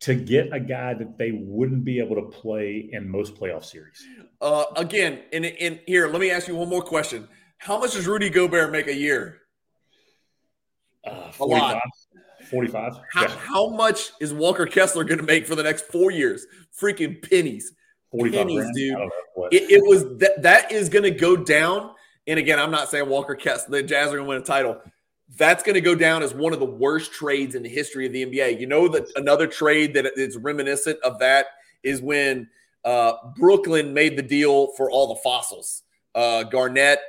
to 0.00 0.14
get 0.14 0.52
a 0.52 0.60
guy 0.60 0.94
that 0.94 1.18
they 1.18 1.32
wouldn't 1.32 1.84
be 1.84 1.98
able 1.98 2.16
to 2.16 2.22
play 2.22 2.88
in 2.92 3.08
most 3.08 3.34
playoff 3.34 3.64
series. 3.64 4.04
Uh, 4.40 4.64
again, 4.76 5.20
in, 5.32 5.44
in 5.44 5.80
here, 5.86 6.08
let 6.08 6.20
me 6.20 6.30
ask 6.30 6.48
you 6.48 6.56
one 6.56 6.68
more 6.68 6.82
question. 6.82 7.28
How 7.58 7.78
much 7.78 7.92
does 7.92 8.06
Rudy 8.06 8.28
Gobert 8.28 8.70
make 8.70 8.88
a 8.88 8.94
year? 8.94 9.40
Uh, 11.06 11.30
a 11.40 11.44
lot. 11.44 11.80
45. 12.50 12.92
How, 13.10 13.22
yeah. 13.22 13.28
how 13.28 13.70
much 13.70 14.10
is 14.20 14.32
Walker 14.32 14.66
Kessler 14.66 15.04
going 15.04 15.18
to 15.18 15.24
make 15.24 15.46
for 15.46 15.54
the 15.54 15.62
next 15.62 15.86
four 15.86 16.10
years? 16.10 16.46
Freaking 16.78 17.22
pennies. 17.28 17.72
Pennies, 18.12 18.60
grand. 18.60 18.74
dude. 18.74 18.98
It, 19.50 19.70
it, 19.70 19.82
was 19.82 20.04
that 20.18 20.42
that 20.42 20.70
is 20.70 20.88
going 20.88 21.02
to 21.02 21.10
go 21.10 21.36
down. 21.36 21.93
And 22.26 22.38
again, 22.38 22.58
I'm 22.58 22.70
not 22.70 22.88
saying 22.88 23.08
Walker 23.08 23.34
Kessler, 23.34 23.82
the 23.82 23.86
Jazz 23.86 24.08
are 24.08 24.16
going 24.16 24.24
to 24.24 24.28
win 24.28 24.38
a 24.38 24.44
title. 24.44 24.80
That's 25.36 25.62
going 25.62 25.74
to 25.74 25.80
go 25.80 25.94
down 25.94 26.22
as 26.22 26.34
one 26.34 26.52
of 26.52 26.58
the 26.58 26.66
worst 26.66 27.12
trades 27.12 27.54
in 27.54 27.62
the 27.62 27.68
history 27.68 28.06
of 28.06 28.12
the 28.12 28.24
NBA. 28.24 28.60
You 28.60 28.66
know 28.66 28.88
that 28.88 29.10
another 29.16 29.46
trade 29.46 29.94
that 29.94 30.06
is 30.16 30.36
reminiscent 30.36 31.00
of 31.02 31.18
that 31.18 31.46
is 31.82 32.00
when 32.00 32.48
uh, 32.84 33.14
Brooklyn 33.36 33.94
made 33.94 34.16
the 34.16 34.22
deal 34.22 34.68
for 34.76 34.90
all 34.90 35.14
the 35.14 35.20
fossils, 35.22 35.82
uh, 36.14 36.44
Garnett 36.44 37.00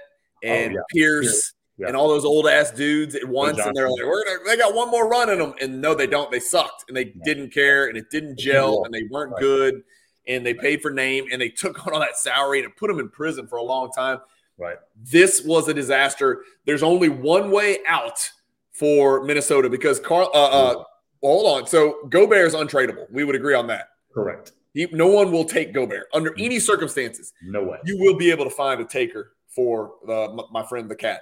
and 0.44 0.74
oh, 0.74 0.76
yeah. 0.76 0.82
Pierce. 0.90 1.54
Yeah. 1.78 1.88
And 1.88 1.98
all 1.98 2.08
those 2.08 2.24
old 2.24 2.48
ass 2.48 2.72
dudes 2.72 3.16
at 3.16 3.28
once, 3.28 3.60
and 3.60 3.76
they're 3.76 3.90
like, 3.90 4.02
"We're 4.02 4.24
gonna." 4.24 4.40
They 4.46 4.56
got 4.56 4.74
one 4.74 4.90
more 4.90 5.10
run 5.10 5.30
in 5.30 5.40
them, 5.40 5.54
and 5.60 5.82
no, 5.82 5.94
they 5.94 6.08
don't. 6.08 6.32
They 6.32 6.40
sucked, 6.40 6.86
and 6.88 6.96
they 6.96 7.08
yeah. 7.08 7.22
didn't 7.26 7.54
care, 7.54 7.88
and 7.88 7.98
it 7.98 8.10
didn't 8.10 8.40
gel, 8.40 8.86
and 8.86 8.94
they 8.94 9.04
weren't 9.04 9.34
right. 9.34 9.42
good, 9.42 9.84
and 10.26 10.46
they 10.46 10.54
paid 10.54 10.82
for 10.82 10.90
name, 10.90 11.26
and 11.34 11.42
they 11.42 11.50
took 11.58 11.86
on 11.86 11.94
all 11.94 12.00
that 12.00 12.16
salary, 12.16 12.60
and 12.60 12.70
it 12.70 12.78
put 12.78 12.88
them 12.88 13.00
in 13.00 13.10
prison 13.10 13.46
for 13.46 13.58
a 13.58 13.62
long 13.62 13.92
time. 13.92 14.20
Right. 14.58 14.78
This 14.96 15.44
was 15.44 15.68
a 15.68 15.74
disaster. 15.74 16.44
There's 16.66 16.84
only 16.84 17.10
one 17.10 17.52
way 17.52 17.80
out 17.88 18.30
for 18.72 19.24
Minnesota 19.24 19.70
because 19.70 20.00
Karl. 20.00 20.30
Uh, 20.34 20.46
uh, 20.46 20.84
hold 21.22 21.62
on. 21.62 21.68
So 21.68 22.08
Gobert 22.10 22.48
is 22.48 22.54
untradeable. 22.54 23.08
We 23.12 23.24
would 23.24 23.36
agree 23.36 23.56
on 23.56 23.68
that. 23.68 23.90
Correct. 24.14 24.54
He, 24.74 24.88
no 24.92 25.08
one 25.08 25.32
will 25.32 25.46
take 25.46 25.74
Gobert 25.74 26.08
under 26.14 26.32
mm. 26.32 26.46
any 26.46 26.60
circumstances. 26.60 27.34
No 27.44 27.64
way. 27.64 27.80
You 27.86 27.98
will 28.00 28.18
be 28.18 28.32
able 28.32 28.44
to 28.46 28.50
find 28.50 28.82
a 28.82 28.86
taker 28.86 29.34
for 29.48 29.94
uh, 30.10 30.36
my 30.52 30.66
friend 30.66 30.90
the 30.90 30.96
cat. 30.96 31.22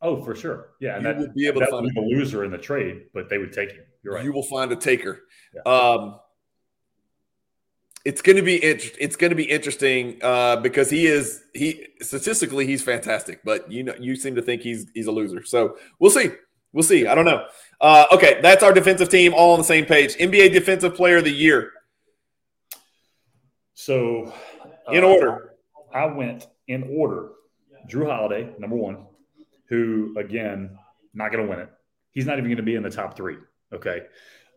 Oh, 0.00 0.22
for 0.22 0.34
sure. 0.34 0.70
Yeah, 0.80 0.96
and 0.96 1.04
you 1.04 1.12
that 1.12 1.18
would 1.18 1.34
be 1.34 1.46
able 1.46 1.60
to 1.60 1.66
find 1.66 1.96
a 1.96 2.00
loser 2.00 2.44
in 2.44 2.50
the 2.50 2.58
trade, 2.58 3.06
but 3.14 3.28
they 3.28 3.38
would 3.38 3.52
take 3.52 3.72
him. 3.72 3.84
You're 4.02 4.14
right. 4.14 4.24
You 4.24 4.32
will 4.32 4.44
find 4.44 4.70
a 4.70 4.76
taker. 4.76 5.22
Yeah. 5.54 5.62
Um, 5.62 6.20
it's 8.04 8.22
going 8.22 8.36
to 8.36 8.42
be 8.42 8.62
int- 8.64 8.96
it's 9.00 9.16
going 9.16 9.30
to 9.30 9.36
be 9.36 9.44
interesting 9.44 10.18
uh, 10.22 10.56
because 10.56 10.90
he 10.90 11.06
is 11.06 11.42
he 11.54 11.86
statistically 12.00 12.66
he's 12.66 12.82
fantastic, 12.82 13.40
but 13.44 13.70
you 13.70 13.82
know 13.82 13.94
you 13.98 14.16
seem 14.16 14.34
to 14.36 14.42
think 14.42 14.62
he's 14.62 14.86
he's 14.94 15.06
a 15.06 15.12
loser. 15.12 15.44
So 15.44 15.76
we'll 15.98 16.10
see. 16.10 16.30
We'll 16.72 16.84
see. 16.84 17.06
I 17.06 17.14
don't 17.14 17.24
know. 17.24 17.46
Uh, 17.80 18.06
okay, 18.12 18.40
that's 18.42 18.62
our 18.62 18.72
defensive 18.72 19.08
team, 19.08 19.32
all 19.34 19.52
on 19.52 19.58
the 19.58 19.64
same 19.64 19.86
page. 19.86 20.16
NBA 20.16 20.52
Defensive 20.52 20.94
Player 20.94 21.18
of 21.18 21.24
the 21.24 21.32
Year. 21.32 21.72
So, 23.74 24.34
in 24.90 25.02
uh, 25.02 25.06
order, 25.06 25.54
I 25.92 26.06
went 26.06 26.46
in 26.66 26.84
order. 26.96 27.30
Jrue 27.88 28.06
Holiday, 28.06 28.50
number 28.58 28.76
one, 28.76 29.06
who 29.68 30.14
again 30.18 30.76
not 31.14 31.32
going 31.32 31.44
to 31.44 31.50
win 31.50 31.60
it. 31.60 31.70
He's 32.10 32.26
not 32.26 32.34
even 32.34 32.46
going 32.50 32.58
to 32.58 32.62
be 32.62 32.74
in 32.74 32.82
the 32.82 32.90
top 32.90 33.16
three. 33.16 33.36
Okay, 33.72 34.02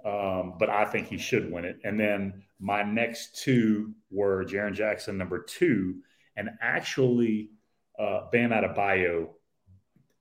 um, 0.06 0.56
but 0.60 0.69
I 0.69 0.86
think 0.86 1.08
he 1.08 1.17
should 1.17 1.51
win 1.51 1.63
it. 1.63 1.80
And 1.84 1.99
then 1.99 2.43
my 2.62 2.84
next 2.84 3.41
two 3.43 3.93
were 4.12 4.45
Jaren 4.45 4.74
Jackson, 4.74 5.17
number 5.17 5.41
two, 5.41 5.95
and 6.38 6.50
actually 6.62 7.50
uh, 8.00 8.30
Bam 8.32 8.52
Adebayo 8.52 9.30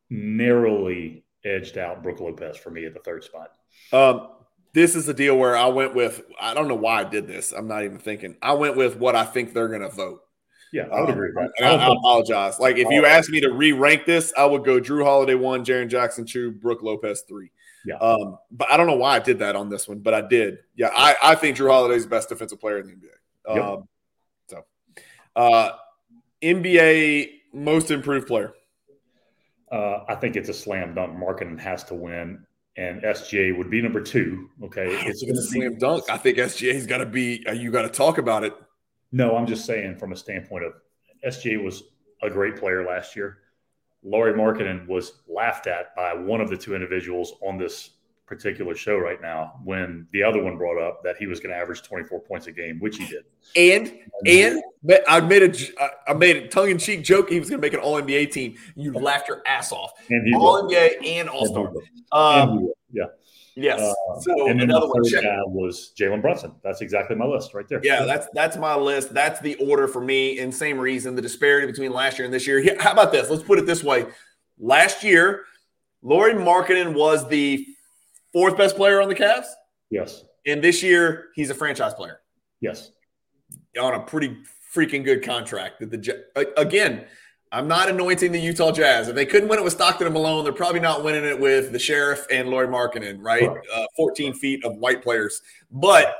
narrowly 0.08 1.24
edged 1.44 1.78
out 1.78 2.02
Brook 2.02 2.20
Lopez 2.20 2.56
for 2.56 2.70
me 2.70 2.86
at 2.86 2.94
the 2.94 3.00
third 3.00 3.22
spot. 3.22 3.52
Um, 3.92 4.28
this 4.72 4.96
is 4.96 5.06
the 5.06 5.14
deal 5.14 5.36
where 5.36 5.56
I 5.56 5.66
went 5.66 5.94
with. 5.94 6.22
I 6.40 6.54
don't 6.54 6.66
know 6.66 6.74
why 6.74 7.00
I 7.00 7.04
did 7.04 7.26
this. 7.26 7.52
I'm 7.52 7.68
not 7.68 7.84
even 7.84 7.98
thinking. 7.98 8.36
I 8.40 8.54
went 8.54 8.76
with 8.76 8.96
what 8.96 9.14
I 9.14 9.24
think 9.24 9.52
they're 9.52 9.68
going 9.68 9.82
to 9.82 9.88
vote. 9.88 10.22
Yeah, 10.72 10.84
I 10.84 11.00
would 11.00 11.10
um, 11.10 11.16
agree. 11.16 11.32
I, 11.60 11.64
I, 11.64 11.92
apologize. 11.92 12.60
Like 12.60 12.76
if 12.76 12.88
you 12.90 13.04
asked 13.04 13.28
me 13.28 13.40
to 13.40 13.50
re-rank 13.50 14.06
this, 14.06 14.32
I 14.38 14.44
would 14.44 14.64
go 14.64 14.80
Jrue 14.80 15.04
Holiday 15.04 15.34
one, 15.34 15.64
Jaren 15.64 15.88
Jackson 15.88 16.24
two, 16.24 16.52
Brook 16.52 16.82
Lopez 16.82 17.24
three. 17.28 17.50
Yeah. 17.84 17.96
Um, 17.96 18.38
but 18.50 18.70
I 18.70 18.76
don't 18.76 18.86
know 18.86 18.96
why 18.96 19.16
I 19.16 19.18
did 19.18 19.38
that 19.38 19.56
on 19.56 19.68
this 19.68 19.88
one, 19.88 20.00
but 20.00 20.14
I 20.14 20.20
did. 20.20 20.58
Yeah, 20.74 20.90
I, 20.94 21.16
I 21.22 21.34
think 21.34 21.56
Jrue 21.56 21.70
Holiday 21.70 21.96
is 21.96 22.04
the 22.04 22.10
best 22.10 22.28
defensive 22.28 22.60
player 22.60 22.78
in 22.78 22.86
the 22.86 22.92
NBA. 22.92 23.56
Yep. 23.56 23.64
Um, 23.64 23.88
so, 24.48 24.64
uh, 25.36 25.70
NBA 26.42 27.30
most 27.52 27.90
improved 27.90 28.26
player. 28.26 28.52
Uh, 29.70 30.04
I 30.08 30.14
think 30.16 30.36
it's 30.36 30.48
a 30.48 30.54
slam 30.54 30.94
dunk. 30.94 31.16
Markkanen 31.16 31.58
has 31.60 31.84
to 31.84 31.94
win, 31.94 32.44
and 32.76 33.02
SGA 33.02 33.56
would 33.56 33.70
be 33.70 33.80
number 33.80 34.00
two. 34.00 34.50
Okay, 34.64 34.86
it's, 35.06 35.22
it's 35.22 35.38
a 35.38 35.42
slam 35.42 35.78
dunk. 35.78 36.04
I 36.10 36.16
think 36.16 36.38
SGA's 36.38 36.86
got 36.86 36.98
to 36.98 37.06
be. 37.06 37.46
Uh, 37.46 37.52
you 37.52 37.70
got 37.70 37.82
to 37.82 37.88
talk 37.88 38.18
about 38.18 38.42
it. 38.42 38.54
No, 39.12 39.36
I'm 39.36 39.46
just 39.46 39.64
saying 39.64 39.96
from 39.96 40.12
a 40.12 40.16
standpoint 40.16 40.64
of 40.64 40.72
SGA 41.24 41.62
was 41.62 41.84
a 42.22 42.30
great 42.30 42.56
player 42.56 42.84
last 42.84 43.14
year. 43.14 43.38
Lauri 44.02 44.32
Markkanen 44.32 44.86
was 44.86 45.20
laughed 45.28 45.66
at 45.66 45.94
by 45.94 46.14
one 46.14 46.40
of 46.40 46.48
the 46.48 46.56
two 46.56 46.74
individuals 46.74 47.34
on 47.42 47.58
this 47.58 47.90
particular 48.30 48.76
show 48.76 48.96
right 48.96 49.20
now 49.20 49.60
when 49.64 50.06
the 50.12 50.22
other 50.22 50.40
one 50.40 50.56
brought 50.56 50.80
up 50.80 51.02
that 51.02 51.16
he 51.16 51.26
was 51.26 51.40
going 51.40 51.52
to 51.52 51.60
average 51.60 51.82
24 51.82 52.20
points 52.20 52.46
a 52.46 52.52
game, 52.52 52.78
which 52.78 52.96
he 52.96 53.04
did. 53.06 53.24
And 53.56 53.92
and 54.24 54.62
I 55.08 55.20
made 55.20 55.42
a 55.42 56.08
I 56.08 56.14
made 56.14 56.36
a 56.36 56.48
tongue 56.48 56.70
in 56.70 56.78
cheek 56.78 57.02
joke. 57.02 57.28
He 57.28 57.40
was 57.40 57.50
going 57.50 57.60
to 57.60 57.66
make 57.66 57.74
an 57.74 57.80
All 57.80 58.00
NBA 58.00 58.30
team. 58.30 58.54
You 58.76 58.92
laughed 58.92 59.28
your 59.28 59.42
ass 59.46 59.72
off. 59.72 59.92
And 60.08 60.34
All 60.36 60.62
NBA 60.62 61.04
and 61.04 61.28
All 61.28 61.46
Star. 61.46 61.72
Um, 62.12 62.70
yeah. 62.92 63.06
Yes. 63.60 63.78
Uh, 63.78 64.20
so 64.20 64.48
and 64.48 64.62
another 64.62 64.86
the 64.86 64.92
one 64.92 65.04
check. 65.04 65.22
was 65.46 65.92
Jalen 65.98 66.22
Brunson. 66.22 66.52
That's 66.64 66.80
exactly 66.80 67.14
my 67.14 67.26
list 67.26 67.52
right 67.52 67.68
there. 67.68 67.80
Yeah, 67.82 68.04
that's 68.04 68.26
that's 68.32 68.56
my 68.56 68.74
list. 68.74 69.12
That's 69.12 69.38
the 69.40 69.54
order 69.56 69.86
for 69.86 70.00
me. 70.00 70.38
And 70.38 70.54
same 70.54 70.78
reason, 70.78 71.14
the 71.14 71.22
disparity 71.22 71.66
between 71.66 71.92
last 71.92 72.18
year 72.18 72.24
and 72.24 72.32
this 72.32 72.46
year. 72.46 72.76
How 72.80 72.92
about 72.92 73.12
this? 73.12 73.28
Let's 73.28 73.42
put 73.42 73.58
it 73.58 73.66
this 73.66 73.84
way. 73.84 74.06
Last 74.58 75.04
year, 75.04 75.44
Lauri 76.02 76.32
Markkanen 76.32 76.94
was 76.94 77.28
the 77.28 77.66
fourth 78.32 78.56
best 78.56 78.76
player 78.76 79.02
on 79.02 79.08
the 79.08 79.14
Cavs. 79.14 79.46
Yes. 79.90 80.24
And 80.46 80.64
this 80.64 80.82
year, 80.82 81.28
he's 81.34 81.50
a 81.50 81.54
franchise 81.54 81.92
player. 81.92 82.20
Yes. 82.60 82.92
On 83.78 83.94
a 83.94 84.00
pretty 84.00 84.38
freaking 84.74 85.04
good 85.04 85.22
contract. 85.22 85.80
That 85.80 85.90
the 85.90 86.52
again, 86.56 87.04
I'm 87.52 87.66
not 87.66 87.88
anointing 87.88 88.30
the 88.30 88.40
Utah 88.40 88.70
Jazz. 88.70 89.08
If 89.08 89.16
they 89.16 89.26
couldn't 89.26 89.48
win 89.48 89.58
it 89.58 89.64
with 89.64 89.72
Stockton 89.72 90.06
and 90.06 90.14
Malone, 90.14 90.44
they're 90.44 90.52
probably 90.52 90.80
not 90.80 91.02
winning 91.02 91.24
it 91.24 91.38
with 91.38 91.72
the 91.72 91.80
Sheriff 91.80 92.24
and 92.30 92.46
Markkanen, 92.48 93.18
right? 93.20 93.48
right. 93.48 93.64
Uh, 93.74 93.86
14 93.96 94.34
feet 94.34 94.64
of 94.64 94.76
white 94.76 95.02
players. 95.02 95.42
But, 95.70 96.14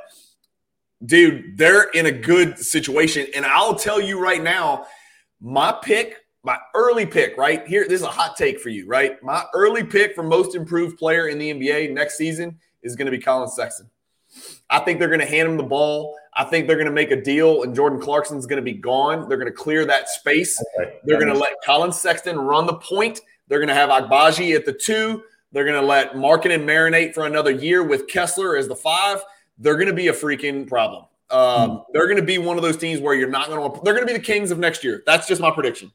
dude, 1.05 1.57
they're 1.57 1.89
in 1.91 2.07
a 2.07 2.11
good 2.11 2.59
situation. 2.59 3.27
And 3.33 3.45
I'll 3.45 3.75
tell 3.75 4.01
you 4.01 4.19
right 4.19 4.43
now, 4.43 4.87
my 5.39 5.73
pick, 5.81 6.17
my 6.43 6.57
early 6.75 7.05
pick, 7.05 7.37
right 7.37 7.65
here, 7.65 7.87
this 7.87 8.01
is 8.01 8.07
a 8.07 8.11
hot 8.11 8.35
take 8.35 8.59
for 8.59 8.69
you, 8.69 8.85
right? 8.85 9.21
My 9.23 9.45
early 9.53 9.85
pick 9.85 10.13
for 10.15 10.23
most 10.23 10.53
improved 10.53 10.97
player 10.97 11.29
in 11.29 11.39
the 11.39 11.53
NBA 11.53 11.93
next 11.93 12.17
season 12.17 12.59
is 12.83 12.97
going 12.97 13.05
to 13.05 13.11
be 13.11 13.19
Collin 13.19 13.49
Sexton. 13.49 13.89
I 14.69 14.79
think 14.79 14.99
they're 14.99 15.09
going 15.09 15.19
to 15.19 15.25
hand 15.25 15.49
him 15.49 15.57
the 15.57 15.63
ball. 15.63 16.17
I 16.33 16.45
think 16.45 16.67
they're 16.67 16.77
going 16.77 16.87
to 16.87 16.93
make 16.93 17.11
a 17.11 17.21
deal, 17.21 17.63
and 17.63 17.75
Jordan 17.75 17.99
Clarkson's 17.99 18.45
going 18.45 18.63
to 18.63 18.63
be 18.63 18.77
gone. 18.77 19.27
They're 19.27 19.37
going 19.37 19.51
to 19.51 19.57
clear 19.57 19.85
that 19.85 20.07
space. 20.07 20.61
Okay. 20.79 20.97
They're 21.03 21.19
going 21.19 21.33
to 21.33 21.37
let 21.37 21.53
Collin 21.65 21.91
Sexton 21.91 22.37
run 22.37 22.65
the 22.65 22.75
point. 22.75 23.19
They're 23.47 23.59
going 23.59 23.67
to 23.67 23.75
have 23.75 23.89
Agbaji 23.89 24.55
at 24.55 24.65
the 24.65 24.73
two. 24.73 25.23
They're 25.51 25.65
going 25.65 25.79
to 25.79 25.85
let 25.85 26.13
Markkanen 26.13 26.63
marinate 26.63 27.13
for 27.13 27.25
another 27.25 27.51
year 27.51 27.83
with 27.83 28.07
Kessler 28.07 28.55
as 28.55 28.69
the 28.69 28.75
five. 28.75 29.21
They're 29.57 29.75
going 29.75 29.89
to 29.89 29.93
be 29.93 30.07
a 30.07 30.13
freaking 30.13 30.67
problem. 30.67 31.05
Um, 31.29 31.69
hmm. 31.69 31.77
They're 31.93 32.07
going 32.07 32.17
to 32.17 32.23
be 32.23 32.37
one 32.37 32.57
of 32.57 32.63
those 32.63 32.77
teams 32.77 33.01
where 33.01 33.13
you're 33.13 33.29
not 33.29 33.47
going 33.47 33.71
to. 33.71 33.81
They're 33.83 33.93
going 33.93 34.07
to 34.07 34.13
be 34.13 34.17
the 34.17 34.23
Kings 34.23 34.51
of 34.51 34.59
next 34.59 34.83
year. 34.83 35.03
That's 35.05 35.27
just 35.27 35.41
my 35.41 35.51
prediction. 35.51 35.91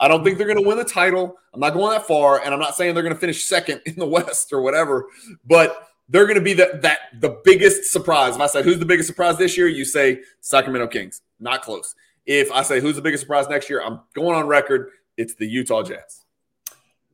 I 0.00 0.08
don't 0.08 0.24
think 0.24 0.38
they're 0.38 0.46
going 0.46 0.62
to 0.62 0.66
win 0.66 0.78
the 0.78 0.84
title. 0.84 1.36
I'm 1.52 1.60
not 1.60 1.74
going 1.74 1.92
that 1.92 2.06
far, 2.06 2.40
and 2.42 2.52
I'm 2.52 2.60
not 2.60 2.74
saying 2.74 2.94
they're 2.94 3.02
going 3.02 3.14
to 3.14 3.20
finish 3.20 3.44
second 3.44 3.82
in 3.86 3.96
the 3.96 4.06
West 4.06 4.52
or 4.52 4.62
whatever. 4.62 5.06
But 5.46 5.88
they're 6.08 6.26
going 6.26 6.36
to 6.36 6.42
be 6.42 6.52
the, 6.52 6.78
that 6.82 6.98
the 7.20 7.40
biggest 7.44 7.90
surprise. 7.90 8.34
If 8.34 8.40
I 8.40 8.46
say 8.46 8.62
who's 8.62 8.78
the 8.78 8.84
biggest 8.84 9.08
surprise 9.08 9.38
this 9.38 9.56
year, 9.56 9.68
you 9.68 9.84
say 9.84 10.20
Sacramento 10.40 10.88
Kings. 10.88 11.22
Not 11.40 11.62
close. 11.62 11.94
If 12.26 12.50
I 12.52 12.62
say 12.62 12.80
who's 12.80 12.96
the 12.96 13.02
biggest 13.02 13.22
surprise 13.22 13.48
next 13.48 13.68
year, 13.68 13.82
I'm 13.82 14.00
going 14.14 14.34
on 14.36 14.46
record. 14.46 14.90
It's 15.16 15.34
the 15.34 15.46
Utah 15.46 15.82
Jazz. 15.82 16.24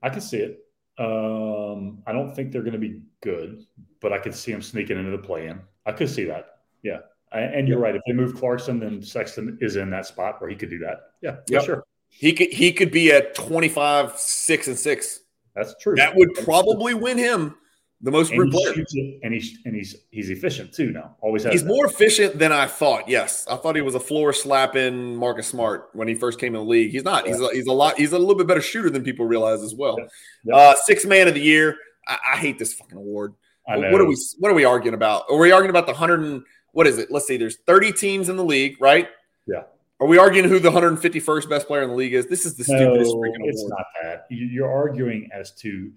I 0.03 0.09
can 0.09 0.20
see 0.20 0.38
it. 0.38 0.64
Um, 0.98 2.03
I 2.07 2.12
don't 2.12 2.35
think 2.35 2.53
they're 2.53 2.62
going 2.62 2.74
to 2.74 2.79
be 2.79 3.00
good, 3.22 3.64
but 4.00 4.12
I 4.12 4.18
could 4.18 4.35
see 4.35 4.53
them 4.53 4.62
sneaking 4.62 4.98
into 4.98 5.11
the 5.11 5.18
play-in. 5.18 5.61
I 5.87 5.92
could 5.92 6.11
see 6.11 6.24
that. 6.24 6.59
Yeah, 6.83 6.98
I, 7.33 7.40
and 7.40 7.66
you're 7.66 7.79
right. 7.79 7.94
If 7.94 8.03
they 8.07 8.12
move 8.12 8.37
Clarkson, 8.37 8.79
then 8.79 9.03
Sexton 9.03 9.59
is 9.61 9.76
in 9.76 9.90
that 9.90 10.07
spot 10.07 10.40
where 10.40 10.50
he 10.50 10.57
could 10.57 10.70
do 10.70 10.79
that. 10.81 11.12
Yeah, 11.22 11.37
yeah, 11.48 11.61
sure. 11.61 11.85
He 12.09 12.33
could 12.33 12.48
he 12.53 12.72
could 12.72 12.90
be 12.90 13.12
at 13.12 13.35
25, 13.35 14.18
six 14.18 14.68
and 14.68 14.79
six. 14.79 15.20
That's 15.55 15.74
true. 15.81 15.96
That 15.96 16.14
would 16.16 16.35
probably 16.44 16.94
win 16.94 17.18
him 17.18 17.55
the 18.02 18.10
most 18.10 18.32
and 18.32 18.50
player. 18.50 18.72
and 19.22 19.34
he's 19.34 19.58
and 19.64 19.74
he's 19.74 19.96
he's 20.10 20.30
efficient 20.30 20.72
too 20.72 20.90
now. 20.90 21.16
Always 21.20 21.44
has. 21.44 21.52
He's 21.52 21.62
that. 21.62 21.68
more 21.68 21.86
efficient 21.86 22.38
than 22.38 22.50
I 22.52 22.66
thought. 22.66 23.08
Yes, 23.08 23.46
I 23.48 23.56
thought 23.56 23.76
he 23.76 23.82
was 23.82 23.94
a 23.94 24.00
floor 24.00 24.32
slapping 24.32 25.16
Marcus 25.16 25.48
Smart 25.48 25.90
when 25.92 26.08
he 26.08 26.14
first 26.14 26.38
came 26.38 26.54
in 26.54 26.62
the 26.62 26.70
league. 26.70 26.92
He's 26.92 27.04
not. 27.04 27.26
Yeah. 27.26 27.32
He's 27.32 27.40
a, 27.40 27.48
he's 27.52 27.66
a 27.66 27.72
lot. 27.72 27.98
He's 27.98 28.12
a 28.12 28.18
little 28.18 28.36
bit 28.36 28.46
better 28.46 28.62
shooter 28.62 28.90
than 28.90 29.04
people 29.04 29.26
realize 29.26 29.62
as 29.62 29.74
well. 29.74 29.98
Yeah. 30.44 30.54
Uh, 30.54 30.74
six 30.84 31.04
man 31.04 31.28
of 31.28 31.34
the 31.34 31.40
year. 31.40 31.76
I, 32.06 32.18
I 32.32 32.36
hate 32.36 32.58
this 32.58 32.72
fucking 32.72 32.96
award. 32.96 33.34
What 33.66 34.00
are 34.00 34.04
we 34.04 34.16
What 34.38 34.50
are 34.50 34.54
we 34.54 34.64
arguing 34.64 34.94
about? 34.94 35.24
Are 35.30 35.36
we 35.36 35.52
arguing 35.52 35.70
about 35.70 35.86
the 35.86 35.94
hundred 35.94 36.20
and 36.20 36.42
what 36.72 36.86
is 36.86 36.98
it? 36.98 37.10
Let's 37.10 37.26
see. 37.26 37.36
There's 37.36 37.58
30 37.66 37.92
teams 37.92 38.28
in 38.28 38.36
the 38.36 38.44
league, 38.44 38.76
right? 38.80 39.08
Yeah. 39.46 39.62
Are 40.00 40.06
we 40.06 40.18
arguing 40.18 40.48
who 40.48 40.58
the 40.58 40.70
151st 40.70 41.48
best 41.48 41.66
player 41.66 41.82
in 41.82 41.90
the 41.90 41.94
league 41.94 42.14
is? 42.14 42.26
This 42.26 42.46
is 42.46 42.56
the 42.56 42.64
no, 42.72 42.78
stupidest 42.78 43.10
freaking 43.12 43.36
award. 43.36 43.54
It's 43.54 43.68
not 43.68 43.84
that. 44.02 44.26
You're 44.30 44.72
arguing 44.72 45.28
as 45.32 45.52
to 45.56 45.92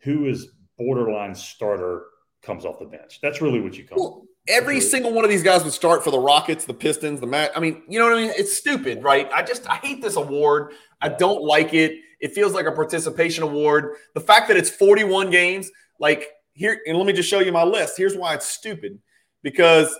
who 0.00 0.26
is 0.26 0.48
borderline 0.78 1.34
starter 1.34 2.04
comes 2.42 2.64
off 2.64 2.78
the 2.78 2.86
bench. 2.86 3.18
That's 3.22 3.40
really 3.40 3.60
what 3.60 3.76
you 3.76 3.84
call. 3.84 3.98
Well, 3.98 4.22
every 4.48 4.80
single 4.80 5.12
one 5.12 5.24
of 5.24 5.30
these 5.30 5.42
guys 5.42 5.64
would 5.64 5.72
start 5.72 6.04
for 6.04 6.10
the 6.10 6.18
Rockets, 6.18 6.64
the 6.64 6.74
Pistons, 6.74 7.20
the 7.20 7.26
Mac. 7.26 7.50
I 7.56 7.60
mean, 7.60 7.82
you 7.88 7.98
know 7.98 8.06
what 8.06 8.18
I 8.18 8.22
mean? 8.22 8.32
It's 8.36 8.56
stupid, 8.56 9.02
right? 9.02 9.28
I 9.32 9.42
just 9.42 9.68
I 9.68 9.76
hate 9.76 10.02
this 10.02 10.16
award. 10.16 10.72
I 11.00 11.08
don't 11.08 11.42
like 11.42 11.74
it. 11.74 11.98
It 12.20 12.32
feels 12.32 12.52
like 12.52 12.66
a 12.66 12.72
participation 12.72 13.42
award. 13.42 13.96
The 14.14 14.20
fact 14.20 14.48
that 14.48 14.56
it's 14.56 14.70
41 14.70 15.30
games, 15.30 15.70
like 16.00 16.28
here, 16.52 16.80
and 16.86 16.96
let 16.96 17.06
me 17.06 17.12
just 17.12 17.28
show 17.28 17.40
you 17.40 17.52
my 17.52 17.64
list. 17.64 17.94
Here's 17.96 18.16
why 18.16 18.34
it's 18.34 18.46
stupid. 18.46 18.98
Because 19.42 19.96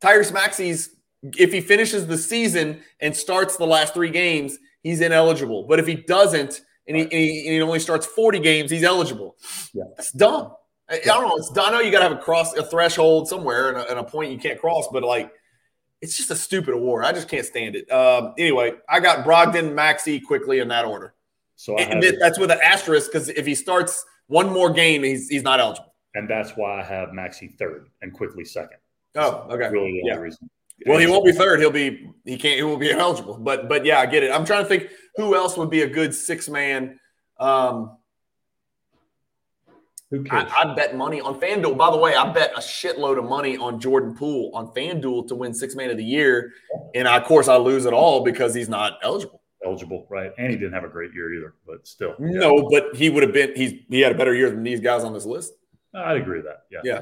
Tyrese 0.00 0.32
Maxey's 0.32 0.90
if 1.36 1.52
he 1.52 1.60
finishes 1.60 2.06
the 2.06 2.18
season 2.18 2.82
and 3.00 3.16
starts 3.16 3.56
the 3.56 3.66
last 3.66 3.94
three 3.94 4.10
games, 4.10 4.58
he's 4.82 5.00
ineligible. 5.00 5.66
But 5.68 5.78
if 5.78 5.86
he 5.86 5.94
doesn't 5.94 6.60
and 6.88 6.96
he, 6.96 7.02
and 7.02 7.12
he, 7.12 7.38
and 7.46 7.54
he 7.54 7.62
only 7.62 7.78
starts 7.80 8.06
40 8.06 8.38
games, 8.40 8.70
he's 8.70 8.82
eligible. 8.84 9.36
Yeah. 9.72 9.84
That's 9.96 10.12
dumb. 10.12 10.52
I, 10.88 10.96
I 10.96 10.98
don't 11.04 11.28
know. 11.28 11.36
It's, 11.36 11.50
I 11.56 11.70
know 11.70 11.80
you 11.80 11.90
got 11.90 11.98
to 12.00 12.08
have 12.08 12.18
a 12.18 12.22
cross 12.22 12.54
a 12.54 12.62
threshold 12.62 13.28
somewhere 13.28 13.70
and 13.70 13.78
a, 13.78 13.90
and 13.90 13.98
a 13.98 14.04
point 14.04 14.30
you 14.32 14.38
can't 14.38 14.60
cross, 14.60 14.86
but 14.92 15.02
like 15.02 15.32
it's 16.00 16.16
just 16.16 16.30
a 16.30 16.36
stupid 16.36 16.74
award. 16.74 17.04
I 17.04 17.12
just 17.12 17.28
can't 17.28 17.44
stand 17.44 17.74
it. 17.74 17.90
Um, 17.90 18.34
anyway, 18.38 18.72
I 18.88 19.00
got 19.00 19.24
Brogdon, 19.26 19.74
Maxey 19.74 20.20
Quickley 20.20 20.60
in 20.60 20.68
that 20.68 20.84
order. 20.84 21.14
So 21.56 21.76
I 21.78 21.82
And 21.82 22.04
have, 22.04 22.14
that's 22.20 22.38
with 22.38 22.50
an 22.50 22.58
asterisk 22.62 23.10
because 23.10 23.28
if 23.30 23.46
he 23.46 23.54
starts 23.54 24.04
one 24.28 24.52
more 24.52 24.70
game, 24.70 25.02
he's 25.02 25.28
he's 25.28 25.42
not 25.42 25.58
eligible. 25.58 25.94
and 26.14 26.28
that's 26.28 26.50
why 26.50 26.80
I 26.80 26.84
have 26.84 27.12
Maxey 27.12 27.48
third 27.58 27.88
and 28.02 28.12
Quickley 28.12 28.44
second. 28.44 28.78
Oh, 29.16 29.46
okay. 29.50 29.68
Really 29.70 29.92
the 29.92 30.08
Yeah. 30.08 30.12
only 30.12 30.24
reason. 30.24 30.50
Well, 30.84 30.98
he 30.98 31.06
won't 31.06 31.24
be 31.24 31.32
third. 31.32 31.60
He'll 31.60 31.70
be 31.70 32.10
he 32.24 32.36
can't 32.36 32.56
he 32.56 32.62
won't 32.62 32.80
be 32.80 32.90
eligible. 32.92 33.38
But 33.38 33.68
but 33.68 33.84
yeah, 33.84 34.00
I 34.00 34.06
get 34.06 34.22
it. 34.22 34.30
I'm 34.30 34.44
trying 34.44 34.64
to 34.64 34.68
think 34.68 34.90
who 35.16 35.34
else 35.34 35.56
would 35.56 35.70
be 35.70 35.82
a 35.82 35.88
good 35.88 36.14
six 36.14 36.48
man. 36.48 37.00
Um, 37.38 37.96
Who 40.10 40.22
cares? 40.22 40.50
I, 40.52 40.70
I 40.70 40.74
bet 40.74 40.96
money 40.96 41.20
on 41.20 41.40
FanDuel. 41.40 41.76
By 41.76 41.90
the 41.90 41.96
way, 41.96 42.14
I 42.14 42.30
bet 42.32 42.52
a 42.54 42.60
shitload 42.60 43.18
of 43.18 43.24
money 43.24 43.56
on 43.56 43.80
Jordan 43.80 44.14
Poole 44.14 44.50
on 44.54 44.68
FanDuel 44.68 45.28
to 45.28 45.34
win 45.34 45.54
six 45.54 45.74
man 45.74 45.90
of 45.90 45.96
the 45.96 46.04
year, 46.04 46.52
and 46.94 47.08
I, 47.08 47.16
of 47.16 47.24
course 47.24 47.48
I 47.48 47.56
lose 47.56 47.86
it 47.86 47.92
all 47.92 48.22
because 48.24 48.54
he's 48.54 48.68
not 48.68 48.98
eligible. 49.02 49.40
eligible, 49.64 50.06
right? 50.10 50.32
And 50.38 50.50
he 50.50 50.56
didn't 50.56 50.74
have 50.74 50.84
a 50.84 50.88
great 50.88 51.12
year 51.14 51.34
either, 51.34 51.54
but 51.66 51.86
still. 51.86 52.14
No, 52.18 52.68
but 52.70 52.94
he 52.94 53.10
would 53.10 53.22
have 53.22 53.32
been. 53.32 53.54
He's 53.56 53.72
he 53.88 54.00
had 54.00 54.12
a 54.12 54.18
better 54.18 54.34
year 54.34 54.50
than 54.50 54.62
these 54.62 54.80
guys 54.80 55.04
on 55.04 55.12
this 55.12 55.24
list. 55.24 55.52
I'd 55.94 56.18
agree 56.18 56.38
with 56.38 56.46
that. 56.46 56.64
Yeah. 56.70 56.80
Yeah. 56.84 57.00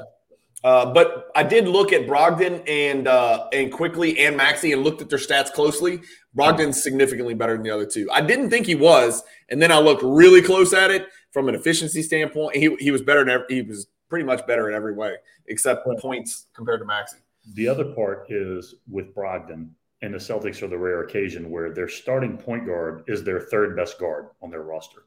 Uh, 0.65 0.91
but 0.91 1.27
I 1.35 1.43
did 1.43 1.67
look 1.67 1.93
at 1.93 2.07
Brogdon 2.07 2.67
and 2.67 3.07
uh, 3.07 3.47
and 3.53 3.71
Quickley 3.71 4.17
and 4.17 4.35
Maxey 4.35 4.73
and 4.73 4.83
looked 4.83 4.99
at 4.99 5.09
their 5.11 5.19
stats 5.19 5.53
closely. 5.53 6.01
Brogdon's 6.35 6.81
significantly 6.81 7.35
better 7.35 7.53
than 7.53 7.61
the 7.61 7.69
other 7.69 7.85
two. 7.85 8.09
I 8.11 8.21
didn't 8.21 8.49
think 8.49 8.65
he 8.65 8.73
was, 8.73 9.21
and 9.49 9.61
then 9.61 9.71
I 9.71 9.77
looked 9.77 10.01
really 10.01 10.41
close 10.41 10.73
at 10.73 10.89
it 10.89 11.07
from 11.31 11.47
an 11.49 11.53
efficiency 11.53 12.01
standpoint. 12.01 12.55
He 12.55 12.75
he 12.79 12.89
was 12.89 13.03
better 13.03 13.19
than 13.19 13.29
every, 13.29 13.45
he 13.47 13.61
was 13.61 13.85
pretty 14.09 14.25
much 14.25 14.47
better 14.47 14.67
in 14.67 14.75
every 14.75 14.95
way 14.95 15.17
except 15.45 15.85
points 15.99 16.47
compared 16.55 16.79
to 16.79 16.85
Maxey. 16.85 17.17
The 17.53 17.67
other 17.67 17.93
part 17.93 18.25
is 18.31 18.73
with 18.89 19.13
Brogdon 19.13 19.69
and 20.01 20.15
the 20.15 20.17
Celtics 20.17 20.63
are 20.63 20.67
the 20.67 20.79
rare 20.79 21.03
occasion 21.03 21.51
where 21.51 21.73
their 21.73 21.87
starting 21.87 22.39
point 22.39 22.65
guard 22.65 23.03
is 23.07 23.23
their 23.23 23.39
third 23.39 23.75
best 23.75 23.99
guard 23.99 24.29
on 24.41 24.49
their 24.49 24.63
roster. 24.63 25.03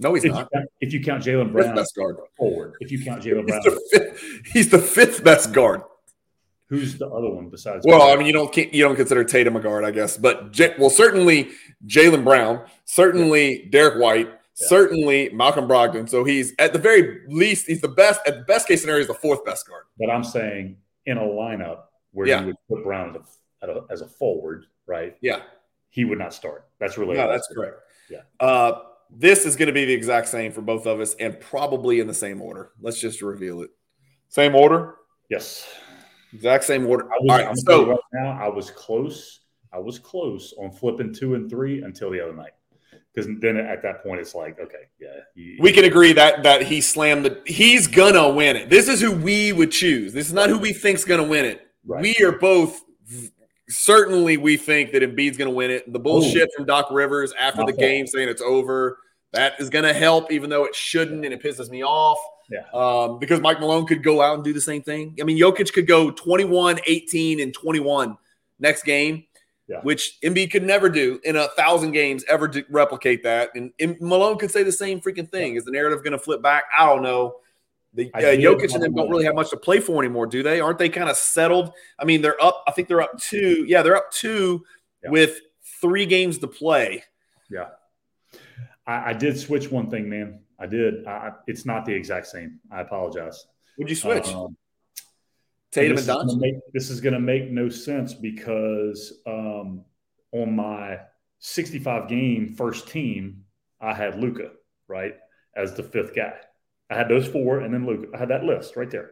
No, 0.00 0.14
he's 0.14 0.24
If 0.24 0.28
you, 0.30 0.34
not. 0.34 0.50
count, 0.52 0.66
if 0.80 0.92
you 0.92 1.00
count 1.02 1.22
Jaylen 1.22 1.52
Brown 1.52 1.74
best 1.74 1.94
guard. 1.94 2.16
forward, 2.36 2.74
if 2.80 2.90
you 2.90 3.04
count 3.04 3.22
Jaylen 3.22 3.46
Brown, 3.46 3.60
the, 3.64 3.80
fifth, 3.92 4.46
he's 4.52 4.68
the 4.70 4.78
fifth 4.78 5.22
best 5.22 5.52
guard. 5.52 5.82
who's 6.68 6.96
the 6.98 7.06
other 7.08 7.28
one 7.30 7.48
besides? 7.50 7.84
Well, 7.86 8.02
I 8.02 8.16
mean, 8.16 8.26
you 8.26 8.32
don't 8.32 8.56
you 8.56 8.82
don't 8.82 8.96
consider 8.96 9.24
Tatum 9.24 9.56
a 9.56 9.60
guard, 9.60 9.84
I 9.84 9.90
guess, 9.90 10.16
but 10.16 10.52
J- 10.52 10.74
well, 10.78 10.90
certainly 10.90 11.50
Jaylen 11.86 12.24
Brown, 12.24 12.64
certainly 12.86 13.68
Derrick 13.70 14.00
White, 14.00 14.26
Yeah. 14.28 14.66
certainly 14.68 15.28
Malcolm 15.30 15.66
Brogdon. 15.68 16.08
So 16.08 16.24
he's 16.24 16.54
at 16.58 16.72
the 16.72 16.78
very 16.78 17.20
least, 17.28 17.66
he's 17.66 17.80
the 17.82 17.88
best. 17.88 18.20
At 18.26 18.34
the 18.38 18.44
best 18.44 18.68
case 18.68 18.80
scenario, 18.80 19.00
he's 19.00 19.08
the 19.08 19.14
fourth 19.14 19.44
best 19.44 19.68
guard. 19.68 19.84
but 19.98 20.08
I'm 20.10 20.24
saying 20.24 20.76
in 21.06 21.18
a 21.18 21.22
lineup 21.22 21.82
where 22.12 22.26
Yeah. 22.26 22.40
you 22.40 22.46
would 22.48 22.56
put 22.68 22.84
Brown 22.84 23.16
as 23.62 23.68
a, 23.68 23.84
as 23.90 24.00
a 24.00 24.06
forward, 24.08 24.66
right? 24.86 25.16
Yeah, 25.20 25.42
He 25.90 26.04
would 26.04 26.18
not 26.18 26.32
start. 26.32 26.66
That's 26.78 26.96
really 26.96 27.16
no, 27.16 27.28
that's 27.28 27.48
correct. 27.48 27.76
Yeah. 28.08 28.20
Uh, 28.38 28.82
this 29.12 29.44
is 29.46 29.56
going 29.56 29.66
to 29.68 29.72
be 29.72 29.84
the 29.84 29.92
exact 29.92 30.28
same 30.28 30.52
for 30.52 30.60
both 30.62 30.86
of 30.86 31.00
us, 31.00 31.14
and 31.14 31.38
probably 31.40 32.00
in 32.00 32.06
the 32.06 32.14
same 32.14 32.40
order. 32.40 32.70
Let's 32.80 33.00
just 33.00 33.22
reveal 33.22 33.62
it. 33.62 33.70
Same 34.28 34.54
order, 34.54 34.96
Yes. 35.28 35.66
exact 36.32 36.64
same 36.64 36.86
order. 36.86 37.04
I 37.06 37.16
was, 37.20 37.30
All 37.30 37.46
right, 37.46 37.58
so 37.58 37.86
right 37.90 37.98
now, 38.12 38.38
I 38.40 38.48
was 38.48 38.70
close. 38.70 39.40
I 39.72 39.78
was 39.78 39.98
close 39.98 40.52
on 40.58 40.70
flipping 40.72 41.12
two 41.12 41.34
and 41.34 41.48
three 41.50 41.82
until 41.82 42.10
the 42.10 42.20
other 42.20 42.34
night. 42.34 42.52
Because 43.12 43.28
then 43.40 43.56
at 43.56 43.82
that 43.82 44.04
point, 44.04 44.20
it's 44.20 44.36
like, 44.36 44.58
okay, 44.60 44.84
yeah. 45.00 45.08
You, 45.34 45.56
we 45.60 45.72
can 45.72 45.84
agree 45.84 46.12
that 46.12 46.44
that 46.44 46.62
he 46.62 46.80
slammed 46.80 47.24
the. 47.24 47.42
He's 47.44 47.88
gonna 47.88 48.28
win 48.28 48.54
it. 48.54 48.70
This 48.70 48.86
is 48.88 49.00
who 49.00 49.10
we 49.10 49.52
would 49.52 49.72
choose. 49.72 50.12
This 50.12 50.28
is 50.28 50.32
not 50.32 50.48
who 50.48 50.58
we 50.58 50.72
think's 50.72 51.04
gonna 51.04 51.24
win 51.24 51.44
it. 51.44 51.60
Right. 51.84 52.02
We 52.02 52.16
are 52.24 52.32
both 52.32 52.80
certainly 53.70 54.36
we 54.36 54.56
think 54.56 54.92
that 54.92 55.02
Embiid's 55.02 55.36
going 55.36 55.50
to 55.50 55.54
win 55.54 55.70
it. 55.70 55.90
The 55.92 55.98
bullshit 55.98 56.50
from 56.56 56.66
Doc 56.66 56.88
Rivers 56.90 57.32
after 57.38 57.62
My 57.62 57.66
the 57.66 57.72
game 57.72 58.06
saying 58.06 58.28
it's 58.28 58.42
over 58.42 58.98
that 59.32 59.54
is 59.60 59.70
going 59.70 59.84
to 59.84 59.92
help, 59.92 60.32
even 60.32 60.50
though 60.50 60.64
it 60.64 60.74
shouldn't, 60.74 61.24
and 61.24 61.32
it 61.32 61.42
pisses 61.42 61.70
me 61.70 61.84
off. 61.84 62.18
Yeah. 62.50 62.64
Um, 62.74 63.18
because 63.20 63.40
Mike 63.40 63.60
Malone 63.60 63.86
could 63.86 64.02
go 64.02 64.20
out 64.20 64.34
and 64.34 64.42
do 64.42 64.52
the 64.52 64.60
same 64.60 64.82
thing. 64.82 65.16
I 65.20 65.24
mean, 65.24 65.38
Jokic 65.38 65.72
could 65.72 65.86
go 65.86 66.10
21, 66.10 66.80
18, 66.84 67.38
and 67.40 67.54
21 67.54 68.16
next 68.58 68.82
game, 68.82 69.24
Yeah. 69.68 69.80
which 69.82 70.18
Embiid 70.24 70.50
could 70.50 70.64
never 70.64 70.88
do 70.88 71.20
in 71.22 71.36
a 71.36 71.46
thousand 71.56 71.92
games, 71.92 72.24
ever 72.28 72.52
replicate 72.68 73.22
that. 73.22 73.50
And, 73.54 73.72
and 73.78 73.96
Malone 74.00 74.36
could 74.36 74.50
say 74.50 74.64
the 74.64 74.72
same 74.72 75.00
freaking 75.00 75.30
thing. 75.30 75.54
Is 75.54 75.64
the 75.64 75.70
narrative 75.70 76.02
going 76.02 76.12
to 76.12 76.18
flip 76.18 76.42
back? 76.42 76.64
I 76.76 76.84
don't 76.86 77.02
know. 77.02 77.36
The 77.94 78.10
uh, 78.14 78.20
Jokic 78.20 78.72
and 78.74 78.82
them 78.82 78.94
don't 78.94 79.10
really 79.10 79.24
have 79.24 79.34
much 79.34 79.50
to 79.50 79.56
play 79.56 79.80
for 79.80 80.02
anymore, 80.02 80.26
do 80.26 80.42
they? 80.42 80.60
Aren't 80.60 80.78
they 80.78 80.88
kind 80.88 81.10
of 81.10 81.16
settled? 81.16 81.72
I 81.98 82.04
mean, 82.04 82.22
they're 82.22 82.40
up. 82.42 82.62
I 82.68 82.70
think 82.72 82.86
they're 82.88 83.00
up 83.02 83.18
two. 83.18 83.64
Yeah, 83.66 83.82
they're 83.82 83.96
up 83.96 84.10
two 84.12 84.64
Yeah. 85.02 85.10
with 85.10 85.40
three 85.80 86.06
games 86.06 86.38
to 86.38 86.46
play. 86.46 87.02
Yeah. 87.50 87.70
I, 88.86 89.10
I 89.10 89.12
did 89.12 89.38
switch 89.38 89.70
one 89.72 89.90
thing, 89.90 90.08
man. 90.08 90.40
I 90.58 90.66
did. 90.66 91.04
I, 91.06 91.32
it's 91.48 91.66
not 91.66 91.84
the 91.84 91.92
exact 91.92 92.26
same. 92.28 92.60
I 92.70 92.80
apologize. 92.82 93.46
Would 93.78 93.88
you 93.88 93.96
switch 93.96 94.28
Um, 94.28 94.56
Tatum 95.72 95.96
and 95.98 96.06
Doncic? 96.06 96.38
make- 96.38 96.72
this 96.72 96.90
is 96.90 97.00
going 97.00 97.14
to 97.14 97.20
make 97.20 97.50
no 97.50 97.68
sense 97.68 98.14
because 98.14 99.20
um, 99.26 99.84
on 100.32 100.54
my 100.54 100.98
65 101.40 102.08
game 102.08 102.54
first 102.54 102.88
team, 102.88 103.44
I 103.80 103.94
had 103.94 104.18
Luka 104.20 104.50
right 104.86 105.14
as 105.56 105.74
the 105.74 105.82
fifth 105.82 106.14
guy. 106.14 106.34
I 106.90 106.96
had 106.96 107.08
those 107.08 107.26
four, 107.28 107.60
and 107.60 107.72
then 107.72 107.86
Luka. 107.86 108.08
I 108.14 108.18
had 108.18 108.28
that 108.30 108.44
list 108.44 108.76
right 108.76 108.90
there. 108.90 109.10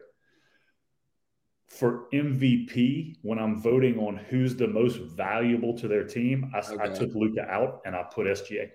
For 1.67 2.07
MVP, 2.11 3.17
when 3.21 3.39
I'm 3.39 3.61
voting 3.61 3.99
on 3.99 4.17
who's 4.17 4.55
the 4.55 4.67
most 4.67 4.97
valuable 4.97 5.77
to 5.77 5.87
their 5.87 6.03
team, 6.03 6.51
I, 6.53 6.59
I 6.79 6.87
took 6.89 7.13
Luka 7.13 7.41
out 7.49 7.81
and 7.85 7.95
I 7.95 8.03
put 8.03 8.27
SGA. 8.27 8.69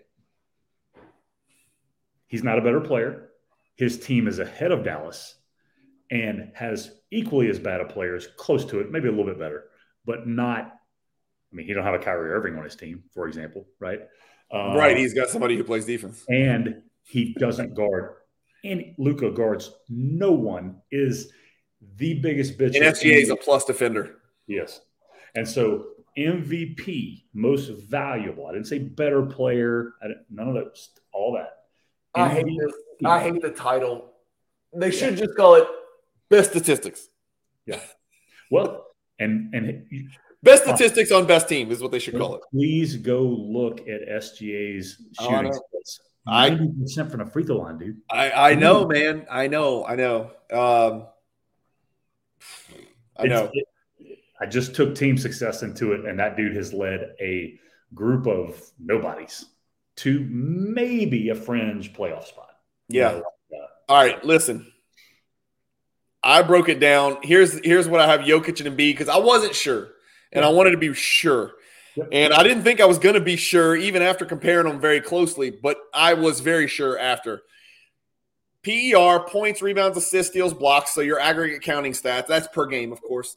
He's 2.28 2.44
not 2.44 2.58
a 2.58 2.62
better 2.62 2.80
player. 2.80 3.30
His 3.76 3.98
team 3.98 4.28
is 4.28 4.38
ahead 4.38 4.70
of 4.70 4.84
Dallas 4.84 5.34
and 6.10 6.52
has 6.54 6.92
equally 7.10 7.48
as 7.50 7.58
bad 7.58 7.80
a 7.80 7.84
players, 7.84 8.28
close 8.36 8.64
to 8.66 8.80
it, 8.80 8.90
maybe 8.90 9.08
a 9.08 9.10
little 9.10 9.26
bit 9.26 9.38
better, 9.38 9.64
but 10.04 10.26
not. 10.26 10.64
I 11.52 11.56
mean, 11.56 11.66
he 11.66 11.74
don't 11.74 11.84
have 11.84 11.94
a 11.94 11.98
Kyrie 11.98 12.30
Irving 12.30 12.56
on 12.56 12.64
his 12.64 12.76
team, 12.76 13.04
for 13.12 13.26
example, 13.26 13.66
right? 13.80 14.00
Um, 14.52 14.76
right, 14.76 14.96
he's 14.96 15.14
got 15.14 15.28
somebody 15.28 15.56
who 15.56 15.64
plays 15.64 15.84
defense. 15.84 16.24
and 16.28 16.82
he 17.02 17.34
doesn't 17.38 17.74
guard. 17.74 18.14
And 18.64 18.94
Luka 18.98 19.30
guards 19.30 19.72
no 19.88 20.32
one. 20.32 20.80
Is 20.90 21.30
the 21.96 22.14
biggest 22.20 22.58
bitch. 22.58 22.74
And 22.74 22.76
in 22.76 22.82
SGA 22.82 23.22
is 23.22 23.30
a 23.30 23.36
plus 23.36 23.64
defender. 23.64 24.16
Yes. 24.46 24.80
And 25.34 25.48
so 25.48 25.86
MVP, 26.16 27.24
most 27.34 27.68
valuable. 27.68 28.46
I 28.46 28.52
didn't 28.52 28.66
say 28.66 28.78
better 28.78 29.22
player. 29.22 29.94
I 30.02 30.08
none 30.30 30.48
of 30.48 30.54
that. 30.54 30.78
All 31.12 31.34
that. 31.34 31.50
I 32.14 32.28
hate 32.28 32.46
MVP. 32.46 32.58
this. 32.58 32.74
I 33.04 33.20
hate 33.20 33.42
the 33.42 33.50
title. 33.50 34.12
They 34.72 34.90
should 34.90 35.16
just 35.16 35.36
call 35.36 35.56
it 35.56 35.68
best 36.30 36.50
statistics. 36.50 37.08
Yeah. 37.66 37.80
Well, 38.50 38.86
and 39.18 39.54
and 39.54 39.86
Best 40.44 40.66
uh, 40.66 40.76
statistics 40.76 41.10
on 41.10 41.26
best 41.26 41.48
team 41.48 41.72
is 41.72 41.80
what 41.80 41.90
they 41.90 41.98
should 41.98 42.18
call 42.18 42.34
it. 42.36 42.42
please 42.52 42.96
go 42.96 43.22
look 43.22 43.80
at 43.88 44.06
SGA's 44.06 45.02
shooting 45.18 45.44
know. 45.44 45.52
splits. 45.52 46.00
I- 46.26 46.48
Ninety 46.50 46.72
percent 46.80 47.10
from 47.10 47.20
the 47.20 47.26
free 47.26 47.44
throw 47.44 47.56
line, 47.56 47.78
dude. 47.78 48.00
I, 48.10 48.30
I 48.52 48.54
know, 48.54 48.86
man. 48.86 49.26
I 49.30 49.46
know. 49.46 49.84
I 49.86 49.96
know. 49.96 50.30
Um, 50.52 51.06
I 53.16 53.26
know. 53.26 53.50
It- 53.52 53.68
I 54.40 54.46
just 54.46 54.74
took 54.74 54.94
team 54.96 55.16
success 55.16 55.62
into 55.62 55.92
it, 55.92 56.04
and 56.04 56.18
that 56.18 56.36
dude 56.36 56.56
has 56.56 56.72
led 56.74 57.14
a 57.20 57.58
group 57.94 58.26
of 58.26 58.60
nobodies 58.80 59.46
to 59.96 60.26
maybe 60.28 61.28
a 61.28 61.34
fringe 61.36 61.92
playoff 61.92 62.24
spot. 62.26 62.50
Yeah. 62.88 63.20
All 63.88 63.96
right, 64.02 64.22
listen. 64.24 64.70
I 66.22 66.42
broke 66.42 66.68
it 66.68 66.80
down. 66.80 67.18
Here's 67.22 67.58
here's 67.64 67.86
what 67.86 68.00
I 68.00 68.06
have 68.08 68.22
Jokic 68.22 68.64
and 68.64 68.76
Embiid 68.76 68.92
because 68.92 69.08
I 69.08 69.18
wasn't 69.18 69.54
sure, 69.54 69.88
and 70.32 70.44
I 70.44 70.48
wanted 70.48 70.72
to 70.72 70.78
be 70.78 70.92
sure, 70.94 71.52
And 72.12 72.32
I 72.32 72.42
didn't 72.42 72.64
think 72.64 72.80
I 72.80 72.86
was 72.86 72.98
going 72.98 73.14
to 73.14 73.20
be 73.20 73.36
sure 73.36 73.76
even 73.76 74.02
after 74.02 74.24
comparing 74.24 74.66
them 74.66 74.80
very 74.80 75.00
closely, 75.00 75.50
but 75.50 75.78
I 75.92 76.14
was 76.14 76.40
very 76.40 76.66
sure 76.66 76.98
after. 76.98 77.42
PER 78.64 79.20
points, 79.28 79.62
rebounds, 79.62 79.96
assists, 79.96 80.32
steals, 80.32 80.54
blocks. 80.54 80.94
So 80.94 81.02
your 81.02 81.20
aggregate 81.20 81.62
counting 81.62 81.92
stats. 81.92 82.26
That's 82.26 82.48
per 82.48 82.66
game, 82.66 82.92
of 82.92 83.02
course. 83.02 83.36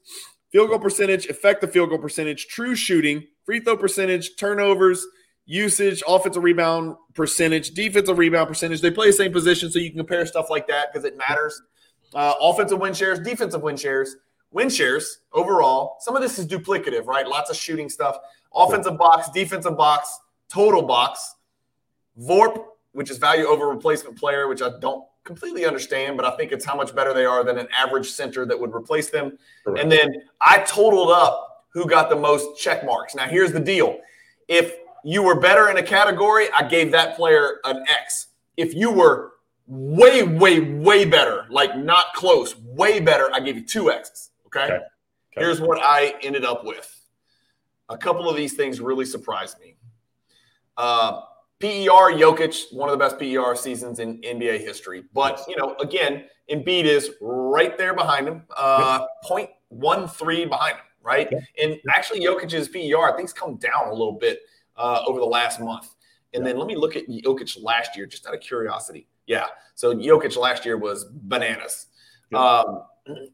Field 0.52 0.70
goal 0.70 0.80
percentage, 0.80 1.26
effective 1.26 1.72
field 1.72 1.90
goal 1.90 2.00
percentage, 2.00 2.48
true 2.48 2.76
shooting, 2.76 3.28
free 3.46 3.60
throw 3.60 3.76
percentage, 3.76 4.38
turnovers, 4.38 5.06
usage, 5.46 6.02
offensive 6.08 6.44
rebound 6.44 6.96
percentage, 7.14 7.72
defensive 7.72 8.18
rebound 8.18 8.48
percentage. 8.48 8.82
They 8.82 8.92
play 8.92 9.08
the 9.08 9.14
same 9.14 9.34
position, 9.34 9.70
so 9.70 9.80
you 9.80 9.90
can 9.90 10.00
compare 10.00 10.26
stuff 10.26 10.50
like 10.50 10.68
that 10.68 10.92
because 10.92 11.06
it 11.06 11.18
matters. 11.18 11.62
Uh, 12.14 12.34
offensive 12.40 12.80
win 12.80 12.94
shares, 12.94 13.20
defensive 13.20 13.62
win 13.62 13.76
shares, 13.76 14.16
win 14.52 14.70
shares 14.70 15.20
overall. 15.34 15.98
Some 16.00 16.16
of 16.16 16.22
this 16.22 16.40
is 16.40 16.48
duplicative, 16.48 17.06
right? 17.06 17.28
Lots 17.28 17.50
of 17.50 17.56
shooting 17.56 17.90
stuff. 17.90 18.18
Offensive 18.54 18.98
box, 18.98 19.30
defensive 19.32 19.78
box, 19.78 20.20
total 20.50 20.82
box. 20.82 21.36
VORP, 22.20 22.64
which 22.94 23.12
is 23.12 23.18
value 23.18 23.46
over 23.46 23.68
replacement 23.68 24.18
player, 24.18 24.48
which 24.48 24.62
I 24.62 24.72
don't 24.80 25.06
completely 25.24 25.66
understand, 25.66 26.18
but 26.18 26.26
I 26.26 26.36
think 26.36 26.52
it's 26.52 26.66
how 26.66 26.76
much 26.76 26.96
better 26.96 27.14
they 27.14 27.26
are 27.26 27.44
than 27.44 27.58
an 27.60 27.68
average 27.78 28.10
center 28.10 28.46
that 28.46 28.60
would 28.60 28.74
replace 28.74 29.10
them. 29.10 29.38
Correct. 29.64 29.84
And 29.84 29.92
then 29.92 30.24
I 30.42 30.60
totaled 30.60 31.12
up 31.12 31.66
who 31.70 31.86
got 31.86 32.10
the 32.10 32.16
most 32.16 32.60
check 32.60 32.86
marks. 32.86 33.14
Now, 33.14 33.28
here's 33.28 33.52
the 33.52 33.60
deal 33.60 34.00
if 34.48 34.78
you 35.04 35.22
were 35.22 35.40
better 35.40 35.70
in 35.70 35.78
a 35.78 35.84
category, 35.84 36.48
I 36.58 36.68
gave 36.68 36.92
that 36.92 37.16
player 37.16 37.60
an 37.66 37.84
X. 37.88 38.28
If 38.56 38.74
you 38.74 38.92
were 38.92 39.34
way, 39.68 40.24
way, 40.24 40.60
way 40.60 41.06
better, 41.06 41.46
like 41.50 41.78
not 41.78 42.14
close, 42.14 42.58
way 42.58 43.00
better, 43.00 43.30
I 43.34 43.40
gave 43.40 43.58
you 43.58 43.64
two 43.64 43.92
X's. 43.92 44.32
Okay. 44.48 44.64
okay. 44.64 44.74
okay. 44.74 44.84
Here's 45.32 45.62
what 45.62 45.80
I 45.82 46.16
ended 46.22 46.46
up 46.46 46.66
with. 46.66 46.94
A 47.90 47.98
couple 47.98 48.30
of 48.30 48.36
these 48.36 48.54
things 48.54 48.82
really 48.82 49.06
surprised 49.06 49.60
me. 49.60 49.78
Uh, 50.76 51.22
PER, 51.60 52.14
Jokic, 52.14 52.72
one 52.72 52.90
of 52.90 52.98
the 52.98 53.04
best 53.04 53.18
PER 53.18 53.56
seasons 53.56 54.00
in 54.00 54.22
NBA 54.22 54.60
history. 54.60 55.04
But, 55.14 55.42
you 55.48 55.56
know, 55.56 55.76
again, 55.80 56.26
Embiid 56.52 56.84
is 56.84 57.12
right 57.22 57.78
there 57.78 57.94
behind 57.96 58.28
him, 58.28 58.44
uh, 58.56 59.06
0.13 59.28 60.50
behind 60.50 60.76
him, 60.76 60.84
right? 61.02 61.32
And 61.62 61.78
actually, 61.94 62.22
Jokic's 62.22 62.68
PER, 62.68 63.12
I 63.12 63.16
think, 63.16 63.30
has 63.30 63.34
come 63.34 63.56
down 63.56 63.88
a 63.88 63.92
little 63.92 64.14
bit 64.20 64.42
uh, 64.76 65.04
over 65.08 65.20
the 65.20 65.26
last 65.26 65.60
month. 65.60 65.96
And 66.34 66.46
then 66.46 66.58
let 66.58 66.68
me 66.68 66.76
look 66.76 66.96
at 66.96 67.08
Jokic 67.08 67.58
last 67.64 67.96
year, 67.98 68.06
just 68.06 68.28
out 68.28 68.36
of 68.36 68.42
curiosity. 68.42 69.08
Yeah. 69.26 69.48
So 69.76 69.96
Jokic 69.96 70.38
last 70.38 70.66
year 70.66 70.78
was 70.78 71.06
bananas. 71.06 71.88
Um, 72.34 72.84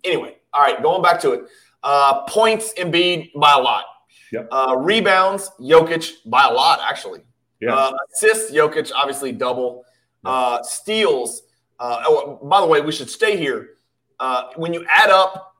anyway, 0.03 0.37
all 0.53 0.61
right, 0.61 0.81
going 0.81 1.01
back 1.01 1.19
to 1.21 1.31
it. 1.31 1.41
Uh, 1.83 2.23
points 2.23 2.73
Embiid 2.77 3.31
by 3.33 3.53
a 3.53 3.59
lot. 3.59 3.85
Yep. 4.31 4.47
Uh, 4.51 4.75
rebounds, 4.79 5.51
Jokic 5.59 6.11
by 6.25 6.45
a 6.45 6.51
lot, 6.51 6.79
actually. 6.81 7.21
Yeah. 7.59 7.75
Uh, 7.75 7.91
assists, 8.13 8.51
Jokic, 8.51 8.91
obviously 8.95 9.31
double. 9.31 9.85
Uh, 10.25 10.63
steals. 10.63 11.43
Uh, 11.79 12.01
oh, 12.05 12.39
by 12.43 12.61
the 12.61 12.67
way, 12.67 12.81
we 12.81 12.91
should 12.91 13.09
stay 13.09 13.37
here. 13.37 13.71
Uh, 14.19 14.45
when 14.55 14.73
you 14.73 14.85
add 14.87 15.09
up 15.09 15.55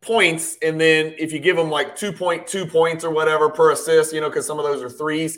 points, 0.00 0.56
and 0.62 0.80
then 0.80 1.14
if 1.18 1.32
you 1.32 1.38
give 1.38 1.56
them 1.56 1.70
like 1.70 1.96
2.2 1.96 2.70
points 2.70 3.04
or 3.04 3.10
whatever 3.10 3.50
per 3.50 3.72
assist, 3.72 4.12
you 4.12 4.20
know, 4.20 4.28
because 4.28 4.46
some 4.46 4.58
of 4.58 4.64
those 4.64 4.82
are 4.82 4.88
threes, 4.88 5.36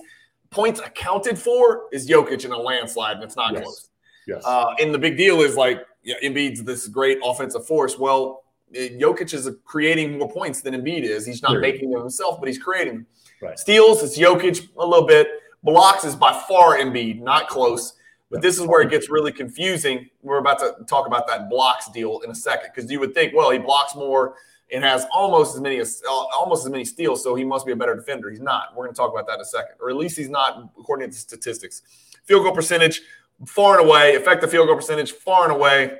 points 0.51 0.81
accounted 0.81 1.39
for 1.39 1.87
is 1.93 2.09
Jokic 2.09 2.45
in 2.45 2.53
a 2.53 2.59
landslide, 2.59 3.17
and 3.17 3.25
it's 3.25 3.37
not 3.37 3.53
yes. 3.53 3.63
close. 3.63 3.89
Yes. 4.27 4.43
Uh, 4.47 4.75
and 4.81 4.95
the 4.95 4.99
big 4.99 5.17
deal 5.17 5.41
is 5.41 5.57
like, 5.57 5.81
yeah, 6.09 6.15
Embiid's 6.23 6.65
this 6.65 6.89
great 6.89 7.19
offensive 7.23 7.67
force. 7.67 7.99
Well, 7.99 8.45
eh, 8.75 8.89
Jokic 8.99 9.35
is 9.35 9.51
creating 9.67 10.19
more 10.19 10.31
points 10.31 10.63
than 10.63 10.73
Embiid 10.73 11.03
is. 11.03 11.27
He's 11.27 11.43
not 11.43 11.61
making 11.61 11.91
them 11.91 12.01
himself, 12.01 12.41
but 12.41 12.49
he's 12.49 12.59
creating 12.59 12.95
them. 12.95 13.07
Right. 13.43 13.59
Steals, 13.59 14.03
it's 14.03 14.19
Jokic 14.19 14.69
a 14.79 14.87
little 14.87 15.07
bit. 15.07 15.29
Blocks 15.63 16.05
is 16.05 16.17
by 16.17 16.33
far 16.49 16.79
Embiid, 16.79 17.21
not 17.21 17.49
close. 17.49 17.93
But 18.31 18.41
this 18.41 18.59
is 18.59 18.67
where 18.67 18.81
it 18.81 18.91
gets 18.91 19.11
really 19.11 19.33
confusing. 19.33 20.09
We're 20.23 20.39
about 20.39 20.59
to 20.61 20.77
talk 20.87 21.07
about 21.07 21.27
that 21.29 21.51
blocks 21.51 21.91
deal 21.91 22.21
in 22.21 22.31
a 22.31 22.35
second 22.35 22.71
because 22.75 22.91
you 22.91 23.01
would 23.01 23.15
think, 23.15 23.35
well, 23.35 23.51
he 23.51 23.59
blocks 23.59 23.95
more 23.95 24.37
and 24.73 24.85
has 24.85 25.07
almost 25.15 25.55
as 25.55 25.61
many 25.61 25.79
as 25.79 26.03
uh, 26.07 26.11
almost 26.13 26.65
as 26.65 26.71
many 26.71 26.85
steals, 26.85 27.23
so 27.23 27.35
he 27.35 27.45
must 27.45 27.67
be 27.67 27.73
a 27.73 27.77
better 27.77 27.95
defender. 27.95 28.31
He's 28.31 28.41
not. 28.41 28.75
We're 28.75 28.85
going 28.85 28.95
to 28.95 28.97
talk 28.97 29.11
about 29.11 29.27
that 29.27 29.37
in 29.37 29.41
a 29.41 29.47
second, 29.47 29.77
or 29.81 29.91
at 29.91 29.97
least 29.97 30.17
he's 30.17 30.29
not 30.29 30.71
according 30.79 31.11
to 31.11 31.17
statistics. 31.17 31.83
Field 32.25 32.45
goal 32.45 32.53
percentage, 32.53 33.01
far 33.47 33.79
and 33.79 33.89
away. 33.89 34.13
Effective 34.13 34.51
field 34.51 34.67
goal 34.67 34.77
percentage, 34.77 35.13
far 35.13 35.45
and 35.45 35.53
away. 35.53 35.99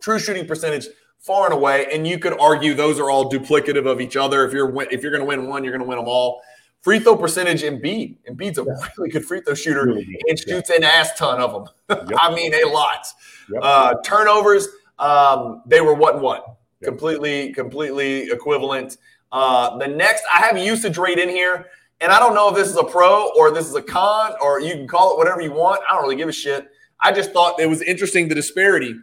True 0.00 0.18
shooting 0.18 0.46
percentage, 0.46 0.88
far 1.18 1.46
and 1.46 1.54
away. 1.54 1.86
And 1.92 2.06
you 2.06 2.18
could 2.18 2.38
argue 2.38 2.74
those 2.74 2.98
are 2.98 3.10
all 3.10 3.30
duplicative 3.30 3.86
of 3.86 4.00
each 4.00 4.16
other. 4.16 4.44
If 4.44 4.52
you're 4.52 4.82
if 4.90 5.02
you're 5.02 5.12
going 5.12 5.22
to 5.22 5.26
win 5.26 5.48
one, 5.48 5.64
you're 5.64 5.72
going 5.72 5.84
to 5.84 5.88
win 5.88 5.98
them 5.98 6.08
all. 6.08 6.42
Free 6.82 6.98
throw 6.98 7.16
percentage, 7.16 7.62
Embiid. 7.62 8.16
Embiid's 8.28 8.58
a 8.58 8.64
yeah. 8.64 8.88
really 8.98 9.10
good 9.10 9.24
free 9.24 9.40
throw 9.40 9.54
shooter 9.54 9.86
really 9.86 10.18
and 10.28 10.36
shoots 10.36 10.68
yeah. 10.68 10.76
an 10.78 10.84
ass 10.84 11.16
ton 11.16 11.40
of 11.40 11.52
them. 11.52 11.64
Yep. 12.08 12.18
I 12.20 12.34
mean, 12.34 12.52
a 12.54 12.64
lot. 12.68 13.06
Yep. 13.52 13.60
Uh, 13.62 13.94
turnovers, 14.02 14.66
um, 14.98 15.62
they 15.66 15.80
were 15.80 15.94
what 15.94 16.14
and 16.14 16.22
what? 16.22 16.56
Yep. 16.80 16.88
Completely, 16.88 17.52
completely 17.52 18.30
equivalent. 18.30 18.96
Uh, 19.30 19.76
the 19.78 19.86
next, 19.86 20.24
I 20.32 20.38
have 20.38 20.58
usage 20.58 20.98
rate 20.98 21.18
in 21.18 21.28
here, 21.28 21.66
and 22.02 22.10
I 22.10 22.18
don't 22.18 22.34
know 22.34 22.48
if 22.48 22.56
this 22.56 22.68
is 22.68 22.76
a 22.76 22.82
pro 22.82 23.30
or 23.36 23.52
this 23.52 23.68
is 23.68 23.74
a 23.76 23.82
con 23.82 24.34
or 24.40 24.60
you 24.60 24.72
can 24.72 24.88
call 24.88 25.12
it 25.12 25.18
whatever 25.18 25.40
you 25.40 25.52
want. 25.52 25.80
I 25.88 25.94
don't 25.94 26.02
really 26.02 26.16
give 26.16 26.28
a 26.28 26.32
shit. 26.32 26.68
I 27.00 27.12
just 27.12 27.32
thought 27.32 27.60
it 27.60 27.68
was 27.68 27.80
interesting 27.80 28.28
the 28.28 28.34
disparity. 28.34 28.96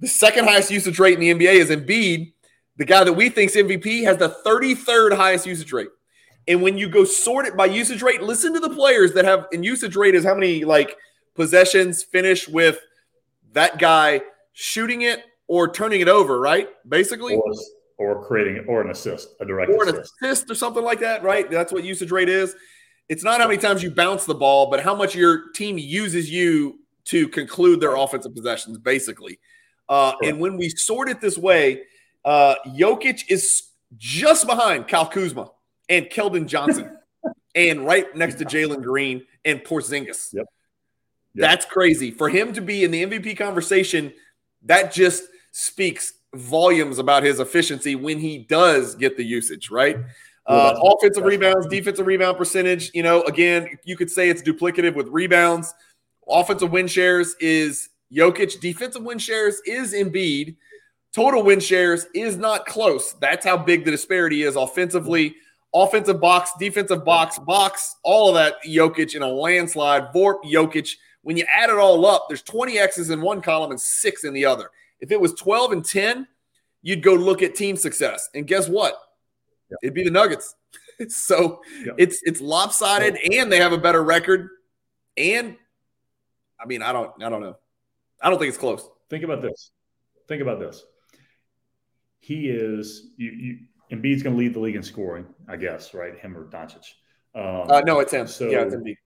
The 0.00 0.08
second 0.08 0.44
highest 0.44 0.70
usage 0.70 0.98
rate 0.98 1.18
in 1.18 1.20
the 1.20 1.34
NBA 1.46 1.54
is 1.54 1.70
Embiid. 1.70 2.34
The 2.76 2.84
guy 2.84 3.02
that 3.02 3.14
we 3.14 3.30
think's 3.30 3.56
MVP 3.56 4.04
has 4.04 4.18
the 4.18 4.36
33rd 4.46 5.16
highest 5.16 5.46
usage 5.46 5.72
rate. 5.72 5.88
And 6.46 6.62
when 6.62 6.78
you 6.78 6.88
go 6.88 7.04
sort 7.04 7.46
it 7.46 7.56
by 7.56 7.66
usage 7.66 8.02
rate, 8.02 8.22
listen 8.22 8.52
to 8.54 8.60
the 8.60 8.70
players 8.70 9.14
that 9.14 9.24
have 9.24 9.46
in 9.50 9.62
usage 9.62 9.96
rate 9.96 10.14
is 10.14 10.24
how 10.24 10.34
many 10.34 10.64
like 10.64 10.96
possessions 11.34 12.02
finish 12.02 12.46
with 12.46 12.78
that 13.52 13.78
guy 13.78 14.20
shooting 14.52 15.02
it 15.02 15.24
or 15.46 15.66
turning 15.68 16.02
it 16.02 16.08
over, 16.08 16.38
right? 16.38 16.68
Basically. 16.86 17.40
Or 17.98 18.24
creating 18.24 18.64
or 18.66 18.80
an 18.80 18.90
assist, 18.90 19.34
a 19.40 19.44
direct 19.44 19.70
or 19.70 19.84
assist. 19.84 20.14
an 20.20 20.30
assist 20.30 20.50
or 20.50 20.54
something 20.54 20.84
like 20.84 21.00
that, 21.00 21.22
right? 21.22 21.50
That's 21.50 21.72
what 21.72 21.84
usage 21.84 22.10
rate 22.10 22.28
is. 22.28 22.54
It's 23.08 23.24
not 23.24 23.40
how 23.40 23.48
many 23.48 23.58
times 23.58 23.82
you 23.82 23.90
bounce 23.90 24.24
the 24.24 24.34
ball, 24.34 24.70
but 24.70 24.80
how 24.80 24.94
much 24.94 25.14
your 25.14 25.50
team 25.52 25.78
uses 25.78 26.30
you 26.30 26.78
to 27.06 27.26
conclude 27.28 27.80
their 27.80 27.96
offensive 27.96 28.34
possessions, 28.34 28.78
basically. 28.78 29.38
Uh, 29.88 30.12
and 30.22 30.38
when 30.38 30.56
we 30.56 30.68
sort 30.68 31.08
it 31.08 31.20
this 31.20 31.38
way, 31.38 31.82
uh, 32.24 32.54
Jokic 32.66 33.24
is 33.30 33.70
just 33.96 34.46
behind 34.46 34.86
Kyle 34.86 35.06
Kuzma 35.06 35.50
and 35.88 36.06
Keldon 36.06 36.46
Johnson, 36.46 36.98
and 37.54 37.86
right 37.86 38.14
next 38.14 38.34
to 38.36 38.44
Jalen 38.44 38.82
Green 38.82 39.24
and 39.44 39.60
Porzingis. 39.60 40.34
Yep. 40.34 40.44
yep. 40.44 40.46
That's 41.34 41.64
crazy 41.64 42.10
for 42.10 42.28
him 42.28 42.52
to 42.52 42.60
be 42.60 42.84
in 42.84 42.90
the 42.90 43.04
MVP 43.04 43.38
conversation. 43.38 44.12
That 44.66 44.92
just 44.92 45.24
speaks 45.52 46.12
volumes 46.34 46.98
about 46.98 47.22
his 47.22 47.40
efficiency 47.40 47.94
when 47.94 48.18
he 48.18 48.38
does 48.38 48.94
get 48.94 49.16
the 49.16 49.24
usage, 49.24 49.70
right? 49.70 49.96
Uh, 50.46 50.74
offensive 50.82 51.24
rebounds, 51.24 51.66
defensive 51.66 52.06
rebound 52.06 52.38
percentage. 52.38 52.90
You 52.94 53.02
know, 53.02 53.22
again, 53.22 53.68
you 53.84 53.96
could 53.96 54.10
say 54.10 54.30
it's 54.30 54.42
duplicative 54.42 54.94
with 54.94 55.08
rebounds. 55.08 55.74
Offensive 56.26 56.70
win 56.70 56.86
shares 56.86 57.34
is 57.40 57.90
Jokic. 58.12 58.60
Defensive 58.60 59.02
win 59.02 59.18
shares 59.18 59.60
is 59.66 59.92
Embiid. 59.92 60.56
Total 61.14 61.42
win 61.42 61.60
shares 61.60 62.06
is 62.14 62.36
not 62.36 62.66
close. 62.66 63.14
That's 63.20 63.44
how 63.44 63.56
big 63.56 63.84
the 63.84 63.90
disparity 63.90 64.42
is 64.42 64.56
offensively 64.56 65.36
offensive 65.74 66.20
box, 66.20 66.52
defensive 66.58 67.04
box, 67.04 67.38
box, 67.38 67.96
all 68.02 68.28
of 68.28 68.34
that 68.34 68.56
Jokic 68.66 69.14
in 69.14 69.22
a 69.22 69.28
landslide. 69.28 70.12
Vorp, 70.14 70.42
Jokic. 70.44 70.90
When 71.22 71.36
you 71.36 71.44
add 71.54 71.68
it 71.68 71.76
all 71.76 72.06
up, 72.06 72.26
there's 72.28 72.42
20 72.42 72.78
X's 72.78 73.10
in 73.10 73.20
one 73.20 73.42
column 73.42 73.70
and 73.70 73.80
six 73.80 74.24
in 74.24 74.32
the 74.32 74.44
other. 74.44 74.70
If 75.00 75.10
it 75.10 75.20
was 75.20 75.32
12 75.34 75.72
and 75.72 75.84
10, 75.84 76.26
you'd 76.82 77.02
go 77.02 77.14
look 77.14 77.42
at 77.42 77.54
team 77.54 77.76
success. 77.76 78.28
And 78.34 78.46
guess 78.46 78.68
what? 78.68 78.94
Yep. 79.70 79.78
It'd 79.82 79.94
be 79.94 80.04
the 80.04 80.10
Nuggets. 80.10 80.54
so 81.08 81.60
yep. 81.84 81.94
it's 81.98 82.20
it's 82.24 82.40
lopsided 82.40 83.16
and 83.32 83.52
they 83.52 83.58
have 83.58 83.72
a 83.72 83.78
better 83.78 84.02
record. 84.02 84.48
And 85.16 85.56
I 86.60 86.66
mean, 86.66 86.82
I 86.82 86.92
don't 86.92 87.12
I 87.22 87.28
don't 87.28 87.40
know. 87.40 87.56
I 88.20 88.30
don't 88.30 88.38
think 88.38 88.48
it's 88.48 88.58
close. 88.58 88.88
Think 89.10 89.24
about 89.24 89.42
this. 89.42 89.70
Think 90.26 90.42
about 90.42 90.58
this. 90.58 90.84
He 92.20 92.48
is 92.48 93.10
you, 93.16 93.30
you 93.30 93.58
Embiid's 93.90 94.22
going 94.22 94.36
to 94.36 94.38
lead 94.38 94.54
the 94.54 94.60
league 94.60 94.76
in 94.76 94.82
scoring, 94.82 95.26
I 95.48 95.56
guess, 95.56 95.94
right? 95.94 96.18
Him 96.18 96.36
or 96.36 96.44
Doncic. 96.44 96.84
Um, 97.34 97.70
uh, 97.70 97.80
no, 97.80 98.00
it's 98.00 98.12
him. 98.12 98.26
So, 98.26 98.50
yeah, 98.50 98.62
it's 98.62 98.74
Embiid. 98.74 98.96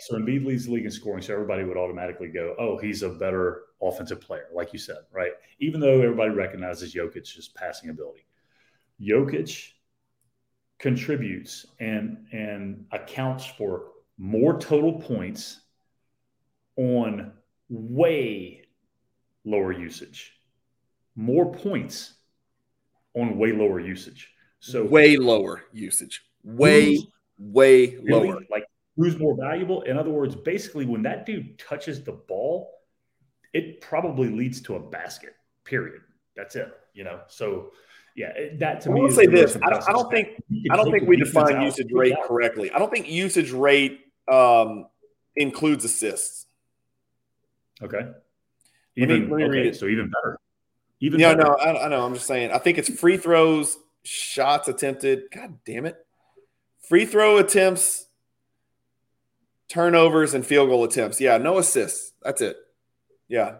So 0.00 0.16
Embiid 0.16 0.44
leads 0.44 0.66
the 0.66 0.72
league 0.72 0.84
in 0.84 0.90
scoring, 0.90 1.22
so 1.22 1.32
everybody 1.32 1.64
would 1.64 1.76
automatically 1.76 2.28
go, 2.28 2.54
"Oh, 2.58 2.78
he's 2.78 3.02
a 3.02 3.10
better 3.10 3.62
offensive 3.80 4.20
player," 4.20 4.48
like 4.52 4.72
you 4.72 4.78
said, 4.78 4.98
right? 5.12 5.32
Even 5.60 5.80
though 5.80 6.00
everybody 6.00 6.30
recognizes 6.30 6.94
Jokic's 6.94 7.48
passing 7.48 7.90
ability, 7.90 8.26
Jokic 9.00 9.72
contributes 10.78 11.66
and 11.80 12.26
and 12.32 12.86
accounts 12.92 13.46
for 13.46 13.92
more 14.18 14.58
total 14.58 15.00
points 15.00 15.60
on 16.76 17.32
way 17.68 18.64
lower 19.44 19.72
usage, 19.72 20.32
more 21.14 21.52
points 21.52 22.14
on 23.14 23.36
way 23.38 23.52
lower 23.52 23.80
usage. 23.80 24.30
So 24.60 24.84
way 24.84 25.16
lower 25.16 25.64
usage, 25.72 26.22
way 26.44 26.98
way 27.38 27.96
really, 27.96 28.28
lower. 28.28 28.40
Like 28.50 28.64
who's 28.96 29.18
more 29.18 29.36
valuable? 29.36 29.82
In 29.82 29.98
other 29.98 30.10
words, 30.10 30.34
basically, 30.34 30.86
when 30.86 31.02
that 31.02 31.26
dude 31.26 31.58
touches 31.58 32.02
the 32.02 32.12
ball, 32.12 32.80
it 33.52 33.80
probably 33.80 34.28
leads 34.28 34.60
to 34.62 34.76
a 34.76 34.80
basket. 34.80 35.34
Period. 35.64 36.02
That's 36.36 36.56
it. 36.56 36.72
You 36.94 37.04
know. 37.04 37.20
So 37.28 37.72
yeah, 38.14 38.32
that 38.58 38.80
to 38.82 38.90
I 38.90 38.94
me. 38.94 39.00
I'll 39.02 39.10
say 39.10 39.26
this: 39.26 39.56
I 39.64 39.70
don't, 39.70 39.88
I 39.88 39.92
don't 39.92 40.10
think 40.10 40.28
I 40.70 40.76
don't 40.76 40.90
think 40.90 41.08
we 41.08 41.16
define 41.16 41.62
usage 41.62 41.92
rate 41.92 42.16
correctly. 42.26 42.70
I 42.70 42.78
don't 42.78 42.90
think 42.90 43.08
usage 43.08 43.50
rate 43.52 44.00
um, 44.30 44.86
includes 45.36 45.84
assists. 45.84 46.46
Okay. 47.80 48.00
Even, 48.96 49.34
me, 49.34 49.44
okay, 49.44 49.72
so 49.72 49.86
even 49.86 50.10
better 50.10 50.38
Even 51.00 51.18
yeah, 51.18 51.34
better. 51.34 51.48
no, 51.48 51.54
I, 51.54 51.86
I 51.86 51.88
know. 51.88 52.04
I'm 52.04 52.12
just 52.12 52.26
saying. 52.26 52.50
I 52.52 52.58
think 52.58 52.76
it's 52.76 52.90
free 52.90 53.16
throws, 53.16 53.78
shots 54.04 54.68
attempted. 54.68 55.24
God 55.34 55.58
damn 55.64 55.86
it, 55.86 55.96
free 56.86 57.06
throw 57.06 57.38
attempts, 57.38 58.06
turnovers, 59.72 60.34
and 60.34 60.44
field 60.44 60.68
goal 60.68 60.84
attempts. 60.84 61.20
Yeah, 61.20 61.38
no 61.38 61.58
assists. 61.58 62.12
That's 62.22 62.42
it. 62.42 62.56
Yeah. 63.26 63.56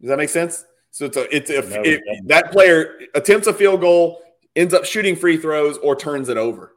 Does 0.00 0.10
that 0.10 0.18
make 0.18 0.28
sense? 0.28 0.64
So 0.92 1.06
it's 1.06 1.16
a, 1.16 1.36
it's 1.36 1.50
a, 1.50 1.68
no, 1.68 1.82
it, 1.82 2.00
that 2.26 2.52
player 2.52 3.00
attempts 3.16 3.48
a 3.48 3.52
field 3.52 3.80
goal, 3.80 4.22
ends 4.54 4.72
up 4.72 4.84
shooting 4.84 5.16
free 5.16 5.38
throws, 5.38 5.76
or 5.78 5.96
turns 5.96 6.28
it 6.28 6.36
over. 6.36 6.72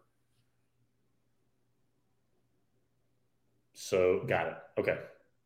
So 3.73 4.23
got 4.27 4.47
it. 4.47 4.55
Okay. 4.79 4.97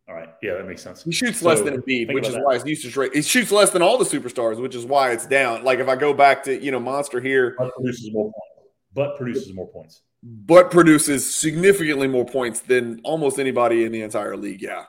All 0.08 0.16
right. 0.16 0.30
Yeah, 0.42 0.54
that 0.54 0.66
makes 0.66 0.82
sense. 0.82 1.04
He 1.04 1.12
shoots 1.12 1.40
so, 1.40 1.50
less 1.50 1.60
than 1.62 1.82
Embiid, 1.82 2.14
which 2.14 2.28
is 2.28 2.34
that. 2.34 2.44
why 2.44 2.54
his 2.54 2.66
usage 2.66 2.96
rate. 2.96 3.14
He 3.14 3.22
shoots 3.22 3.52
less 3.52 3.72
than 3.72 3.82
all 3.82 3.98
the 3.98 4.06
superstars, 4.06 4.62
which 4.62 4.74
is 4.76 4.86
why 4.86 5.12
it's 5.12 5.26
down. 5.26 5.66
Like 5.66 5.80
if 5.80 5.90
I 5.90 5.98
go 5.98 6.14
back 6.14 6.44
to 6.46 6.64
you 6.64 6.72
know 6.72 6.80
Monster 6.80 7.20
here, 7.20 7.56
but 7.58 7.76
produces 7.76 8.10
more 8.14 8.32
points. 8.32 8.72
But 8.94 9.18
produces 9.18 9.54
more 9.54 9.68
points. 9.68 10.02
But 10.24 10.70
produces 10.70 11.34
significantly 11.34 12.08
more 12.08 12.26
points 12.26 12.60
than 12.60 13.02
almost 13.04 13.40
anybody 13.40 13.86
in 13.86 13.92
the 13.92 14.02
entire 14.02 14.38
league. 14.38 14.62
Yeah. 14.62 14.86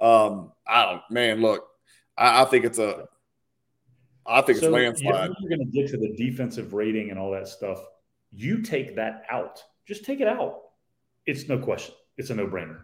Um, 0.00 0.52
I 0.66 0.84
don't. 0.84 1.02
Man, 1.10 1.40
look, 1.40 1.66
I, 2.16 2.42
I 2.42 2.44
think 2.44 2.64
it's 2.64 2.78
a. 2.78 3.08
I 4.24 4.42
think 4.42 4.58
so 4.58 4.66
it's 4.66 4.72
landslide. 4.72 5.30
You're 5.40 5.56
going 5.56 5.70
to 5.70 5.72
get 5.72 5.90
to 5.90 5.96
the 5.96 6.14
defensive 6.16 6.72
rating 6.72 7.10
and 7.10 7.18
all 7.18 7.30
that 7.32 7.48
stuff. 7.48 7.78
You 8.32 8.62
take 8.62 8.96
that 8.96 9.24
out. 9.30 9.62
Just 9.86 10.04
take 10.04 10.20
it 10.20 10.28
out. 10.28 10.62
It's 11.26 11.48
no 11.48 11.58
question. 11.58 11.94
It's 12.16 12.30
a 12.30 12.34
no 12.34 12.46
brainer. 12.46 12.80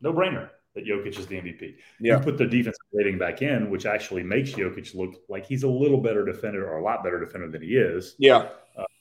No 0.00 0.12
brainer 0.12 0.50
that 0.74 0.86
Jokic 0.86 1.18
is 1.18 1.26
the 1.26 1.36
MVP. 1.36 1.76
Yeah. 2.00 2.18
You 2.18 2.22
put 2.22 2.36
the 2.36 2.46
defensive 2.46 2.86
rating 2.92 3.18
back 3.18 3.42
in, 3.42 3.70
which 3.70 3.86
actually 3.86 4.22
makes 4.22 4.50
Jokic 4.52 4.94
look 4.94 5.14
like 5.28 5.46
he's 5.46 5.62
a 5.62 5.68
little 5.68 6.00
better 6.00 6.24
defender 6.24 6.68
or 6.68 6.78
a 6.78 6.82
lot 6.82 7.04
better 7.04 7.24
defender 7.24 7.48
than 7.48 7.62
he 7.62 7.76
is. 7.76 8.16
Yeah. 8.18 8.48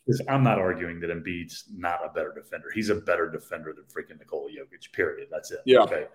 Because 0.06 0.22
uh, 0.22 0.32
I'm 0.32 0.44
not 0.44 0.60
arguing 0.60 1.00
that 1.02 1.10
Embiid's 1.10 1.66
not 1.76 2.00
a 2.06 2.10
better 2.10 2.34
defender. 2.34 2.68
He's 2.74 2.90
a 2.90 2.96
better 2.96 3.30
defender 3.30 3.74
than 3.74 3.86
freaking 3.86 4.20
Nikola 4.20 4.50
Jokic, 4.50 4.92
period. 4.92 5.28
That's 5.32 5.52
it. 5.52 5.60
Yeah. 5.66 5.80
Okay. 5.82 6.06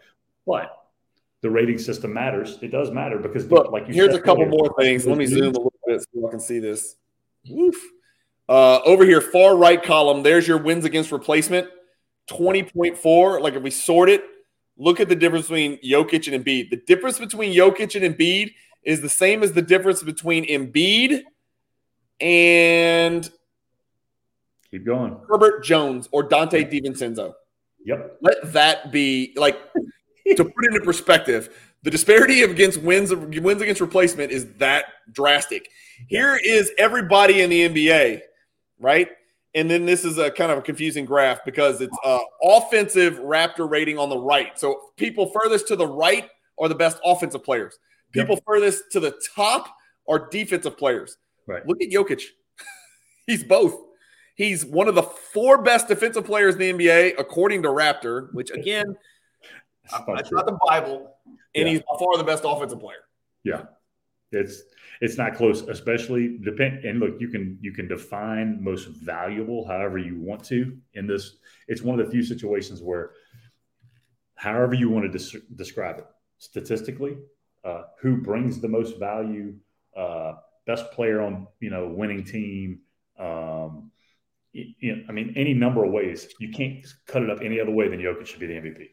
But 0.47 0.85
the 1.41 1.51
rating 1.51 1.79
system 1.79 2.13
matters. 2.13 2.59
It 2.63 2.69
does 2.69 2.91
matter 2.91 3.19
because, 3.19 3.51
Look, 3.51 3.71
like 3.71 3.89
you 3.89 3.95
here's 3.95 4.15
a 4.15 4.21
couple 4.21 4.47
more 4.47 4.75
things. 4.79 5.07
Let 5.07 5.19
me 5.19 5.27
zoom 5.27 5.45
a 5.45 5.47
little 5.47 5.73
bit 5.87 6.03
so 6.03 6.27
I 6.27 6.31
can 6.31 6.41
see 6.41 6.59
this. 6.59 6.97
Woof. 7.49 7.77
Uh, 8.49 8.81
over 8.85 9.05
here, 9.05 9.21
far 9.21 9.57
right 9.57 9.83
column, 9.83 10.23
there's 10.23 10.49
your 10.49 10.59
wins 10.59 10.85
against 10.85 11.13
replacement 11.13 11.69
20.4. 12.31 13.41
Like 13.41 13.55
if 13.55 13.63
we 13.63 13.71
sort 13.71 14.09
it, 14.09 14.25
look 14.77 15.01
at 15.01 15.09
the 15.09 15.17
difference 15.17 15.47
between 15.47 15.79
Jokic 15.83 16.33
and 16.33 16.45
Embiid. 16.45 16.71
The 16.71 16.77
difference 16.87 17.19
between 17.19 17.55
Jokic 17.55 18.03
and 18.03 18.17
Embiid 18.17 18.55
is 18.83 19.01
the 19.01 19.09
same 19.09 19.43
as 19.43 19.53
the 19.53 19.63
difference 19.63 20.03
between 20.03 20.47
Embiid 20.47 21.23
and 22.21 23.31
keep 24.71 24.87
going. 24.87 25.19
Herbert 25.29 25.65
Jones 25.65 26.09
or 26.13 26.29
Donte 26.29 26.71
DiVincenzo. 26.71 27.35
Yep. 27.85 28.19
Let 28.21 28.53
that 28.53 28.93
be 28.93 29.33
like 29.37 29.57
to 29.73 30.45
put 30.45 30.65
it 30.65 30.75
into 30.75 30.81
perspective. 30.81 31.57
The 31.83 31.91
disparity 31.91 32.43
against 32.43 32.83
wins 32.83 33.15
wins 33.15 33.63
against 33.63 33.81
replacement 33.81 34.33
is 34.33 34.53
that 34.55 34.87
drastic. 35.13 35.69
Here 36.09 36.37
is 36.37 36.73
everybody 36.79 37.41
in 37.41 37.51
the 37.51 37.69
NBA, 37.69 38.21
right? 38.79 39.09
And 39.55 39.71
then 39.71 39.87
this 39.87 40.05
is 40.05 40.19
a 40.19 40.31
kind 40.31 40.53
of 40.53 40.59
a 40.59 40.63
confusing 40.63 41.05
graph 41.05 41.45
because 41.45 41.81
it's 41.81 41.97
uh, 42.05 42.19
offensive 42.43 43.15
Raptor 43.15 43.69
rating 43.69 43.99
on 43.99 44.09
the 44.09 44.19
right. 44.19 44.59
So 44.59 44.79
people 44.97 45.31
furthest 45.31 45.69
to 45.69 45.77
the 45.77 45.87
right 45.87 46.29
are 46.61 46.69
the 46.69 46.75
best 46.75 46.99
offensive 47.05 47.43
players. 47.43 47.79
People 48.13 48.35
yep. 48.35 48.45
furthest 48.47 48.85
to 48.93 49.01
the 49.01 49.19
top 49.35 49.75
are 50.07 50.29
defensive 50.29 50.77
players. 50.77 51.17
Right. 51.47 51.67
Look 51.67 51.81
at 51.83 51.91
Jokic. 51.91 52.23
He's 53.27 53.45
both. 53.45 53.75
He's 54.39 54.65
one 54.65 54.87
of 54.87 54.95
the 54.95 55.03
four 55.03 55.63
best 55.63 55.89
defensive 55.89 56.25
players 56.25 56.55
in 56.55 56.61
the 56.61 56.73
NBA, 56.73 57.15
according 57.19 57.65
to 57.65 57.71
Raptor, 57.71 58.33
which 58.33 58.53
again, 58.53 58.97
that's 60.07 60.31
not 60.31 60.47
the 60.47 60.57
Bible. 60.65 61.13
And 61.57 61.67
yeah. 61.67 61.73
he's 61.73 61.81
by 61.81 61.99
far 61.99 62.17
the 62.17 62.23
best 62.23 62.45
offensive 62.47 62.79
player. 62.79 63.01
Yeah. 63.43 63.65
It's 64.31 64.63
it's 65.01 65.19
not 65.19 65.35
close, 65.35 65.63
especially 65.63 66.39
depend. 66.39 66.85
And 66.85 67.01
look, 67.01 67.21
you 67.21 67.27
can 67.27 67.59
you 67.61 67.73
can 67.73 67.89
define 67.89 68.63
most 68.63 68.87
valuable 68.87 69.67
however 69.67 69.99
you 69.99 70.21
want 70.21 70.45
to. 70.45 70.77
In 70.95 71.09
this, 71.09 71.39
it's 71.67 71.83
one 71.83 71.99
of 71.99 72.07
the 72.07 72.13
few 72.13 72.23
situations 72.23 72.81
where, 72.81 73.11
however 74.37 74.75
you 74.75 74.89
want 74.89 75.11
to 75.11 75.19
des- 75.19 75.41
describe 75.57 75.99
it, 75.99 76.07
statistically, 76.39 77.17
uh, 77.65 77.85
who 78.01 78.19
brings 78.19 78.61
the 78.61 78.69
most 78.69 79.01
value, 79.01 79.55
uh, 79.97 80.35
best 80.65 80.93
player 80.93 81.23
on 81.23 81.49
you 81.59 81.71
know 81.71 81.89
winning 81.89 82.23
team. 82.23 82.81
Um, 83.19 83.91
you 84.53 84.97
know, 84.97 85.03
I 85.09 85.13
mean, 85.13 85.35
any 85.37 85.55
number 85.55 85.85
of 85.85 85.93
ways. 85.93 86.29
You 86.41 86.51
can't 86.51 86.87
cut 87.07 87.23
it 87.23 87.31
up 87.31 87.41
any 87.43 87.61
other 87.61 87.71
way 87.71 87.89
than 87.89 88.01
Jokic 88.01 88.27
should 88.27 88.41
be 88.41 88.47
the 88.47 88.55
MVP. 88.55 88.89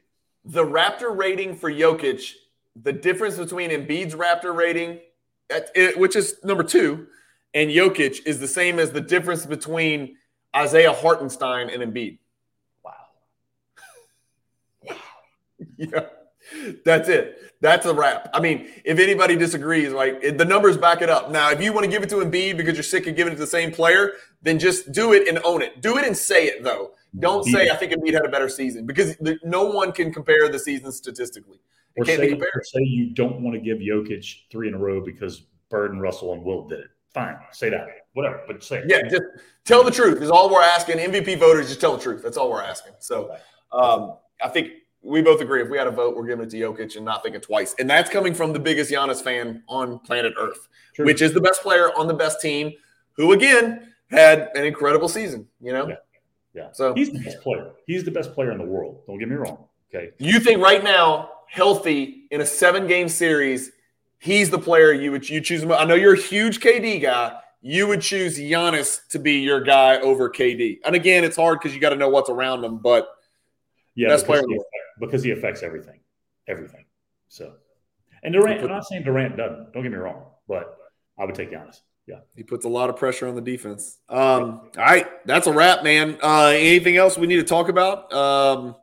The 0.45 0.63
Raptor 0.63 1.17
rating 1.17 1.55
for 1.55 1.71
Jokic, 1.71 2.33
the 2.75 2.93
difference 2.93 3.37
between 3.37 3.71
Embiid's 3.71 4.15
Raptor 4.15 4.55
rating 4.55 4.99
which 5.95 6.15
is 6.15 6.37
number 6.43 6.63
two, 6.63 7.07
and 7.53 7.69
Jokic 7.69 8.25
is 8.25 8.39
the 8.39 8.47
same 8.47 8.79
as 8.79 8.91
the 8.91 9.01
difference 9.01 9.45
between 9.45 10.17
Isaiah 10.55 10.93
Hartenstein 10.93 11.69
and 11.69 11.81
Embiid. 11.81 12.19
Wow. 12.83 12.93
wow. 14.81 14.95
yeah. 15.77 16.05
That's 16.83 17.09
it. 17.09 17.53
That's 17.61 17.85
a 17.85 17.93
wrap. 17.93 18.29
I 18.33 18.39
mean, 18.39 18.69
if 18.83 18.99
anybody 18.99 19.35
disagrees, 19.35 19.91
like 19.91 20.37
the 20.37 20.45
numbers 20.45 20.77
back 20.77 21.01
it 21.01 21.09
up. 21.09 21.31
Now, 21.31 21.51
if 21.51 21.61
you 21.61 21.73
want 21.73 21.85
to 21.85 21.91
give 21.91 22.03
it 22.03 22.09
to 22.09 22.17
Embiid 22.17 22.57
because 22.57 22.75
you're 22.75 22.83
sick 22.83 23.07
of 23.07 23.15
giving 23.15 23.33
it 23.33 23.37
to 23.37 23.41
the 23.41 23.47
same 23.47 23.71
player, 23.71 24.13
then 24.41 24.59
just 24.59 24.91
do 24.91 25.13
it 25.13 25.27
and 25.27 25.39
own 25.43 25.61
it. 25.61 25.81
Do 25.81 25.97
it 25.97 26.05
and 26.05 26.15
say 26.15 26.45
it 26.45 26.63
though. 26.63 26.91
Don't 27.17 27.43
say 27.43 27.69
I 27.69 27.75
think 27.75 27.93
Embiid 27.93 28.13
had 28.13 28.25
a 28.25 28.29
better 28.29 28.49
season 28.49 28.85
because 28.85 29.15
no 29.43 29.63
one 29.63 29.91
can 29.91 30.13
compare 30.13 30.49
the 30.49 30.59
season 30.59 30.91
statistically. 30.91 31.59
Or 31.97 32.03
say, 32.03 32.33
or 32.33 32.63
say, 32.63 32.81
you 32.81 33.13
don't 33.13 33.39
want 33.39 33.55
to 33.55 33.61
give 33.61 33.77
Jokic 33.77 34.49
three 34.51 34.67
in 34.67 34.73
a 34.73 34.77
row 34.77 34.99
because 35.03 35.43
Bird 35.69 35.91
and 35.91 36.01
Russell 36.01 36.33
and 36.33 36.43
Wilt 36.43 36.67
did 36.67 36.79
it. 36.79 36.87
Fine, 37.13 37.37
say 37.53 37.69
that. 37.69 37.87
Whatever, 38.13 38.41
but 38.47 38.61
say 38.61 38.79
it. 38.79 38.85
Yeah, 38.89 39.03
just 39.09 39.23
tell 39.63 39.81
the 39.81 39.91
truth 39.91 40.21
is 40.21 40.29
all 40.29 40.51
we're 40.51 40.61
asking. 40.61 40.97
MVP 40.97 41.39
voters, 41.39 41.69
just 41.69 41.79
tell 41.79 41.95
the 41.95 42.03
truth. 42.03 42.21
That's 42.21 42.35
all 42.35 42.51
we're 42.51 42.61
asking. 42.61 42.93
So 42.99 43.33
um, 43.71 44.17
I 44.43 44.49
think 44.49 44.71
we 45.05 45.21
both 45.21 45.39
agree 45.39 45.61
if 45.61 45.69
we 45.69 45.77
had 45.77 45.87
a 45.87 45.91
vote, 45.91 46.15
we're 46.15 46.25
giving 46.25 46.45
it 46.45 46.49
to 46.49 46.57
Jokic 46.57 46.95
and 46.95 47.05
not 47.05 47.21
thinking 47.21 47.41
twice. 47.41 47.75
And 47.79 47.89
that's 47.89 48.09
coming 48.09 48.33
from 48.33 48.53
the 48.53 48.59
biggest 48.59 48.91
Giannis 48.91 49.21
fan 49.21 49.63
on 49.67 49.99
planet 49.99 50.33
Earth, 50.37 50.67
True. 50.93 51.05
which 51.05 51.21
is 51.21 51.33
the 51.33 51.41
best 51.41 51.61
player 51.61 51.95
on 51.97 52.07
the 52.07 52.13
best 52.13 52.41
team, 52.41 52.73
who 53.13 53.33
again 53.33 53.93
had 54.09 54.49
an 54.55 54.65
incredible 54.65 55.07
season. 55.07 55.47
You 55.61 55.73
know. 55.73 55.87
Yeah. 55.87 55.95
Yeah. 56.53 56.69
So 56.71 56.93
he's 56.93 57.11
the 57.11 57.19
best 57.19 57.41
player. 57.41 57.71
He's 57.85 58.03
the 58.03 58.11
best 58.11 58.33
player 58.33 58.51
in 58.51 58.57
the 58.57 58.65
world. 58.65 59.01
Don't 59.05 59.19
get 59.19 59.29
me 59.29 59.35
wrong. 59.35 59.65
Okay. 59.93 60.11
You 60.17 60.39
think 60.39 60.61
right 60.61 60.83
now 60.83 61.31
healthy 61.47 62.27
in 62.31 62.41
a 62.41 62.45
seven 62.45 62.87
game 62.87 63.09
series, 63.09 63.71
he's 64.19 64.49
the 64.49 64.57
player 64.57 64.91
you 64.93 65.11
would 65.11 65.29
you 65.29 65.41
choose. 65.41 65.63
I 65.63 65.85
know 65.85 65.95
you're 65.95 66.15
a 66.15 66.19
huge 66.19 66.59
KD 66.59 67.01
guy. 67.01 67.37
You 67.61 67.87
would 67.87 68.01
choose 68.01 68.39
Giannis 68.39 69.07
to 69.09 69.19
be 69.19 69.39
your 69.39 69.59
guy 69.59 69.99
over 69.99 70.29
KD. 70.29 70.79
And 70.85 70.95
again, 70.95 71.23
it's 71.23 71.35
hard 71.35 71.59
because 71.59 71.73
you 71.73 71.81
got 71.81 71.89
to 71.89 71.95
know 71.95 72.09
what's 72.09 72.29
around 72.29 72.63
him. 72.63 72.77
But 72.77 73.07
yeah, 73.95 74.09
best 74.09 74.25
player 74.25 74.43
because 74.99 75.23
he 75.23 75.31
affects 75.31 75.63
everything, 75.63 75.99
everything. 76.47 76.85
So, 77.27 77.53
and 78.23 78.33
Durant. 78.33 78.61
I'm 78.61 78.69
not 78.69 78.85
saying 78.85 79.03
Durant 79.03 79.37
doesn't. 79.37 79.73
Don't 79.73 79.83
get 79.83 79.91
me 79.91 79.97
wrong, 79.97 80.25
but 80.47 80.77
I 81.17 81.25
would 81.25 81.35
take 81.35 81.51
Giannis. 81.51 81.81
Yeah, 82.07 82.19
he 82.35 82.43
puts 82.43 82.65
a 82.65 82.69
lot 82.69 82.89
of 82.89 82.97
pressure 82.97 83.27
on 83.27 83.35
the 83.35 83.41
defense. 83.41 83.97
Um, 84.09 84.69
all 84.77 84.85
right, 84.85 85.07
that's 85.25 85.47
a 85.47 85.53
wrap, 85.53 85.83
man. 85.83 86.17
Uh, 86.21 86.47
anything 86.47 86.97
else 86.97 87.17
we 87.17 87.27
need 87.27 87.37
to 87.37 87.43
talk 87.43 87.69
about? 87.69 88.13
Um, 88.13 88.75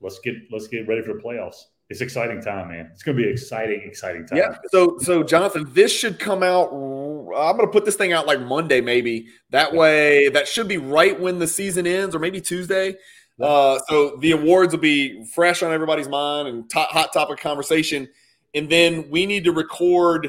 let's 0.00 0.18
get 0.20 0.34
let's 0.50 0.68
get 0.68 0.88
ready 0.88 1.02
for 1.02 1.14
the 1.14 1.20
playoffs 1.20 1.64
it's 1.90 2.02
exciting 2.02 2.42
time, 2.42 2.68
man. 2.68 2.90
It's 2.92 3.02
going 3.02 3.16
to 3.16 3.22
be 3.22 3.30
exciting, 3.30 3.80
exciting 3.84 4.26
time. 4.26 4.38
Yeah. 4.38 4.58
So, 4.70 4.98
so 4.98 5.22
Jonathan, 5.22 5.66
this 5.72 5.90
should 5.90 6.18
come 6.18 6.42
out. 6.42 6.68
I'm 6.68 7.56
going 7.56 7.66
to 7.66 7.72
put 7.72 7.86
this 7.86 7.96
thing 7.96 8.12
out 8.12 8.26
like 8.26 8.40
Monday, 8.40 8.82
maybe. 8.82 9.28
That 9.50 9.72
way, 9.72 10.28
that 10.28 10.46
should 10.46 10.68
be 10.68 10.76
right 10.76 11.18
when 11.18 11.38
the 11.38 11.46
season 11.46 11.86
ends, 11.86 12.14
or 12.14 12.18
maybe 12.18 12.42
Tuesday. 12.42 12.96
Uh, 13.40 13.78
so 13.88 14.16
the 14.16 14.32
awards 14.32 14.72
will 14.72 14.80
be 14.80 15.24
fresh 15.26 15.62
on 15.62 15.72
everybody's 15.72 16.08
mind 16.08 16.48
and 16.48 16.70
hot 16.72 17.12
topic 17.12 17.38
conversation. 17.38 18.08
And 18.54 18.68
then 18.68 19.08
we 19.10 19.26
need 19.26 19.44
to 19.44 19.52
record 19.52 20.28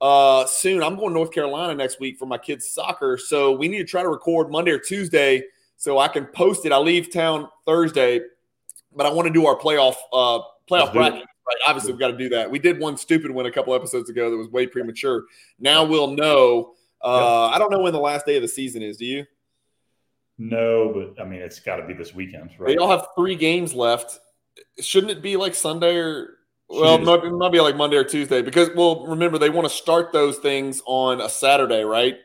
uh, 0.00 0.46
soon. 0.46 0.82
I'm 0.82 0.96
going 0.96 1.08
to 1.08 1.14
North 1.14 1.32
Carolina 1.32 1.74
next 1.74 2.00
week 2.00 2.18
for 2.18 2.26
my 2.26 2.38
kids' 2.38 2.70
soccer, 2.70 3.18
so 3.18 3.52
we 3.52 3.68
need 3.68 3.78
to 3.78 3.84
try 3.84 4.02
to 4.02 4.08
record 4.08 4.50
Monday 4.50 4.70
or 4.70 4.78
Tuesday 4.78 5.42
so 5.76 5.98
I 5.98 6.08
can 6.08 6.26
post 6.26 6.64
it. 6.64 6.72
I 6.72 6.78
leave 6.78 7.12
town 7.12 7.48
Thursday, 7.66 8.20
but 8.94 9.06
I 9.06 9.12
want 9.12 9.26
to 9.26 9.32
do 9.32 9.46
our 9.46 9.58
playoff. 9.58 9.96
Uh, 10.12 10.40
playoff 10.70 10.92
bracket. 10.92 11.20
Right. 11.20 11.56
Obviously, 11.68 11.92
we've 11.92 12.00
got 12.00 12.08
to 12.10 12.16
do 12.16 12.28
that. 12.30 12.50
We 12.50 12.58
did 12.58 12.80
one 12.80 12.96
stupid 12.96 13.30
one 13.30 13.46
a 13.46 13.52
couple 13.52 13.74
episodes 13.74 14.10
ago 14.10 14.30
that 14.30 14.36
was 14.36 14.48
way 14.48 14.66
premature. 14.66 15.24
Now 15.60 15.84
we'll 15.84 16.08
know. 16.08 16.72
Uh, 17.02 17.46
I 17.46 17.58
don't 17.58 17.70
know 17.70 17.80
when 17.80 17.92
the 17.92 18.00
last 18.00 18.26
day 18.26 18.36
of 18.36 18.42
the 18.42 18.48
season 18.48 18.82
is. 18.82 18.96
Do 18.96 19.04
you? 19.04 19.26
No, 20.38 20.92
but 20.92 21.22
I 21.22 21.26
mean, 21.26 21.40
it's 21.40 21.60
got 21.60 21.76
to 21.76 21.86
be 21.86 21.94
this 21.94 22.14
weekend, 22.14 22.50
right? 22.58 22.68
They 22.68 22.76
all 22.76 22.90
have 22.90 23.08
three 23.16 23.36
games 23.36 23.74
left. 23.74 24.18
Shouldn't 24.80 25.10
it 25.10 25.22
be 25.22 25.36
like 25.36 25.54
Sunday 25.54 25.96
or 25.96 26.38
Well, 26.68 26.96
it 26.96 27.02
might, 27.02 27.22
be, 27.22 27.30
might 27.30 27.52
be 27.52 27.60
like 27.60 27.76
Monday 27.76 27.96
or 27.96 28.04
Tuesday 28.04 28.42
because, 28.42 28.70
well, 28.74 29.06
remember 29.06 29.38
they 29.38 29.50
want 29.50 29.66
to 29.66 29.74
start 29.74 30.12
those 30.12 30.38
things 30.38 30.82
on 30.86 31.20
a 31.20 31.28
Saturday, 31.28 31.82
right? 31.82 32.16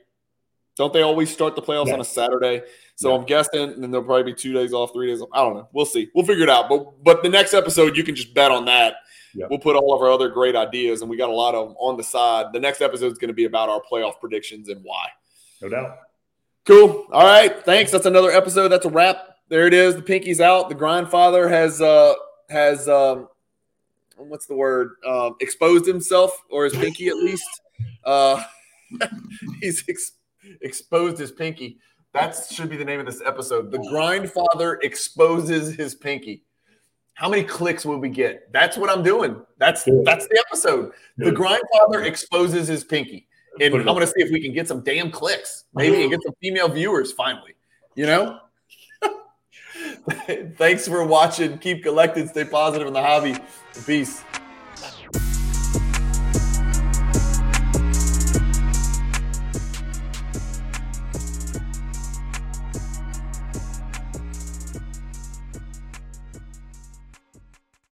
Don't 0.78 0.94
they 0.94 1.02
always 1.02 1.32
start 1.32 1.56
the 1.56 1.62
playoffs 1.62 1.88
yeah. 1.88 1.94
on 1.94 2.02
a 2.02 2.06
Saturday? 2.06 2.64
So 2.96 3.10
yeah. 3.10 3.18
I'm 3.18 3.26
guessing, 3.26 3.72
and 3.72 3.84
then 3.84 3.92
there'll 3.92 4.06
probably 4.06 4.32
be 4.32 4.34
two 4.34 4.54
days 4.54 4.74
off, 4.74 4.94
three 4.94 5.08
days 5.08 5.22
off. 5.22 5.30
I 5.34 5.42
don't 5.42 5.56
know. 5.56 5.70
We'll 5.74 5.86
see. 5.86 6.10
We'll 6.16 6.26
figure 6.26 6.44
it 6.44 6.50
out. 6.50 6.70
But 6.70 7.04
but 7.04 7.24
the 7.24 7.30
next 7.30 7.54
episode, 7.54 7.98
you 7.98 8.04
can 8.04 8.16
just 8.16 8.34
bet 8.34 8.52
on 8.52 8.66
that. 8.66 8.96
Yeah. 9.34 9.46
We'll 9.50 9.60
put 9.60 9.76
all 9.76 9.94
of 9.94 10.02
our 10.02 10.12
other 10.12 10.30
great 10.30 10.56
ideas, 10.56 11.02
and 11.02 11.10
we 11.10 11.18
got 11.18 11.30
a 11.30 11.34
lot 11.34 11.56
of 11.56 11.70
them 11.70 11.78
on 11.80 11.98
the 11.98 12.04
side. 12.04 12.48
The 12.54 12.60
next 12.60 12.82
episode 12.82 13.12
is 13.12 13.18
going 13.18 13.30
to 13.30 13.34
be 13.34 13.46
about 13.46 13.70
our 13.70 13.82
playoff 13.82 14.20
predictions 14.20 14.70
and 14.70 14.82
why. 14.84 15.08
No 15.62 15.70
doubt. 15.70 15.98
Cool. 16.66 17.08
All 17.12 17.26
right. 17.26 17.64
Thanks. 17.66 17.92
That's 17.92 18.06
another 18.06 18.32
episode. 18.32 18.70
That's 18.70 18.86
a 18.86 18.90
wrap. 18.90 19.18
There 19.50 19.68
it 19.68 19.74
is. 19.74 19.96
The 19.96 20.02
pinky's 20.02 20.40
out. 20.40 20.70
The 20.70 20.76
grindfather 20.76 21.50
has 21.50 21.82
uh 21.82 22.14
has 22.50 22.88
um 22.88 23.28
what's 24.18 24.46
the 24.46 24.56
word? 24.56 24.96
Um, 25.06 25.36
exposed 25.40 25.86
himself 25.86 26.32
or 26.50 26.66
his 26.66 26.74
pinky 26.74 27.08
at 27.08 27.16
least. 27.16 27.48
Uh, 28.04 28.44
he's 29.62 29.84
ex- 29.90 30.14
exposed 30.62 31.18
his 31.18 31.32
pinky. 31.32 31.80
That 32.14 32.36
should 32.52 32.70
be 32.70 32.78
the 32.78 32.86
name 32.86 33.00
of 33.00 33.06
this 33.06 33.22
episode. 33.26 33.72
The 33.72 33.78
grindfather 33.78 34.78
exposes 34.84 35.76
his 35.76 35.96
pinky. 35.96 36.44
How 37.14 37.30
many 37.30 37.44
clicks 37.44 37.86
will 37.86 37.98
we 38.00 38.10
get? 38.10 38.52
That's 38.52 38.78
what 38.78 38.90
I'm 38.90 39.04
doing. 39.04 39.42
That's 39.58 39.84
that's 40.04 40.28
the 40.28 40.44
episode. 40.48 40.92
The 41.18 41.32
grindfather 41.32 42.06
exposes 42.06 42.68
his 42.68 42.84
pinky. 42.84 43.28
And 43.60 43.76
I'm 43.76 43.86
gonna 43.86 44.08
see 44.08 44.14
if 44.18 44.32
we 44.32 44.42
can 44.42 44.54
get 44.54 44.68
some 44.68 44.82
damn 44.82 45.12
clicks, 45.12 45.66
maybe 45.74 46.02
and 46.02 46.12
get 46.12 46.22
some 46.24 46.34
female 46.42 46.70
viewers 46.70 47.12
finally. 47.12 47.54
You 47.96 48.06
know? 48.06 48.40
Thanks 50.58 50.88
for 50.88 51.06
watching. 51.06 51.58
Keep 51.58 51.84
collected, 51.84 52.30
stay 52.30 52.46
positive 52.46 52.88
in 52.88 52.94
the 52.94 53.02
hobby. 53.02 53.36
Peace. 53.86 54.24